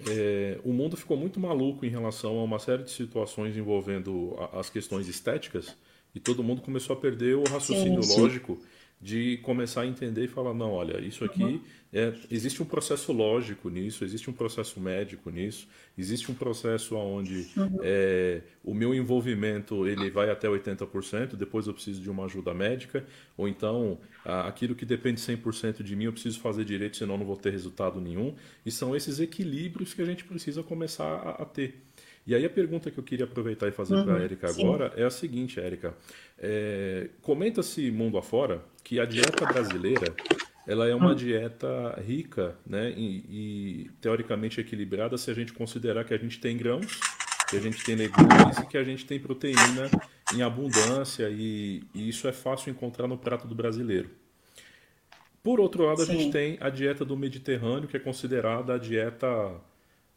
é, 0.08 0.58
o 0.64 0.72
mundo 0.72 0.96
ficou 0.96 1.16
muito 1.16 1.38
maluco 1.38 1.84
em 1.84 1.88
relação 1.88 2.38
a 2.38 2.44
uma 2.44 2.58
série 2.58 2.82
de 2.82 2.90
situações 2.90 3.56
envolvendo 3.56 4.34
a, 4.38 4.60
as 4.60 4.70
questões 4.70 5.08
estéticas 5.08 5.76
e 6.14 6.20
todo 6.20 6.42
mundo 6.42 6.62
começou 6.62 6.94
a 6.94 6.98
perder 6.98 7.36
o 7.36 7.44
raciocínio 7.44 8.02
sim, 8.02 8.14
sim. 8.14 8.20
lógico 8.20 8.58
de 9.02 9.38
começar 9.38 9.80
a 9.80 9.86
entender 9.86 10.24
e 10.24 10.28
falar 10.28 10.54
não, 10.54 10.70
olha, 10.70 11.00
isso 11.00 11.24
aqui 11.24 11.42
uhum. 11.42 11.60
é, 11.92 12.14
existe 12.30 12.62
um 12.62 12.64
processo 12.64 13.12
lógico 13.12 13.68
nisso, 13.68 14.04
existe 14.04 14.30
um 14.30 14.32
processo 14.32 14.78
médico 14.80 15.28
nisso, 15.28 15.66
existe 15.98 16.30
um 16.30 16.34
processo 16.34 16.94
onde 16.94 17.48
uhum. 17.56 17.80
é, 17.82 18.42
o 18.62 18.72
meu 18.72 18.94
envolvimento 18.94 19.88
ele 19.88 20.08
vai 20.08 20.30
até 20.30 20.46
80%, 20.46 21.34
depois 21.34 21.66
eu 21.66 21.74
preciso 21.74 22.00
de 22.00 22.08
uma 22.08 22.26
ajuda 22.26 22.54
médica, 22.54 23.04
ou 23.36 23.48
então 23.48 23.98
aquilo 24.24 24.76
que 24.76 24.84
depende 24.84 25.20
100% 25.20 25.82
de 25.82 25.96
mim 25.96 26.04
eu 26.04 26.12
preciso 26.12 26.38
fazer 26.38 26.64
direito, 26.64 26.96
senão 26.96 27.18
não 27.18 27.26
vou 27.26 27.36
ter 27.36 27.50
resultado 27.50 28.00
nenhum. 28.00 28.36
E 28.64 28.70
são 28.70 28.94
esses 28.94 29.18
equilíbrios 29.18 29.92
que 29.92 30.00
a 30.00 30.04
gente 30.04 30.24
precisa 30.24 30.62
começar 30.62 31.04
a, 31.04 31.42
a 31.42 31.44
ter. 31.44 31.82
E 32.26 32.34
aí 32.34 32.44
a 32.44 32.50
pergunta 32.50 32.90
que 32.90 32.98
eu 32.98 33.02
queria 33.02 33.24
aproveitar 33.24 33.68
e 33.68 33.72
fazer 33.72 33.94
uhum, 33.94 34.04
para 34.04 34.16
a 34.16 34.22
Érica 34.22 34.48
agora 34.48 34.92
é 34.96 35.04
a 35.04 35.10
seguinte, 35.10 35.58
Érica. 35.58 35.94
É, 36.38 37.08
Comenta-se 37.20 37.90
mundo 37.90 38.16
afora 38.16 38.62
que 38.84 39.00
a 39.00 39.04
dieta 39.04 39.44
brasileira 39.44 40.14
ela 40.66 40.86
é 40.86 40.94
uma 40.94 41.12
hum. 41.12 41.14
dieta 41.14 42.00
rica 42.06 42.56
né, 42.64 42.90
e, 42.96 43.24
e, 43.86 43.90
teoricamente 44.00 44.60
equilibrada 44.60 45.18
se 45.18 45.30
a 45.30 45.34
gente 45.34 45.52
considerar 45.52 46.04
que 46.04 46.14
a 46.14 46.18
gente 46.18 46.38
tem 46.38 46.56
grãos, 46.56 47.00
que 47.50 47.56
a 47.56 47.60
gente 47.60 47.82
tem 47.84 47.96
legumes 47.96 48.58
e 48.58 48.66
que 48.66 48.78
a 48.78 48.84
gente 48.84 49.04
tem 49.04 49.18
proteína 49.18 49.90
em 50.32 50.42
abundância 50.42 51.28
e, 51.28 51.82
e, 51.92 52.08
isso 52.08 52.28
é 52.28 52.32
fácil 52.32 52.70
encontrar 52.70 53.08
no 53.08 53.18
prato 53.18 53.48
do 53.48 53.54
brasileiro. 53.54 54.10
Por 55.42 55.58
outro 55.58 55.84
lado, 55.84 56.04
Sim. 56.04 56.12
a 56.12 56.14
gente 56.14 56.30
tem 56.30 56.56
a 56.60 56.70
dieta 56.70 57.04
do 57.04 57.16
Mediterrâneo, 57.16 57.88
que 57.88 57.96
é 57.96 58.00
considerada 58.00 58.74
a 58.74 58.78
dieta 58.78 59.26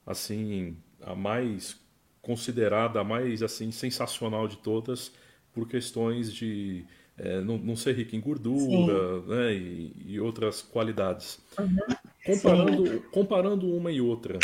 assim 0.05 0.77
a 1.01 1.15
mais 1.15 1.83
considerada 2.25 2.99
a 2.99 3.03
mais 3.03 3.43
assim 3.43 3.71
sensacional 3.71 4.47
de 4.47 4.57
todas 4.57 5.11
por 5.53 5.67
questões 5.67 6.33
de 6.33 6.83
é, 7.17 7.39
não, 7.41 7.57
não, 7.59 7.75
ser 7.75 7.95
rica 7.95 8.15
em 8.15 8.19
gordura 8.19 9.21
né, 9.21 9.53
e, 9.53 9.95
e, 10.07 10.19
outras 10.19 10.61
qualidades. 10.61 11.39
Uhum. 11.57 11.77
Comparando, 12.25 13.01
comparando 13.11 13.73
uma 13.73 13.91
e 13.91 14.01
outra, 14.01 14.39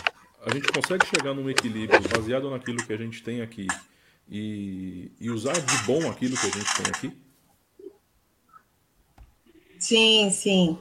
a 0.46 0.54
gente 0.54 0.72
consegue 0.72 1.06
chegar 1.08 1.34
num 1.34 1.50
equilíbrio 1.50 2.00
baseado 2.16 2.50
naquilo 2.52 2.78
que 2.86 2.94
a 2.94 2.98
gente 2.98 3.24
tem 3.24 3.42
aqui 3.42 3.68
e, 4.30 5.12
e 5.20 5.30
usar 5.32 5.54
de 5.54 5.78
bom 5.86 6.10
aquilo 6.10 6.38
que 6.38 6.46
a 6.46 6.52
gente 6.52 6.76
tem 6.76 6.86
aqui? 6.88 7.18
Sim, 9.80 10.30
sim. 10.30 10.78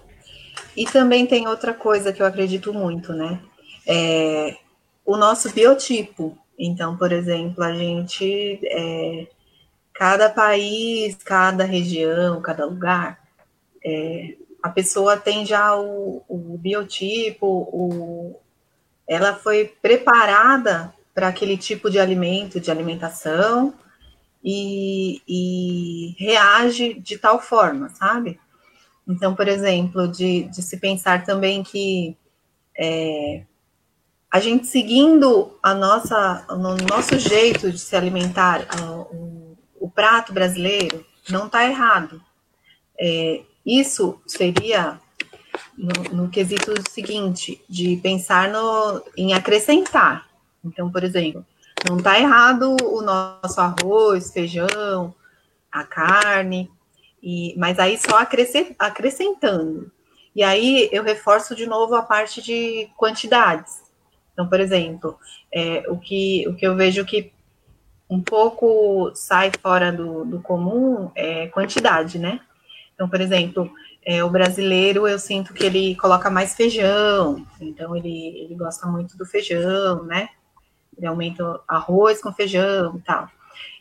E 0.77 0.85
também 0.85 1.27
tem 1.27 1.49
outra 1.49 1.73
coisa 1.73 2.13
que 2.13 2.21
eu 2.21 2.27
acredito 2.27 2.73
muito, 2.75 3.15
né? 3.15 3.43
É, 3.87 4.59
o 5.05 5.17
nosso 5.17 5.51
biotipo. 5.51 6.39
Então, 6.63 6.95
por 6.95 7.11
exemplo, 7.11 7.65
a 7.65 7.73
gente, 7.73 8.61
é, 8.65 9.27
cada 9.95 10.29
país, 10.29 11.17
cada 11.25 11.65
região, 11.65 12.43
cada 12.43 12.67
lugar, 12.67 13.19
é, 13.83 14.37
a 14.63 14.69
pessoa 14.69 15.17
tem 15.17 15.47
já 15.47 15.75
o, 15.75 16.23
o 16.29 16.59
biotipo, 16.59 17.47
o, 17.47 18.39
ela 19.09 19.35
foi 19.35 19.75
preparada 19.81 20.93
para 21.15 21.29
aquele 21.29 21.57
tipo 21.57 21.91
de 21.91 21.99
alimento, 21.99 22.61
de 22.61 22.71
alimentação, 22.71 23.73
e, 24.45 25.23
e, 25.27 26.15
reage 26.19 26.95
de 26.95 27.17
tal 27.17 27.41
forma, 27.41 27.89
sabe? 27.91 28.39
Então, 29.09 29.35
por 29.35 29.49
exemplo, 29.49 30.07
de, 30.07 30.45
de 30.45 30.63
se 30.63 30.79
pensar 30.79 31.25
também 31.25 31.63
que 31.63 32.17
é, 32.79 33.45
a 34.33 34.39
gente 34.39 34.67
seguindo 34.67 35.59
a 35.63 35.75
nossa, 35.75 36.47
o 36.49 36.57
nosso 36.57 37.19
jeito 37.19 37.71
de 37.73 37.79
se 37.79 37.97
alimentar, 37.97 38.67
o, 39.13 39.57
o 39.81 39.91
prato 39.91 40.33
brasileiro, 40.33 41.05
não 41.29 41.47
está 41.47 41.67
errado. 41.67 42.23
É, 42.99 43.43
isso 43.67 44.21
seria 44.27 45.01
no, 45.77 46.15
no, 46.25 46.29
quesito 46.31 46.75
seguinte, 46.91 47.63
de 47.69 47.97
pensar 47.97 48.49
no, 48.49 49.03
em 49.17 49.35
acrescentar. 49.35 50.29
Então, 50.65 50.91
por 50.91 51.03
exemplo, 51.03 51.45
não 51.89 51.97
está 51.97 52.19
errado 52.19 52.77
o 52.83 53.01
nosso 53.01 53.61
arroz, 53.61 54.31
feijão, 54.31 55.15
a 55.73 55.83
carne, 55.83 56.71
e, 57.23 57.55
mas 57.59 57.79
aí 57.79 57.99
só 57.99 58.19
acrescentando. 58.79 59.91
E 60.37 60.43
aí 60.43 60.89
eu 60.93 61.03
reforço 61.03 61.57
de 61.57 61.67
novo 61.67 61.95
a 61.95 62.03
parte 62.03 62.41
de 62.41 62.89
quantidades. 62.97 63.90
Então, 64.41 64.49
por 64.49 64.59
exemplo, 64.59 65.19
é, 65.53 65.85
o, 65.89 65.99
que, 65.99 66.49
o 66.49 66.55
que 66.55 66.67
eu 66.67 66.75
vejo 66.75 67.05
que 67.05 67.31
um 68.09 68.23
pouco 68.23 69.13
sai 69.15 69.53
fora 69.61 69.93
do, 69.93 70.25
do 70.25 70.41
comum 70.41 71.11
é 71.15 71.49
quantidade, 71.49 72.19
né? 72.19 72.41
Então, 72.95 73.07
por 73.07 73.21
exemplo, 73.21 73.71
é, 74.03 74.25
o 74.25 74.31
brasileiro 74.31 75.07
eu 75.07 75.19
sinto 75.19 75.53
que 75.53 75.67
ele 75.67 75.95
coloca 75.97 76.31
mais 76.31 76.55
feijão, 76.55 77.47
então 77.61 77.95
ele, 77.95 78.29
ele 78.29 78.55
gosta 78.55 78.87
muito 78.87 79.15
do 79.19 79.27
feijão, 79.27 80.05
né? 80.05 80.31
Ele 80.97 81.07
aumenta 81.07 81.61
arroz 81.69 82.23
com 82.23 82.33
feijão 82.33 82.97
e 82.97 83.01
tal. 83.03 83.29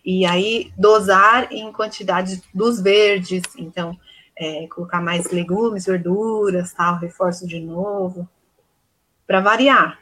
E 0.04 0.26
aí, 0.26 0.74
dosar 0.78 1.54
em 1.54 1.72
quantidade 1.72 2.44
dos 2.54 2.82
verdes, 2.82 3.44
então, 3.58 3.98
é, 4.38 4.68
colocar 4.68 5.02
mais 5.02 5.32
legumes, 5.32 5.86
verduras, 5.86 6.74
tal, 6.74 6.98
reforço 6.98 7.48
de 7.48 7.62
novo, 7.62 8.28
para 9.26 9.40
variar. 9.40 9.98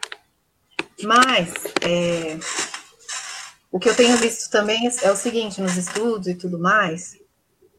Mas 1.03 1.53
é, 1.81 2.37
o 3.71 3.79
que 3.79 3.89
eu 3.89 3.95
tenho 3.95 4.17
visto 4.17 4.49
também 4.49 4.89
é 5.01 5.11
o 5.11 5.15
seguinte, 5.15 5.61
nos 5.61 5.77
estudos 5.77 6.27
e 6.27 6.35
tudo 6.35 6.57
mais, 6.57 7.17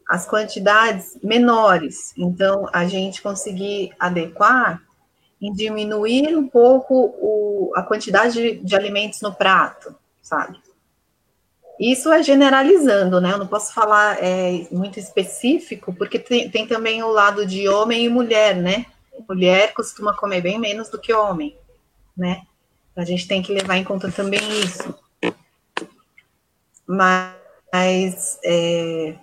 as 0.07 0.25
quantidades 0.25 1.17
menores. 1.21 2.13
Então, 2.17 2.67
a 2.71 2.87
gente 2.87 3.21
conseguir 3.21 3.91
adequar 3.99 4.81
e 5.41 5.51
diminuir 5.53 6.35
um 6.35 6.47
pouco 6.47 7.15
o, 7.19 7.71
a 7.75 7.83
quantidade 7.83 8.33
de, 8.33 8.55
de 8.57 8.75
alimentos 8.75 9.21
no 9.21 9.33
prato, 9.33 9.95
sabe? 10.21 10.59
Isso 11.79 12.11
é 12.11 12.21
generalizando, 12.21 13.21
né? 13.21 13.31
Eu 13.31 13.37
não 13.37 13.47
posso 13.47 13.73
falar 13.73 14.17
é, 14.21 14.67
muito 14.69 14.99
específico, 14.99 15.93
porque 15.93 16.19
tem, 16.19 16.49
tem 16.49 16.67
também 16.67 17.01
o 17.03 17.09
lado 17.09 17.45
de 17.45 17.69
homem 17.69 18.03
e 18.03 18.09
mulher, 18.09 18.55
né? 18.55 18.85
Mulher 19.27 19.73
costuma 19.73 20.13
comer 20.13 20.41
bem 20.41 20.59
menos 20.59 20.89
do 20.89 20.99
que 20.99 21.13
homem, 21.13 21.57
né? 22.17 22.41
A 22.99 23.05
gente 23.05 23.27
tem 23.27 23.41
que 23.41 23.53
levar 23.53 23.77
em 23.77 23.83
conta 23.83 24.11
também 24.11 24.41
isso. 24.61 24.93
Mas 26.85 28.39
é, 28.43 29.15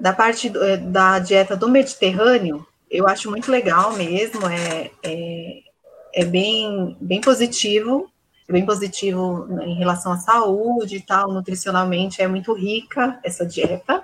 da 0.00 0.12
parte 0.12 0.48
do, 0.48 0.62
é, 0.62 0.76
da 0.76 1.18
dieta 1.18 1.56
do 1.56 1.68
Mediterrâneo, 1.68 2.66
eu 2.90 3.06
acho 3.06 3.30
muito 3.30 3.50
legal 3.50 3.92
mesmo, 3.92 4.46
é, 4.48 4.90
é, 5.02 5.60
é 6.14 6.24
bem, 6.24 6.96
bem 7.00 7.20
positivo, 7.20 8.10
é 8.48 8.52
bem 8.52 8.64
positivo 8.64 9.46
em 9.62 9.74
relação 9.74 10.12
à 10.12 10.16
saúde 10.16 10.96
e 10.96 11.02
tal, 11.02 11.32
nutricionalmente 11.32 12.22
é 12.22 12.28
muito 12.28 12.54
rica 12.54 13.18
essa 13.22 13.44
dieta, 13.44 14.02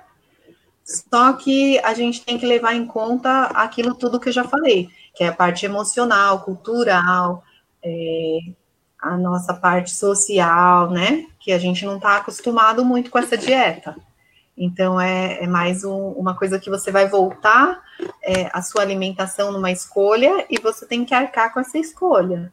só 0.83 1.33
que 1.33 1.79
a 1.79 1.95
gente 1.95 2.23
tem 2.23 2.37
que 2.37 2.45
levar 2.45 2.75
em 2.75 2.85
conta 2.85 3.45
aquilo 3.45 3.95
tudo 3.95 4.19
que 4.19 4.29
eu 4.29 4.33
já 4.33 4.43
falei, 4.43 4.87
que 5.15 5.23
é 5.23 5.29
a 5.29 5.33
parte 5.33 5.65
emocional, 5.65 6.41
cultural, 6.41 7.43
é, 7.83 8.37
a 9.05 9.17
nossa 9.17 9.53
parte 9.53 9.91
social, 9.91 10.89
né? 10.89 11.27
Que 11.39 11.51
a 11.51 11.59
gente 11.59 11.85
não 11.85 11.97
está 11.97 12.17
acostumado 12.17 12.83
muito 12.83 13.11
com 13.11 13.19
essa 13.19 13.37
dieta. 13.37 13.95
Então, 14.57 14.99
é, 14.99 15.43
é 15.43 15.47
mais 15.47 15.83
um, 15.83 16.09
uma 16.13 16.35
coisa 16.35 16.59
que 16.59 16.69
você 16.69 16.91
vai 16.91 17.07
voltar 17.07 17.83
é, 18.23 18.49
a 18.51 18.63
sua 18.63 18.81
alimentação 18.81 19.51
numa 19.51 19.71
escolha 19.71 20.45
e 20.49 20.59
você 20.59 20.87
tem 20.87 21.05
que 21.05 21.13
arcar 21.13 21.53
com 21.53 21.59
essa 21.59 21.77
escolha. 21.77 22.51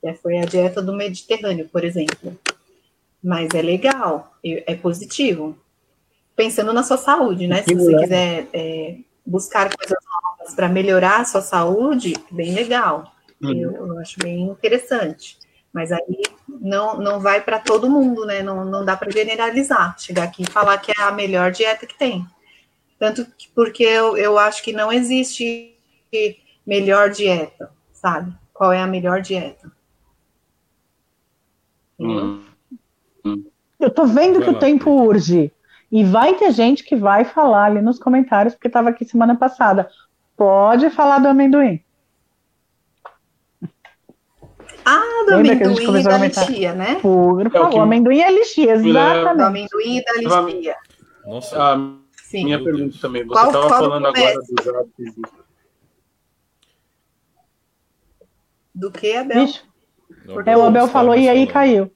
Que 0.00 0.12
foi 0.14 0.38
a 0.38 0.44
dieta 0.44 0.82
do 0.82 0.92
Mediterrâneo, 0.92 1.68
por 1.68 1.84
exemplo. 1.84 2.36
Mas 3.22 3.50
é 3.54 3.62
legal, 3.62 4.34
é 4.42 4.74
positivo. 4.74 5.56
Pensando 6.34 6.72
na 6.72 6.82
sua 6.82 6.96
saúde, 6.96 7.46
né? 7.46 7.62
Se 7.62 7.72
você 7.72 7.96
quiser 7.98 8.48
é, 8.52 8.96
buscar 9.24 9.70
coisas 9.76 9.98
novas 10.04 10.54
para 10.56 10.68
melhorar 10.68 11.20
a 11.20 11.24
sua 11.24 11.40
saúde, 11.40 12.14
bem 12.32 12.52
legal. 12.52 13.12
Uhum. 13.40 13.56
Eu, 13.56 13.86
eu 13.86 13.98
acho 14.00 14.18
bem 14.18 14.48
interessante. 14.48 15.38
Mas 15.72 15.90
aí 15.90 16.22
não, 16.48 16.98
não 16.98 17.18
vai 17.18 17.40
para 17.40 17.58
todo 17.58 17.90
mundo, 17.90 18.26
né? 18.26 18.42
Não, 18.42 18.64
não 18.64 18.84
dá 18.84 18.96
para 18.96 19.10
generalizar. 19.10 19.98
Chegar 19.98 20.24
aqui 20.24 20.42
e 20.42 20.50
falar 20.50 20.78
que 20.78 20.92
é 20.92 21.02
a 21.02 21.10
melhor 21.10 21.50
dieta 21.50 21.86
que 21.86 21.98
tem. 21.98 22.26
Tanto 22.98 23.24
que, 23.36 23.48
porque 23.48 23.82
eu, 23.82 24.16
eu 24.16 24.38
acho 24.38 24.62
que 24.62 24.72
não 24.72 24.92
existe 24.92 25.74
melhor 26.66 27.10
dieta, 27.10 27.70
sabe? 27.92 28.32
Qual 28.52 28.72
é 28.72 28.80
a 28.80 28.86
melhor 28.86 29.22
dieta? 29.22 29.72
Hum. 31.98 32.42
Eu 33.80 33.90
tô 33.90 34.04
vendo 34.04 34.40
que 34.40 34.50
o 34.50 34.58
tempo 34.58 34.90
urge. 34.90 35.50
E 35.90 36.04
vai 36.04 36.34
ter 36.34 36.52
gente 36.52 36.84
que 36.84 36.96
vai 36.96 37.24
falar 37.24 37.64
ali 37.64 37.82
nos 37.82 37.98
comentários, 37.98 38.54
porque 38.54 38.68
estava 38.68 38.90
aqui 38.90 39.04
semana 39.04 39.36
passada. 39.36 39.90
Pode 40.36 40.88
falar 40.90 41.18
do 41.18 41.28
amendoim. 41.28 41.82
Ah, 44.84 45.24
do 45.28 45.36
Lembra 45.36 45.66
amendoim 45.66 46.00
e 46.00 46.02
da 46.02 46.18
lixia, 46.18 46.74
né? 46.74 46.94
Por 46.96 47.50
favor, 47.50 47.68
é 47.68 47.70
que... 47.70 47.78
amendoim 47.78 48.20
e 48.20 48.30
lixia, 48.32 48.72
exatamente. 48.72 49.36
Do 49.36 49.42
amendoim 49.42 49.96
e 49.98 50.04
da 50.04 50.12
lixia. 50.14 50.76
Nossa, 51.24 51.56
ah, 51.56 51.94
Sim. 52.16 52.44
minha 52.44 52.62
pergunta 52.62 52.96
também. 53.00 53.24
Você 53.24 53.46
estava 53.46 53.68
falando 53.68 54.06
agora 54.06 54.34
dos 54.34 54.68
hábitos. 54.68 55.42
Do 58.74 58.90
que, 58.90 59.16
Abel? 59.16 59.46
Vixe. 59.46 59.60
É, 60.46 60.56
o 60.56 60.62
Abel 60.62 60.88
falou 60.88 61.14
e 61.14 61.28
aí 61.28 61.46
caiu. 61.46 61.92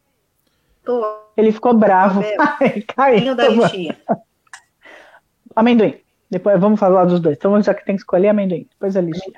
Tô. 0.84 1.26
Ele 1.36 1.52
ficou 1.52 1.74
bravo. 1.74 2.22
Caiu. 2.94 3.34
da 3.34 3.48
lixia. 3.48 3.98
Amendoim. 5.54 6.00
Depois 6.30 6.60
vamos 6.60 6.80
falar 6.80 7.04
dos 7.04 7.20
dois. 7.20 7.36
Então, 7.36 7.60
já 7.62 7.74
que 7.74 7.84
tem 7.84 7.94
que 7.94 8.02
escolher 8.02 8.28
amendoim, 8.28 8.66
depois 8.70 8.96
a 8.96 9.00
lixia. 9.00 9.32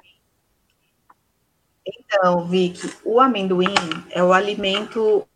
Então, 2.10 2.46
Vicky, 2.46 2.90
o 3.04 3.20
amendoim 3.20 3.74
é 4.10 4.24
o 4.24 4.32
alimento, 4.32 5.28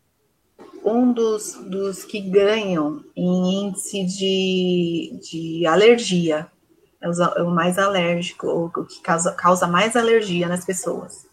um 0.83 1.12
dos, 1.12 1.55
dos 1.66 2.03
que 2.03 2.18
ganham 2.18 3.05
em 3.14 3.66
índice 3.66 4.05
de, 4.05 5.20
de 5.20 5.66
alergia. 5.66 6.47
É 6.99 7.09
o, 7.11 7.12
é 7.12 7.43
o 7.43 7.51
mais 7.51 7.79
alérgico, 7.79 8.47
o 8.47 8.85
que 8.87 9.01
causa, 9.03 9.33
causa 9.33 9.66
mais 9.66 9.97
alergia 9.97 10.49
nas 10.49 10.64
pessoas. 10.64 11.27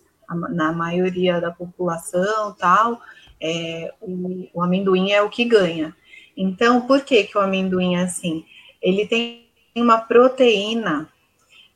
Na 0.50 0.74
maioria 0.74 1.40
da 1.40 1.52
população, 1.52 2.54
tal, 2.60 3.00
é, 3.42 3.94
o, 4.02 4.50
o 4.54 4.62
amendoim 4.62 5.12
é 5.12 5.22
o 5.22 5.30
que 5.30 5.46
ganha. 5.46 5.96
Então, 6.36 6.82
por 6.82 7.02
que, 7.02 7.24
que 7.24 7.38
o 7.38 7.42
amendoim 7.42 7.96
é 7.96 8.04
assim? 8.04 8.46
Ele 8.82 9.08
tem 9.08 9.48
uma 9.74 10.00
proteína, 10.00 11.10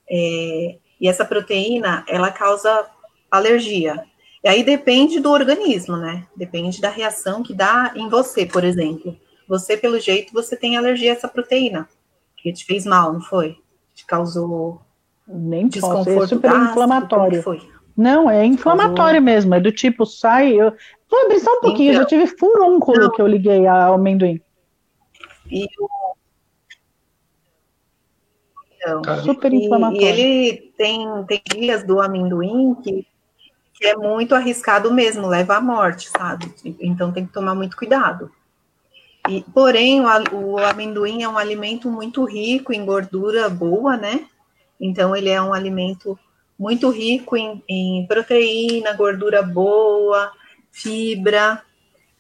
é, 0.10 0.78
e 1.00 1.08
essa 1.08 1.24
proteína, 1.24 2.04
ela 2.08 2.30
causa 2.30 2.90
alergia. 3.38 4.04
E 4.44 4.48
aí 4.48 4.64
depende 4.64 5.20
do 5.20 5.32
organismo, 5.32 5.98
né? 5.98 6.28
Depende 6.36 6.82
da 6.82 6.90
reação 6.90 7.42
que 7.42 7.54
dá 7.54 7.94
em 7.96 8.10
você, 8.10 8.46
por 8.46 8.64
exemplo. 8.64 9.18
Você, 9.48 9.76
pelo 9.78 10.00
jeito, 10.00 10.34
você 10.34 10.56
tem 10.56 10.78
alergia 10.78 11.12
a 11.12 11.16
essa 11.16 11.28
proteína, 11.28 11.88
que 12.38 12.52
te 12.52 12.66
fez 12.66 12.86
mal, 12.86 13.14
não 13.14 13.22
foi? 13.22 13.58
Te 13.94 14.06
causou 14.06 14.82
Nem 15.28 15.68
desconforto. 15.68 16.24
é 16.24 16.28
super 16.28 16.52
inflamatório. 16.52 17.42
Foi? 17.42 17.62
Não, 17.96 18.30
é 18.30 18.46
inflamatório 18.46 19.22
causou... 19.22 19.22
mesmo, 19.22 19.56
é 19.56 19.60
do 19.60 19.72
tipo, 19.72 20.06
sai. 20.06 20.54
Eu... 20.54 20.74
Vou 21.10 21.26
abrir 21.26 21.40
só 21.40 21.52
um 21.52 21.62
pouquinho, 21.62 21.92
então, 21.92 22.02
eu 22.02 22.04
já 22.04 22.06
tive 22.06 22.28
furúnculo 22.38 23.00
não. 23.00 23.12
que 23.12 23.22
eu 23.22 23.28
liguei 23.28 23.66
ao 23.68 23.94
amendoim. 23.94 24.42
E 25.50 25.68
o 25.80 25.88
então, 28.86 29.24
super 29.24 29.54
inflamatório. 29.54 30.06
E, 30.06 30.10
ele 30.10 30.74
tem, 30.78 31.08
tem 31.26 31.42
dias 31.50 31.86
do 31.86 32.02
amendoim 32.02 32.76
que, 32.76 33.08
é 33.86 33.96
muito 33.96 34.34
arriscado 34.36 34.92
mesmo, 34.92 35.28
leva 35.28 35.58
à 35.58 35.62
morte, 35.62 36.10
sabe? 36.10 36.54
Então 36.80 37.12
tem 37.12 37.26
que 37.26 37.34
tomar 37.34 37.56
muito 37.56 37.76
cuidado. 37.78 38.32
E, 39.30 39.44
porém, 39.54 40.02
o, 40.02 40.06
o 40.36 40.58
amendoim 40.58 41.24
é 41.24 41.30
um 41.30 41.38
alimento 41.38 41.90
muito 41.90 42.26
rico 42.26 42.74
em 42.74 42.86
gordura 42.86 43.50
boa, 43.50 43.96
né? 43.96 44.26
Então 44.80 45.16
ele 45.16 45.30
é 45.30 45.42
um 45.42 45.54
alimento 45.54 46.18
muito 46.58 46.90
rico 46.90 47.36
em, 47.38 47.64
em 47.68 48.06
proteína, 48.08 48.94
gordura 48.94 49.42
boa, 49.42 50.32
fibra, 50.72 51.62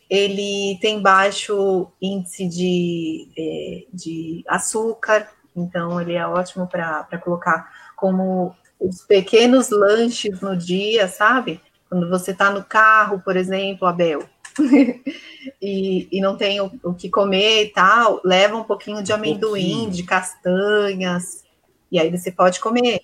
ele 0.10 0.78
tem 0.80 1.02
baixo 1.02 1.92
índice 2.02 2.48
de, 2.48 3.30
é, 3.38 3.86
de 3.92 4.44
açúcar, 4.48 5.28
então 5.56 6.00
ele 6.00 6.14
é 6.14 6.28
ótimo 6.28 6.68
para 6.68 7.18
colocar 7.24 7.70
como 7.96 8.56
os 8.84 9.02
pequenos 9.02 9.70
lanches 9.70 10.42
no 10.42 10.58
dia, 10.58 11.08
sabe? 11.08 11.62
Quando 11.90 12.10
você 12.10 12.32
está 12.32 12.52
no 12.52 12.64
carro, 12.64 13.22
por 13.24 13.38
exemplo, 13.38 13.88
Abel, 13.88 14.24
e, 15.62 16.08
e 16.12 16.22
não 16.22 16.36
tem 16.36 16.60
o, 16.60 16.72
o, 16.84 16.94
que 16.94 17.10
comer 17.10 17.66
e 17.66 17.70
tal, 17.70 18.20
leva 18.24 18.58
um 18.58 18.64
pouquinho 18.64 19.02
de 19.02 19.14
amendoim, 19.14 19.88
um 19.88 19.90
de 19.90 20.04
castanhas, 20.04 21.44
e 21.92 22.00
aí 22.00 22.12
você 22.12 22.32
pode 22.32 22.60
comer. 22.60 23.00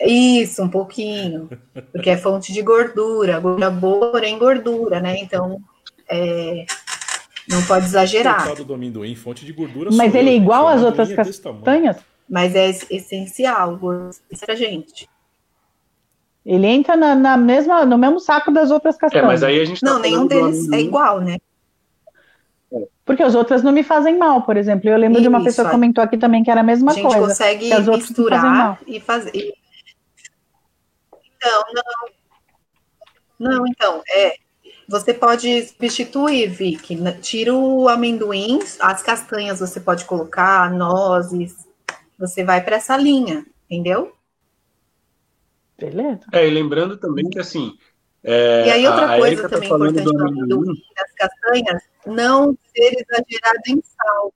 Isso, 0.00 0.62
um 0.62 0.68
pouquinho, 0.68 1.48
porque 1.90 2.10
é 2.10 2.16
fonte 2.16 2.52
de 2.52 2.60
gordura, 2.60 3.40
gordura 3.40 3.70
boa, 3.70 4.12
porém 4.12 4.38
gordura, 4.38 5.00
né? 5.00 5.18
Então, 5.18 5.60
é, 6.08 6.66
não 7.48 7.64
pode 7.64 7.86
exagerar. 7.86 8.52
O 8.52 8.64
do 8.64 8.74
amendoim, 8.74 9.14
fonte 9.16 9.44
de 9.44 9.52
gordura. 9.52 9.90
Mas 9.92 10.14
ele 10.14 10.30
é 10.30 10.34
igual 10.34 10.68
às 10.68 10.82
outras 10.82 11.10
é 11.10 11.16
castanhas? 11.16 11.96
Mas 12.28 12.54
é 12.54 12.70
essencial 12.90 13.78
para 13.78 14.54
gente. 14.54 15.08
Ele 16.44 16.66
entra 16.66 16.96
na, 16.96 17.14
na, 17.14 17.36
mesma, 17.36 17.84
no 17.84 17.98
mesmo 17.98 18.20
saco 18.20 18.52
das 18.52 18.70
outras 18.70 18.96
castanhas. 18.96 19.24
É, 19.24 19.26
mas 19.26 19.42
aí 19.42 19.60
a 19.60 19.64
gente 19.64 19.80
tá 19.80 19.92
não, 19.92 19.98
nenhum 19.98 20.26
deles 20.26 20.70
é 20.72 20.80
igual, 20.80 21.20
né? 21.20 21.38
Porque 23.04 23.22
as 23.22 23.34
outras 23.34 23.62
não 23.62 23.72
me 23.72 23.82
fazem 23.82 24.18
mal, 24.18 24.42
por 24.42 24.56
exemplo. 24.56 24.88
Eu 24.88 24.96
lembro 24.96 25.18
Isso, 25.18 25.22
de 25.22 25.28
uma 25.28 25.42
pessoa 25.42 25.66
que 25.66 25.72
comentou 25.72 26.02
aqui 26.02 26.16
também 26.16 26.42
que 26.42 26.50
era 26.50 26.60
a 26.60 26.64
mesma 26.64 26.92
coisa. 26.92 27.08
A 27.08 27.10
gente 27.10 27.18
coisa, 27.18 27.34
consegue 27.34 27.90
misturar 27.90 28.80
e 28.86 29.00
fazer. 29.00 29.54
Então, 31.36 31.64
não. 31.72 32.16
Não, 33.38 33.66
então, 33.66 34.02
é, 34.08 34.36
você 34.88 35.12
pode 35.12 35.66
substituir, 35.66 36.48
Vicky. 36.48 36.96
Tira 37.20 37.52
o 37.54 37.88
amendoim, 37.88 38.60
as 38.80 39.02
castanhas 39.02 39.60
você 39.60 39.80
pode 39.80 40.04
colocar, 40.04 40.70
nozes. 40.72 41.65
Você 42.18 42.44
vai 42.44 42.62
para 42.62 42.76
essa 42.76 42.96
linha, 42.96 43.46
entendeu? 43.68 44.14
Beleza. 45.78 46.20
É, 46.32 46.46
e 46.46 46.50
lembrando 46.50 46.96
também 46.96 47.28
que 47.28 47.38
assim. 47.38 47.76
É, 48.24 48.66
e 48.66 48.70
aí, 48.70 48.86
outra 48.86 49.18
coisa 49.18 49.42
tá 49.42 49.48
também 49.48 49.68
importante 49.68 50.02
do 50.02 50.26
amendoim, 50.26 50.74
das 50.96 51.12
castanhas, 51.12 51.82
não 52.04 52.58
ser 52.74 52.96
exagerado 52.98 53.62
em 53.68 53.82
sal. 53.82 54.34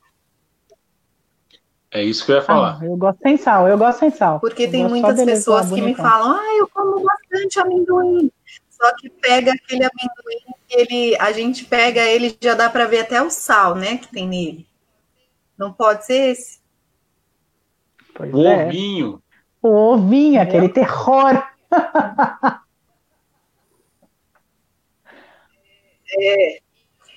É 1.90 2.04
isso 2.04 2.24
que 2.24 2.30
eu 2.30 2.36
ia 2.36 2.42
falar. 2.42 2.78
Ah, 2.80 2.84
eu 2.84 2.96
gosto 2.96 3.18
sem 3.20 3.36
sal, 3.36 3.66
eu 3.66 3.76
gosto 3.76 3.98
sem 3.98 4.10
sal. 4.12 4.38
Porque 4.38 4.64
eu 4.64 4.70
tem 4.70 4.86
muitas 4.86 5.24
pessoas 5.24 5.70
que 5.72 5.82
me 5.82 5.94
falam, 5.96 6.38
ah, 6.38 6.56
eu 6.56 6.68
como 6.68 7.02
bastante 7.02 7.58
amendoim. 7.58 8.30
Só 8.70 8.94
que 8.96 9.10
pega 9.10 9.52
aquele 9.52 9.84
amendoim 9.84 10.54
que 10.68 10.76
ele, 10.76 11.16
a 11.16 11.32
gente 11.32 11.64
pega 11.64 12.00
ele, 12.02 12.36
já 12.40 12.54
dá 12.54 12.70
para 12.70 12.86
ver 12.86 13.00
até 13.00 13.20
o 13.20 13.28
sal, 13.28 13.74
né, 13.74 13.96
que 13.96 14.06
tem 14.06 14.28
nele. 14.28 14.66
Não 15.58 15.72
pode 15.72 16.06
ser 16.06 16.30
esse? 16.30 16.59
Pois 18.14 18.32
o 18.32 18.46
é. 18.46 18.66
ovinho. 18.66 19.22
O 19.62 19.68
ovinho, 19.68 20.38
é. 20.38 20.42
aquele 20.42 20.68
terror. 20.68 21.42
é. 26.18 26.60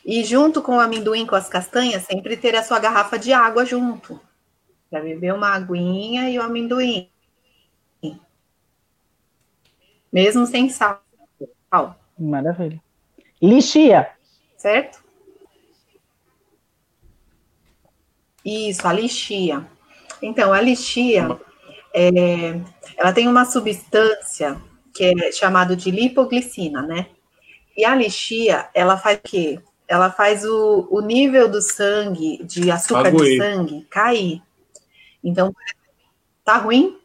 E 0.06 0.24
junto 0.24 0.62
com 0.62 0.76
o 0.78 0.80
amendoim, 0.80 1.26
com 1.26 1.36
as 1.36 1.48
castanhas, 1.48 2.04
sempre 2.04 2.36
ter 2.36 2.56
a 2.56 2.64
sua 2.64 2.80
garrafa 2.80 3.18
de 3.18 3.32
água 3.32 3.66
junto. 3.66 4.20
Para 4.90 5.02
beber 5.02 5.34
uma 5.34 5.56
aguinha 5.56 6.30
e 6.30 6.38
o 6.38 6.42
amendoim. 6.42 7.10
Mesmo 10.12 10.46
sem 10.46 10.70
sal. 10.70 11.02
Maravilha. 12.20 12.80
Lixia. 13.42 14.12
Certo? 14.56 15.04
Isso, 18.46 18.88
a 18.88 18.94
lixia. 18.94 19.68
Então, 20.24 20.54
a 20.54 20.62
lixia, 20.62 21.38
é, 21.94 22.62
ela 22.98 23.12
tem 23.12 23.28
uma 23.28 23.44
substância 23.44 24.60
que 24.94 25.04
é 25.04 25.32
chamada 25.34 25.76
de 25.76 25.92
lipoglicina, 25.92 26.82
né? 26.82 27.08
E 27.76 27.84
a 27.84 27.94
lixia, 27.94 28.70
ela 28.74 28.98
faz 28.98 29.18
o 29.18 29.22
quê? 29.22 29.60
Ela 29.86 30.10
faz 30.10 30.46
o, 30.46 30.88
o 30.90 31.02
nível 31.02 31.50
do 31.50 31.62
sangue, 31.62 32.42
de 32.46 32.72
açúcar 32.72 33.12
do 33.12 33.38
sangue, 33.38 33.86
cair. 33.90 34.42
Então, 35.22 35.54
tá 36.46 36.56
ruim? 36.56 36.98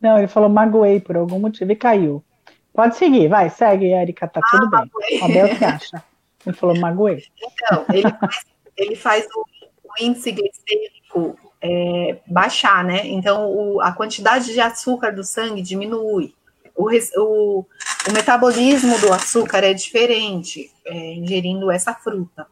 Não, 0.00 0.18
ele 0.18 0.26
falou 0.26 0.48
magoei 0.48 0.98
por 0.98 1.16
algum 1.16 1.38
motivo 1.38 1.70
e 1.70 1.76
caiu. 1.76 2.24
Pode 2.72 2.96
seguir, 2.96 3.28
vai, 3.28 3.48
segue, 3.48 3.92
Erika, 3.92 4.26
tá 4.26 4.40
ah, 4.42 4.50
tudo 4.50 4.70
bem. 4.70 5.22
A 5.22 5.28
Bel 5.28 5.56
que 5.56 5.64
acha? 5.64 6.04
Ele 6.44 6.56
falou 6.56 6.78
magoei. 6.80 7.22
Então, 7.36 7.84
ele 7.92 8.10
faz, 8.10 8.46
ele 8.76 8.96
faz 8.96 9.26
o, 9.36 9.44
o, 9.84 10.02
índice 10.02 10.32
glicêmico 10.32 11.38
é, 11.62 12.18
baixar, 12.26 12.82
né? 12.84 13.06
Então, 13.06 13.50
o, 13.50 13.80
a 13.80 13.92
quantidade 13.92 14.52
de 14.52 14.60
açúcar 14.60 15.10
do 15.12 15.22
sangue 15.22 15.62
diminui. 15.62 16.34
O, 16.74 16.88
o, 16.90 17.66
o 18.08 18.12
metabolismo 18.12 18.98
do 19.00 19.12
açúcar 19.12 19.64
é 19.64 19.74
diferente 19.74 20.70
é, 20.84 21.14
ingerindo 21.14 21.70
essa 21.70 21.92
fruta. 21.94 22.46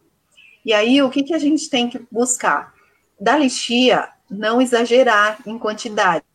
E 0.64 0.72
aí, 0.72 1.00
o 1.00 1.08
que, 1.08 1.22
que 1.22 1.34
a 1.34 1.38
gente 1.38 1.70
tem 1.70 1.88
que 1.88 2.00
buscar? 2.10 2.74
Da 3.18 3.36
lixia, 3.36 4.08
não 4.30 4.60
exagerar 4.60 5.38
em 5.46 5.58
quantidades. 5.58 6.28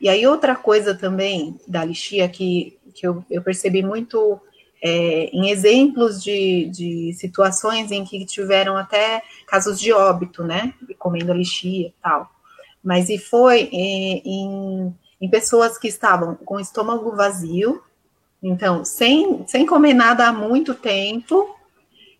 E 0.00 0.08
aí, 0.08 0.26
outra 0.26 0.56
coisa 0.56 0.94
também 0.94 1.60
da 1.68 1.84
lixia 1.84 2.28
que, 2.28 2.78
que 2.94 3.06
eu, 3.06 3.24
eu 3.30 3.42
percebi 3.42 3.82
muito 3.82 4.40
é, 4.86 5.30
em 5.32 5.50
exemplos 5.50 6.22
de, 6.22 6.66
de 6.66 7.12
situações 7.14 7.90
em 7.90 8.04
que 8.04 8.24
tiveram 8.24 8.76
até 8.76 9.20
casos 9.44 9.80
de 9.80 9.92
óbito, 9.92 10.44
né? 10.44 10.72
Comendo 10.96 11.32
lixia 11.32 11.88
e 11.88 11.94
tal. 12.00 12.30
Mas 12.84 13.08
e 13.08 13.18
foi 13.18 13.62
é, 13.62 13.68
em, 13.72 14.94
em 15.20 15.28
pessoas 15.28 15.76
que 15.76 15.88
estavam 15.88 16.36
com 16.36 16.54
o 16.54 16.60
estômago 16.60 17.16
vazio, 17.16 17.82
então, 18.40 18.84
sem, 18.84 19.44
sem 19.48 19.66
comer 19.66 19.92
nada 19.92 20.28
há 20.28 20.32
muito 20.32 20.72
tempo, 20.72 21.56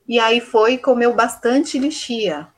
e 0.09 0.19
aí 0.19 0.41
foi 0.41 0.77
comeu 0.77 1.15
bastante 1.15 1.79
lixia. 1.79 2.49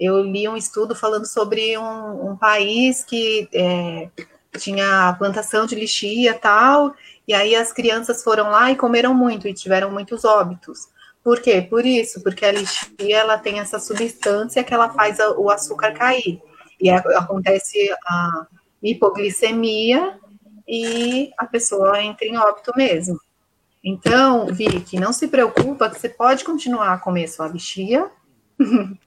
Eu 0.00 0.20
li 0.20 0.48
um 0.48 0.56
estudo 0.56 0.96
falando 0.96 1.26
sobre 1.26 1.78
um, 1.78 2.30
um 2.30 2.36
país 2.36 3.04
que 3.04 3.48
é, 3.52 4.08
tinha 4.58 5.14
plantação 5.16 5.64
de 5.64 5.76
lixia 5.76 6.34
tal, 6.34 6.92
e 7.26 7.32
aí 7.34 7.54
as 7.56 7.72
crianças 7.72 8.22
foram 8.22 8.50
lá 8.50 8.70
e 8.70 8.76
comeram 8.76 9.14
muito 9.14 9.48
e 9.48 9.54
tiveram 9.54 9.90
muitos 9.90 10.24
óbitos. 10.24 10.88
Por 11.22 11.40
quê? 11.40 11.62
Por 11.62 11.86
isso, 11.86 12.22
porque 12.22 12.44
a 12.44 12.52
lixia 12.52 13.16
ela 13.16 13.38
tem 13.38 13.58
essa 13.58 13.78
substância 13.78 14.62
que 14.62 14.74
ela 14.74 14.90
faz 14.90 15.18
o 15.38 15.48
açúcar 15.48 15.92
cair. 15.92 16.40
E 16.78 16.90
acontece 16.90 17.90
a 18.06 18.46
hipoglicemia 18.82 20.18
e 20.68 21.32
a 21.38 21.46
pessoa 21.46 22.02
entra 22.02 22.26
em 22.26 22.36
óbito 22.36 22.72
mesmo. 22.76 23.18
Então, 23.82 24.46
Vicky, 24.46 25.00
não 25.00 25.12
se 25.12 25.28
preocupa 25.28 25.88
que 25.88 25.98
você 25.98 26.08
pode 26.08 26.44
continuar 26.44 26.92
a 26.92 26.98
comer 26.98 27.28
sua 27.28 27.48
lixia, 27.48 28.10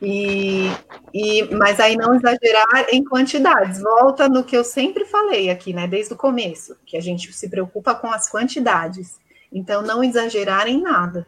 e, 0.00 0.66
e, 1.12 1.54
mas 1.54 1.80
aí 1.80 1.96
não 1.96 2.14
exagerar 2.14 2.86
em 2.90 3.04
quantidades. 3.04 3.80
Volta 3.80 4.28
no 4.28 4.44
que 4.44 4.56
eu 4.56 4.64
sempre 4.64 5.04
falei 5.04 5.50
aqui, 5.50 5.72
né? 5.72 5.86
Desde 5.86 6.14
o 6.14 6.16
começo, 6.16 6.76
que 6.86 6.96
a 6.96 7.00
gente 7.00 7.32
se 7.32 7.48
preocupa 7.48 7.94
com 7.94 8.08
as 8.08 8.30
quantidades. 8.30 9.18
Então, 9.52 9.82
não 9.82 10.04
exagerar 10.04 10.68
em 10.68 10.80
nada. 10.80 11.26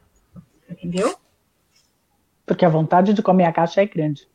Entendeu? 0.68 1.14
Porque 2.46 2.64
a 2.64 2.68
vontade 2.68 3.12
de 3.12 3.22
comer 3.22 3.44
a 3.44 3.52
caixa 3.52 3.82
é 3.82 3.86
grande. 3.86 4.28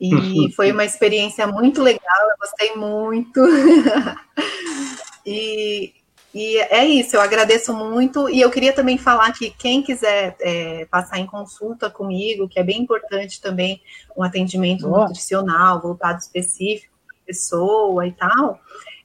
E 0.00 0.10
foi 0.56 0.72
uma 0.72 0.84
experiência 0.84 1.46
muito 1.46 1.80
legal, 1.82 2.30
eu 2.30 2.36
gostei 2.40 2.74
muito. 2.74 3.40
e, 5.24 5.92
e 6.34 6.56
é 6.56 6.84
isso, 6.84 7.16
eu 7.16 7.20
agradeço 7.20 7.74
muito. 7.74 8.28
E 8.28 8.40
eu 8.40 8.50
queria 8.50 8.72
também 8.72 8.96
falar 8.96 9.32
que 9.32 9.50
quem 9.50 9.82
quiser 9.82 10.34
é, 10.40 10.86
passar 10.86 11.18
em 11.18 11.26
consulta 11.26 11.90
comigo, 11.90 12.48
que 12.48 12.58
é 12.58 12.62
bem 12.62 12.80
importante 12.80 13.40
também 13.40 13.82
um 14.16 14.22
atendimento 14.22 14.88
Boa. 14.88 15.06
nutricional, 15.06 15.80
voltado 15.80 16.18
específico 16.20 16.94
para 17.06 17.16
a 17.16 17.26
pessoa 17.26 18.06
e 18.06 18.12
tal. 18.12 18.58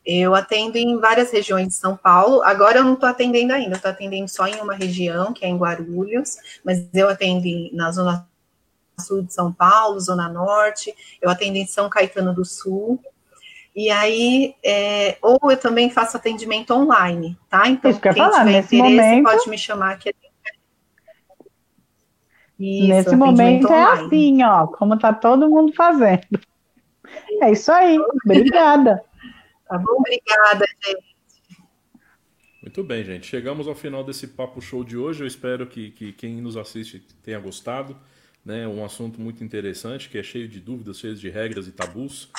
Eu 0.06 0.34
atendo 0.34 0.78
em 0.78 0.98
várias 1.00 1.30
regiões 1.32 1.68
de 1.68 1.74
São 1.74 1.98
Paulo. 1.98 2.42
Agora 2.44 2.78
eu 2.78 2.84
não 2.86 2.94
estou 2.94 3.10
atendendo 3.10 3.52
ainda, 3.52 3.76
estou 3.76 3.92
atendendo 3.92 4.30
só 4.30 4.48
em 4.48 4.56
uma 4.62 4.74
região, 4.74 5.34
que 5.34 5.44
é 5.44 5.50
em 5.50 5.58
Guarulhos, 5.58 6.38
mas 6.64 6.88
eu 6.94 7.10
atendo 7.10 7.46
na 7.74 7.92
zona 7.92 8.26
sul 8.98 9.22
de 9.22 9.34
São 9.34 9.52
Paulo, 9.52 10.00
zona 10.00 10.30
norte, 10.30 10.96
eu 11.22 11.30
atendo 11.30 11.58
em 11.58 11.68
São 11.68 11.90
Caetano 11.90 12.34
do 12.34 12.46
Sul. 12.46 13.02
E 13.80 13.92
aí, 13.92 14.56
é, 14.66 15.20
ou 15.22 15.40
eu 15.52 15.56
também 15.58 15.92
faço 15.92 16.18
atendimento 16.18 16.74
online, 16.74 17.38
tá? 17.48 17.70
Então, 17.70 17.92
Isso 17.92 18.02
que 18.02 18.10
quem 18.12 18.24
falar, 18.24 18.40
tiver 18.44 18.60
interesse 18.60 18.76
momento- 18.76 19.24
pode 19.24 19.50
me 19.52 19.58
chamar 19.60 19.92
aqui. 19.92 20.10
Isso, 22.60 22.88
Nesse 22.88 23.10
atendimento 23.10 23.20
momento 23.38 23.68
é 23.68 23.86
online. 23.88 24.06
assim, 24.08 24.44
ó, 24.44 24.66
como 24.68 24.98
tá 24.98 25.14
todo 25.14 25.48
mundo 25.48 25.74
fazendo. 25.76 26.40
É 27.40 27.52
isso 27.52 27.72
aí. 27.72 28.00
Obrigada. 28.26 29.04
Tá 29.68 29.78
bom? 29.78 29.92
Obrigada, 30.00 30.66
gente. 30.84 31.06
Muito 32.64 32.84
bem, 32.84 33.04
gente. 33.04 33.28
Chegamos 33.28 33.68
ao 33.68 33.76
final 33.76 34.04
desse 34.04 34.28
papo 34.30 34.60
show 34.60 34.84
de 34.84 34.98
hoje. 34.98 35.22
Eu 35.22 35.28
espero 35.28 35.68
que, 35.68 35.92
que 35.92 36.12
quem 36.14 36.42
nos 36.42 36.58
assiste 36.58 37.00
tenha 37.22 37.40
gostado. 37.40 37.96
Né? 38.44 38.68
Um 38.68 38.84
assunto 38.84 39.22
muito 39.22 39.44
interessante, 39.44 40.10
que 40.10 40.18
é 40.18 40.24
cheio 40.24 40.48
de 40.48 40.60
dúvidas, 40.60 40.98
cheio 40.98 41.16
de 41.16 41.30
regras 41.30 41.68
e 41.68 41.72
tabus. 41.72 42.32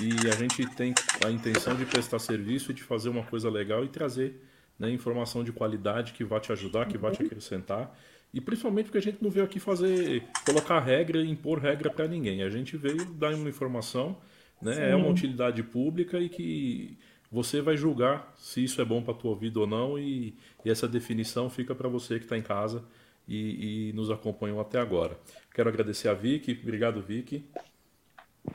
E 0.00 0.28
a 0.28 0.34
gente 0.34 0.66
tem 0.74 0.94
a 1.24 1.30
intenção 1.30 1.76
de 1.76 1.84
prestar 1.84 2.18
serviço 2.18 2.70
e 2.70 2.74
de 2.74 2.82
fazer 2.82 3.08
uma 3.08 3.22
coisa 3.22 3.50
legal 3.50 3.84
e 3.84 3.88
trazer 3.88 4.42
né, 4.78 4.90
informação 4.90 5.44
de 5.44 5.52
qualidade 5.52 6.12
que 6.12 6.24
vai 6.24 6.40
te 6.40 6.50
ajudar, 6.52 6.86
que 6.86 6.96
vai 6.96 7.12
te 7.12 7.22
acrescentar. 7.22 7.94
E 8.32 8.40
principalmente 8.40 8.86
porque 8.86 8.98
a 8.98 9.02
gente 9.02 9.22
não 9.22 9.30
veio 9.30 9.44
aqui 9.44 9.60
fazer, 9.60 10.24
colocar 10.46 10.78
regra 10.80 11.18
e 11.18 11.28
impor 11.28 11.58
regra 11.58 11.90
para 11.90 12.08
ninguém. 12.08 12.42
A 12.42 12.48
gente 12.48 12.76
veio 12.76 13.04
dar 13.04 13.34
uma 13.34 13.48
informação, 13.48 14.16
né? 14.62 14.90
É 14.90 14.96
uma 14.96 15.08
utilidade 15.08 15.62
pública 15.62 16.18
e 16.18 16.28
que 16.28 16.96
você 17.30 17.60
vai 17.60 17.76
julgar 17.76 18.32
se 18.36 18.64
isso 18.64 18.80
é 18.80 18.84
bom 18.84 19.02
para 19.02 19.14
tua 19.14 19.36
vida 19.36 19.60
ou 19.60 19.66
não 19.66 19.98
e, 19.98 20.34
e 20.64 20.70
essa 20.70 20.88
definição 20.88 21.50
fica 21.50 21.74
para 21.74 21.88
você 21.88 22.18
que 22.18 22.24
está 22.24 22.38
em 22.38 22.42
casa 22.42 22.84
e, 23.28 23.90
e 23.90 23.92
nos 23.92 24.10
acompanhou 24.10 24.60
até 24.60 24.78
agora. 24.78 25.18
Quero 25.54 25.68
agradecer 25.68 26.08
a 26.08 26.14
Vicky, 26.14 26.58
obrigado 26.62 27.02
Vicky. 27.02 27.44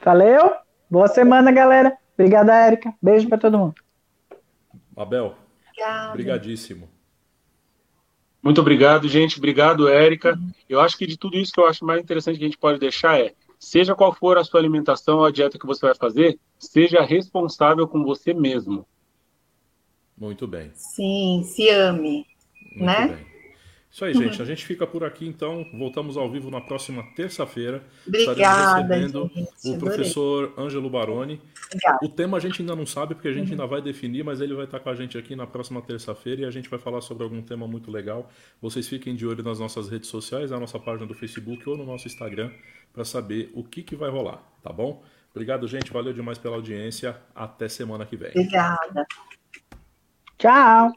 Valeu. 0.04 0.65
Boa 0.90 1.08
semana, 1.08 1.52
galera. 1.52 1.98
Obrigada, 2.18 2.54
Érica. 2.56 2.94
Beijo 3.02 3.28
pra 3.28 3.38
todo 3.38 3.58
mundo. 3.58 3.76
Abel, 4.96 5.36
Obrigada. 5.70 6.14
brigadíssimo. 6.14 6.90
Muito 8.42 8.62
obrigado, 8.62 9.08
gente. 9.10 9.38
Obrigado, 9.38 9.88
Érica. 9.90 10.38
Eu 10.70 10.80
acho 10.80 10.98
que 10.98 11.08
de 11.08 11.18
tudo 11.18 11.38
isso 11.38 11.52
que 11.52 11.60
eu 11.60 11.68
acho 11.68 11.84
mais 11.84 12.02
interessante 12.02 12.38
que 12.38 12.44
a 12.46 12.48
gente 12.48 12.58
pode 12.58 12.80
deixar 12.80 13.20
é, 13.20 13.34
seja 13.60 13.96
qual 13.96 14.14
for 14.14 14.38
a 14.38 14.44
sua 14.44 14.60
alimentação, 14.60 15.24
a 15.24 15.32
dieta 15.32 15.58
que 15.58 15.66
você 15.66 15.86
vai 15.86 15.96
fazer, 15.96 16.40
seja 16.60 17.02
responsável 17.02 17.88
com 17.88 18.04
você 18.04 18.34
mesmo. 18.34 18.86
Muito 20.18 20.48
bem. 20.48 20.72
Sim, 20.76 21.44
se 21.44 21.68
ame. 21.70 22.26
Muito 22.76 22.86
Né? 22.86 23.08
bem. 23.08 23.35
Isso 23.96 24.04
aí, 24.04 24.14
gente. 24.14 24.42
A 24.44 24.46
gente 24.46 24.66
fica 24.66 24.86
por 24.86 25.06
aqui, 25.06 25.26
então. 25.26 25.66
Voltamos 25.74 26.18
ao 26.18 26.30
vivo 26.30 26.52
na 26.52 26.60
próxima 26.60 27.02
terça-feira. 27.16 27.82
Obrigada, 28.06 28.42
Estaremos 28.42 28.76
recebendo 28.90 29.32
gente. 29.34 29.50
o 29.64 29.74
Adorei. 29.74 29.96
professor 29.96 30.54
Ângelo 30.58 30.90
Baroni. 30.90 31.42
Obrigada. 31.68 32.00
O 32.04 32.10
tema 32.10 32.36
a 32.36 32.40
gente 32.42 32.62
ainda 32.62 32.76
não 32.76 32.86
sabe, 32.86 33.16
porque 33.16 33.30
a 33.30 33.32
Uhum. 33.32 33.38
gente 33.38 33.52
ainda 33.52 33.66
vai 33.66 33.82
definir, 33.82 34.22
mas 34.26 34.42
ele 34.42 34.54
vai 34.54 34.66
estar 34.66 34.82
com 34.82 34.90
a 34.90 34.96
gente 34.96 35.18
aqui 35.18 35.34
na 35.34 35.48
próxima 35.48 35.82
terça-feira 35.82 36.42
e 36.42 36.46
a 36.46 36.52
gente 36.52 36.70
vai 36.70 36.78
falar 36.78 37.00
sobre 37.00 37.24
algum 37.24 37.42
tema 37.42 37.66
muito 37.70 37.90
legal. 37.90 38.30
Vocês 38.62 38.86
fiquem 38.86 39.16
de 39.16 39.26
olho 39.26 39.42
nas 39.42 39.60
nossas 39.62 39.88
redes 39.90 40.10
sociais, 40.10 40.52
na 40.52 40.60
nossa 40.60 40.78
página 40.78 41.08
do 41.08 41.14
Facebook 41.14 41.68
ou 41.70 41.78
no 41.78 41.86
nosso 41.86 42.06
Instagram, 42.06 42.52
para 42.92 43.06
saber 43.06 43.50
o 43.54 43.64
que, 43.64 43.82
que 43.82 43.96
vai 43.96 44.10
rolar, 44.10 44.44
tá 44.62 44.74
bom? 44.74 45.02
Obrigado, 45.32 45.66
gente. 45.70 45.94
Valeu 45.94 46.12
demais 46.12 46.38
pela 46.38 46.58
audiência. 46.58 47.16
Até 47.34 47.70
semana 47.70 48.06
que 48.06 48.18
vem. 48.18 48.32
Obrigada. 48.32 49.06
Tchau. 50.38 50.92